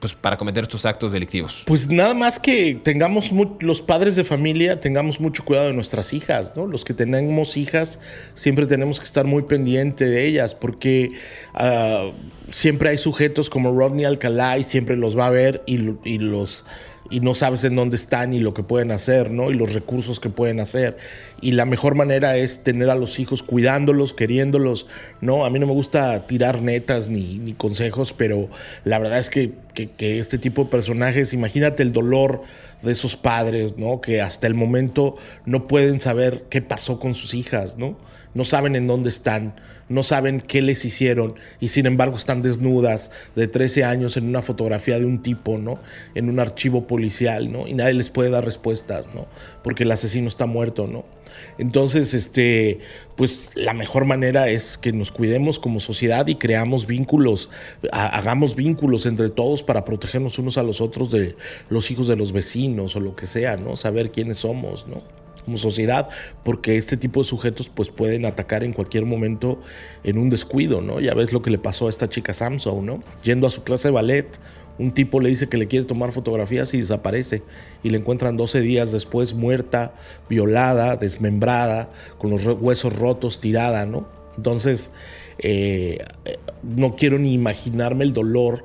pues, 0.00 0.14
para 0.14 0.38
cometer 0.38 0.64
estos 0.64 0.86
actos 0.86 1.12
delictivos. 1.12 1.62
Pues 1.66 1.90
nada 1.90 2.14
más 2.14 2.38
que 2.38 2.80
tengamos 2.82 3.30
los 3.60 3.82
padres 3.82 4.16
de 4.16 4.24
familia, 4.24 4.78
tengamos 4.78 5.20
mucho 5.20 5.44
cuidado 5.44 5.66
de 5.66 5.74
nuestras 5.74 6.14
hijas, 6.14 6.54
¿no? 6.56 6.66
Los 6.66 6.82
que 6.86 6.94
tenemos 6.94 7.58
hijas, 7.58 8.00
siempre 8.34 8.64
tenemos 8.64 8.98
que 8.98 9.04
estar 9.04 9.26
muy 9.26 9.42
pendiente 9.42 10.06
de 10.06 10.26
ellas, 10.26 10.54
porque 10.54 11.10
ah, 11.52 12.12
siempre 12.50 12.90
hay 12.90 12.98
sujetos 12.98 13.50
como 13.50 13.72
Rodney 13.72 14.04
Alcalá 14.04 14.58
y 14.58 14.64
siempre 14.64 14.96
los 14.96 15.18
va 15.18 15.26
a 15.26 15.30
ver 15.30 15.62
y, 15.66 15.78
los 15.78 16.64
y 17.10 17.20
no 17.20 17.34
sabes 17.34 17.64
en 17.64 17.76
dónde 17.76 17.96
están 17.96 18.34
y 18.34 18.40
lo 18.40 18.54
que 18.54 18.62
pueden 18.62 18.90
hacer, 18.90 19.30
¿no? 19.30 19.50
Y 19.50 19.54
los 19.54 19.74
recursos 19.74 20.18
que 20.18 20.28
pueden 20.28 20.60
hacer. 20.60 20.96
Y 21.40 21.52
la 21.52 21.64
mejor 21.64 21.94
manera 21.94 22.36
es 22.36 22.62
tener 22.62 22.90
a 22.90 22.94
los 22.94 23.18
hijos 23.18 23.42
cuidándolos, 23.42 24.12
queriéndolos, 24.12 24.86
¿no? 25.20 25.44
A 25.44 25.50
mí 25.50 25.58
no 25.58 25.66
me 25.66 25.72
gusta 25.72 26.26
tirar 26.26 26.62
netas 26.62 27.08
ni, 27.08 27.38
ni 27.38 27.52
consejos, 27.52 28.12
pero 28.12 28.48
la 28.84 28.98
verdad 28.98 29.18
es 29.18 29.30
que, 29.30 29.52
que, 29.74 29.90
que, 29.90 30.18
este 30.18 30.38
tipo 30.38 30.64
de 30.64 30.70
personajes, 30.70 31.32
imagínate 31.32 31.82
el 31.82 31.92
dolor 31.92 32.42
de 32.82 32.92
esos 32.92 33.16
padres, 33.16 33.76
¿no? 33.76 34.00
Que 34.00 34.20
hasta 34.20 34.46
el 34.46 34.54
momento 34.54 35.16
no 35.44 35.66
pueden 35.66 36.00
saber 36.00 36.44
qué 36.50 36.62
pasó 36.62 36.98
con 36.98 37.14
sus 37.14 37.34
hijas, 37.34 37.76
¿no? 37.76 37.96
No 38.34 38.44
saben 38.44 38.76
en 38.76 38.86
dónde 38.86 39.08
están, 39.08 39.54
no 39.88 40.02
saben 40.02 40.40
qué 40.40 40.62
les 40.62 40.84
hicieron 40.84 41.34
y 41.60 41.68
sin 41.68 41.86
embargo 41.86 42.16
están 42.16 42.42
desnudas 42.42 43.10
de 43.34 43.48
13 43.48 43.84
años 43.84 44.16
en 44.16 44.26
una 44.26 44.42
fotografía 44.42 44.98
de 44.98 45.04
un 45.04 45.22
tipo, 45.22 45.58
¿no? 45.58 45.78
En 46.14 46.28
un 46.28 46.40
archivo 46.40 46.86
policial, 46.86 47.52
¿no? 47.52 47.68
Y 47.68 47.74
nadie 47.74 47.94
les 47.94 48.10
puede 48.10 48.30
dar 48.30 48.44
respuestas, 48.44 49.06
¿no? 49.14 49.26
Porque 49.62 49.84
el 49.84 49.92
asesino 49.92 50.28
está 50.28 50.46
muerto, 50.46 50.86
¿no? 50.86 51.04
Entonces, 51.58 52.14
este, 52.14 52.80
pues 53.16 53.50
la 53.54 53.74
mejor 53.74 54.04
manera 54.04 54.48
es 54.48 54.78
que 54.78 54.92
nos 54.92 55.12
cuidemos 55.12 55.58
como 55.58 55.80
sociedad 55.80 56.26
y 56.26 56.36
creamos 56.36 56.86
vínculos, 56.86 57.50
hagamos 57.92 58.56
vínculos 58.56 59.06
entre 59.06 59.28
todos 59.30 59.62
para 59.62 59.84
protegernos 59.84 60.38
unos 60.38 60.58
a 60.58 60.62
los 60.62 60.80
otros 60.80 61.10
de 61.10 61.36
los 61.68 61.90
hijos 61.90 62.08
de 62.08 62.16
los 62.16 62.32
vecinos 62.32 62.96
o 62.96 63.00
lo 63.00 63.14
que 63.16 63.26
sea, 63.26 63.56
¿no? 63.56 63.76
Saber 63.76 64.10
quiénes 64.10 64.38
somos, 64.38 64.86
¿no? 64.86 65.02
Como 65.46 65.56
sociedad, 65.56 66.08
porque 66.44 66.76
este 66.76 66.98
tipo 66.98 67.20
de 67.20 67.24
sujetos 67.24 67.70
pues 67.70 67.88
pueden 67.88 68.26
atacar 68.26 68.64
en 68.64 68.74
cualquier 68.74 69.06
momento 69.06 69.60
en 70.04 70.18
un 70.18 70.28
descuido, 70.28 70.82
¿no? 70.82 71.00
Ya 71.00 71.14
ves 71.14 71.32
lo 71.32 71.40
que 71.40 71.50
le 71.50 71.58
pasó 71.58 71.86
a 71.86 71.90
esta 71.90 72.10
chica 72.10 72.34
Samsung, 72.34 72.84
¿no? 72.84 73.02
Yendo 73.22 73.46
a 73.46 73.50
su 73.50 73.62
clase 73.62 73.88
de 73.88 73.92
ballet, 73.92 74.26
un 74.78 74.92
tipo 74.92 75.20
le 75.20 75.30
dice 75.30 75.48
que 75.48 75.56
le 75.56 75.68
quiere 75.68 75.86
tomar 75.86 76.12
fotografías 76.12 76.74
y 76.74 76.78
desaparece 76.80 77.42
y 77.82 77.90
le 77.90 77.98
encuentran 77.98 78.36
12 78.36 78.60
días 78.60 78.92
después 78.92 79.32
muerta, 79.32 79.94
violada, 80.28 80.96
desmembrada, 80.96 81.90
con 82.18 82.30
los 82.30 82.44
huesos 82.44 82.94
rotos, 82.94 83.40
tirada, 83.40 83.86
¿no? 83.86 84.06
Entonces, 84.36 84.90
eh, 85.38 86.04
no 86.62 86.96
quiero 86.96 87.18
ni 87.18 87.32
imaginarme 87.32 88.04
el 88.04 88.12
dolor 88.12 88.64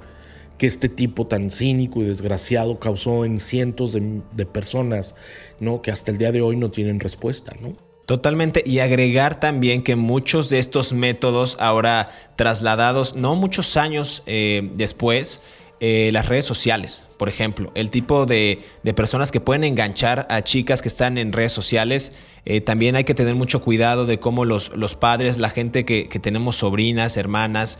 que 0.61 0.67
este 0.67 0.89
tipo 0.89 1.25
tan 1.25 1.49
cínico 1.49 2.03
y 2.03 2.05
desgraciado 2.05 2.79
causó 2.79 3.25
en 3.25 3.39
cientos 3.39 3.93
de, 3.93 4.45
personas, 4.45 5.15
¿no? 5.59 5.81
Que 5.81 5.89
hasta 5.89 6.11
el 6.11 6.19
día 6.19 6.31
de 6.31 6.43
hoy 6.43 6.55
no 6.55 6.69
tienen 6.69 6.99
respuesta, 6.99 7.55
¿no? 7.59 7.75
Totalmente, 8.05 8.61
y 8.63 8.77
agregar 8.77 9.39
también 9.39 9.81
que 9.81 9.95
muchos 9.95 10.51
de 10.51 10.59
estos 10.59 10.93
métodos 10.93 11.57
ahora 11.59 12.11
trasladados, 12.35 13.15
no 13.15 13.35
muchos 13.35 13.75
años 13.75 14.21
eh, 14.27 14.69
después, 14.75 15.41
eh, 15.79 16.11
las 16.13 16.27
redes 16.27 16.45
sociales, 16.45 17.09
por 17.17 17.27
ejemplo, 17.27 17.71
el 17.73 17.89
tipo 17.89 18.27
de, 18.27 18.63
personas 18.95 19.31
que 19.31 19.41
pueden 19.41 19.63
enganchar 19.63 20.27
a 20.29 20.43
chicas 20.43 20.83
que 20.83 20.89
están 20.89 21.17
en 21.17 21.33
redes 21.33 21.53
sociales, 21.53 22.13
eh, 22.45 22.61
también 22.61 22.95
hay 22.95 23.03
que 23.03 23.15
tener 23.15 23.33
mucho 23.33 23.61
cuidado 23.61 24.05
de 24.05 24.19
cómo 24.19 24.45
los, 24.45 24.69
los 24.75 24.93
padres, 24.93 25.39
la 25.39 25.49
gente 25.49 25.85
que, 25.85 26.07
que 26.07 26.19
tenemos 26.19 26.57
sobrinas, 26.57 27.17
hermanas, 27.17 27.79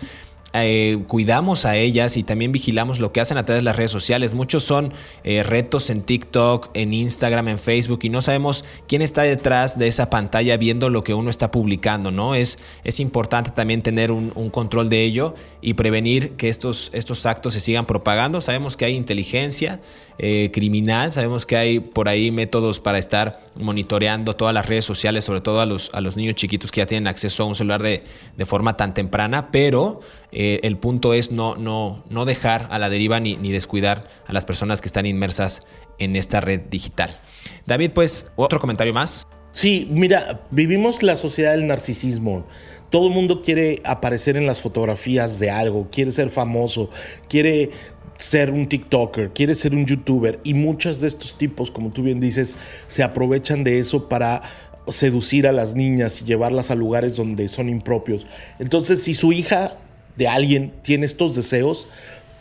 eh, 0.54 0.99
cuidamos 1.08 1.66
a 1.66 1.78
ellas 1.78 2.18
y 2.18 2.24
también 2.24 2.52
vigilamos 2.52 2.99
lo 2.99 3.12
que 3.12 3.22
hacen 3.22 3.38
a 3.38 3.45
través 3.45 3.60
de 3.60 3.64
las 3.64 3.76
redes 3.76 3.91
sociales. 3.91 4.34
Muchos 4.34 4.64
son 4.64 4.93
eh, 5.24 5.43
retos 5.43 5.89
en 5.89 6.02
TikTok, 6.02 6.70
en 6.74 6.93
Instagram, 6.93 7.47
en 7.47 7.60
Facebook 7.60 7.99
y 8.04 8.10
no 8.10 8.22
sabemos 8.22 8.66
quién 8.88 9.02
está 9.02 9.22
detrás 9.22 9.80
de 9.80 9.88
esa 9.88 10.10
pantalla 10.10 10.58
viendo 10.58 10.89
lo 10.89 11.04
que 11.04 11.14
uno 11.14 11.30
está 11.30 11.52
publicando, 11.52 12.12
¿no? 12.12 12.36
Es, 12.36 12.60
es 12.84 12.99
importante 12.99 13.52
también 13.52 13.82
tener 13.82 14.12
un, 14.12 14.32
control 14.52 14.89
de 14.89 15.04
ello 15.04 15.36
y 15.62 15.76
prevenir 15.76 16.34
que 16.36 16.49
estos, 16.49 16.89
estos 16.93 17.26
actos 17.26 17.54
se 17.54 17.62
sigan 17.62 17.86
propagando. 17.86 18.41
Sabemos 18.41 18.76
que 18.76 18.86
hay 18.86 18.95
inteligencia 18.95 19.80
eh, 20.24 20.52
criminal, 20.54 21.12
sabemos 21.12 21.48
que 21.48 21.58
hay 21.58 21.80
por 21.80 22.08
ahí 22.08 22.30
métodos 22.30 22.80
para 22.80 23.00
estar 23.00 23.44
monitoreando 23.56 24.36
todas 24.36 24.54
las 24.54 24.68
redes 24.68 24.86
sociales, 24.86 25.26
sobre 25.26 25.42
todo 25.42 25.62
a 25.62 25.66
los, 25.66 25.90
a 25.94 26.00
los 26.00 26.16
niños 26.16 26.36
chiquitos 26.36 26.72
que 26.72 26.80
ya 26.80 26.86
tienen 26.86 27.08
acceso 27.08 27.42
a 27.42 27.48
un 27.48 27.56
celular 27.56 27.82
de, 27.82 28.04
de 28.38 28.46
forma 28.46 28.78
tan 28.78 28.94
temprana, 28.94 29.50
pero 29.50 30.00
eh, 30.32 30.60
el 30.62 30.78
punto 30.78 31.16
es 31.16 31.32
no, 31.32 31.56
no, 31.56 32.04
no 32.12 32.26
dejar 32.26 32.68
a 32.70 32.78
la 32.78 32.92
deriva 32.92 33.20
ni, 33.20 33.36
ni 33.36 33.52
descuidar 33.52 34.08
a 34.28 34.32
las 34.32 34.46
personas 34.46 34.80
que 34.80 34.86
están 34.86 35.08
inmersas 35.08 35.66
en 35.98 36.16
esta 36.16 36.40
red 36.40 36.60
digital. 36.70 37.18
David, 37.66 37.90
pues, 37.96 38.32
otro 38.36 38.60
comentario 38.60 38.94
más. 38.94 39.28
Sí, 39.54 39.88
mira, 39.90 40.44
vivimos 40.52 41.02
la 41.02 41.16
sociedad 41.16 41.54
del 41.54 41.66
narcisismo. 41.66 42.46
Todo 42.92 43.08
el 43.08 43.14
mundo 43.14 43.42
quiere 43.42 43.82
aparecer 43.86 44.38
en 44.38 44.46
las 44.46 44.62
fotografías 44.62 45.40
de 45.40 45.50
algo, 45.50 45.88
quiere 45.92 46.12
ser 46.12 46.30
famoso, 46.30 46.92
quiere 47.28 47.72
ser 48.24 48.52
un 48.52 48.68
TikToker, 48.68 49.32
quiere 49.32 49.56
ser 49.56 49.74
un 49.74 49.86
YouTuber 49.86 50.40
y 50.44 50.54
muchos 50.54 51.02
de 51.02 51.08
estos 51.08 51.38
tipos, 51.38 51.72
como 51.72 51.92
tú 51.92 52.04
bien 52.04 52.20
dices, 52.20 52.56
se 52.88 53.04
aprovechan 53.04 53.64
de 53.64 53.80
eso 53.80 54.10
para 54.10 54.42
seducir 54.88 55.48
a 55.48 55.52
las 55.52 55.76
niñas 55.76 56.22
y 56.22 56.26
llevarlas 56.26 56.72
a 56.72 56.76
lugares 56.76 57.16
donde 57.16 57.48
son 57.48 57.70
impropios. 57.70 58.26
Entonces, 58.60 59.04
si 59.04 59.16
su 59.16 59.32
hija 59.32 59.78
de 60.18 60.28
alguien 60.28 60.74
tiene 60.84 61.06
estos 61.06 61.36
deseos, 61.36 61.88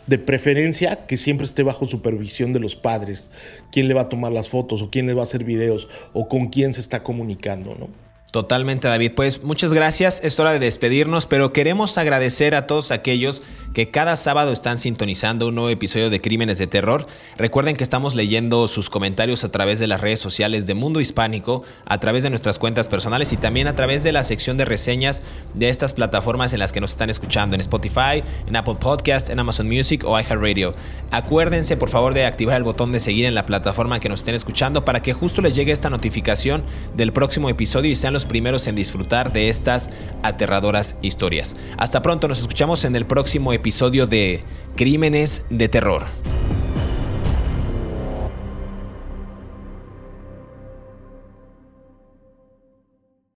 de 0.07 0.17
preferencia 0.17 1.05
que 1.05 1.15
siempre 1.15 1.45
esté 1.45 1.63
bajo 1.63 1.85
supervisión 1.85 2.53
de 2.53 2.59
los 2.59 2.75
padres, 2.75 3.29
quién 3.71 3.87
le 3.87 3.93
va 3.93 4.01
a 4.01 4.09
tomar 4.09 4.31
las 4.31 4.49
fotos 4.49 4.81
o 4.81 4.89
quién 4.89 5.07
le 5.07 5.13
va 5.13 5.21
a 5.21 5.23
hacer 5.23 5.43
videos 5.43 5.87
o 6.13 6.27
con 6.27 6.47
quién 6.47 6.73
se 6.73 6.81
está 6.81 7.03
comunicando, 7.03 7.75
¿no? 7.79 8.10
Totalmente, 8.31 8.87
David. 8.87 9.11
Pues 9.13 9.43
muchas 9.43 9.73
gracias. 9.73 10.21
Es 10.23 10.39
hora 10.39 10.53
de 10.53 10.59
despedirnos, 10.59 11.25
pero 11.25 11.51
queremos 11.51 11.97
agradecer 11.97 12.55
a 12.55 12.65
todos 12.65 12.91
aquellos 12.91 13.41
que 13.73 13.89
cada 13.89 14.15
sábado 14.15 14.51
están 14.51 14.77
sintonizando 14.77 15.47
un 15.47 15.55
nuevo 15.55 15.69
episodio 15.69 16.09
de 16.09 16.21
Crímenes 16.21 16.57
de 16.57 16.67
Terror. 16.67 17.07
Recuerden 17.37 17.75
que 17.75 17.83
estamos 17.83 18.15
leyendo 18.15 18.67
sus 18.67 18.89
comentarios 18.89 19.43
a 19.43 19.51
través 19.51 19.79
de 19.79 19.87
las 19.87 20.01
redes 20.01 20.19
sociales 20.19 20.65
de 20.65 20.73
Mundo 20.73 20.99
Hispánico, 20.99 21.63
a 21.85 21.99
través 21.99 22.23
de 22.23 22.29
nuestras 22.29 22.59
cuentas 22.59 22.89
personales 22.89 23.33
y 23.33 23.37
también 23.37 23.67
a 23.67 23.75
través 23.75 24.03
de 24.03 24.11
la 24.11 24.23
sección 24.23 24.57
de 24.57 24.65
reseñas 24.65 25.23
de 25.53 25.69
estas 25.69 25.93
plataformas 25.93 26.53
en 26.53 26.59
las 26.59 26.71
que 26.71 26.81
nos 26.81 26.91
están 26.91 27.09
escuchando, 27.09 27.55
en 27.55 27.61
Spotify, 27.61 28.23
en 28.47 28.55
Apple 28.55 28.75
Podcast, 28.79 29.29
en 29.29 29.39
Amazon 29.39 29.67
Music 29.67 30.03
o 30.05 30.19
iHeartRadio. 30.19 30.73
Acuérdense 31.11 31.77
por 31.77 31.89
favor 31.89 32.13
de 32.13 32.25
activar 32.25 32.57
el 32.57 32.63
botón 32.63 32.91
de 32.91 32.99
seguir 32.99 33.25
en 33.25 33.35
la 33.35 33.45
plataforma 33.45 33.99
que 33.99 34.09
nos 34.09 34.21
estén 34.21 34.35
escuchando 34.35 34.85
para 34.85 35.01
que 35.01 35.13
justo 35.13 35.41
les 35.41 35.55
llegue 35.55 35.71
esta 35.71 35.89
notificación 35.89 36.63
del 36.95 37.13
próximo 37.13 37.49
episodio 37.49 37.91
y 37.91 37.95
sean 37.95 38.13
primeros 38.25 38.67
en 38.67 38.75
disfrutar 38.75 39.31
de 39.33 39.49
estas 39.49 39.89
aterradoras 40.23 40.97
historias. 41.01 41.55
Hasta 41.77 42.01
pronto, 42.01 42.27
nos 42.27 42.39
escuchamos 42.39 42.85
en 42.85 42.95
el 42.95 43.05
próximo 43.05 43.53
episodio 43.53 44.07
de 44.07 44.43
Crímenes 44.75 45.45
de 45.49 45.69
Terror. 45.69 46.05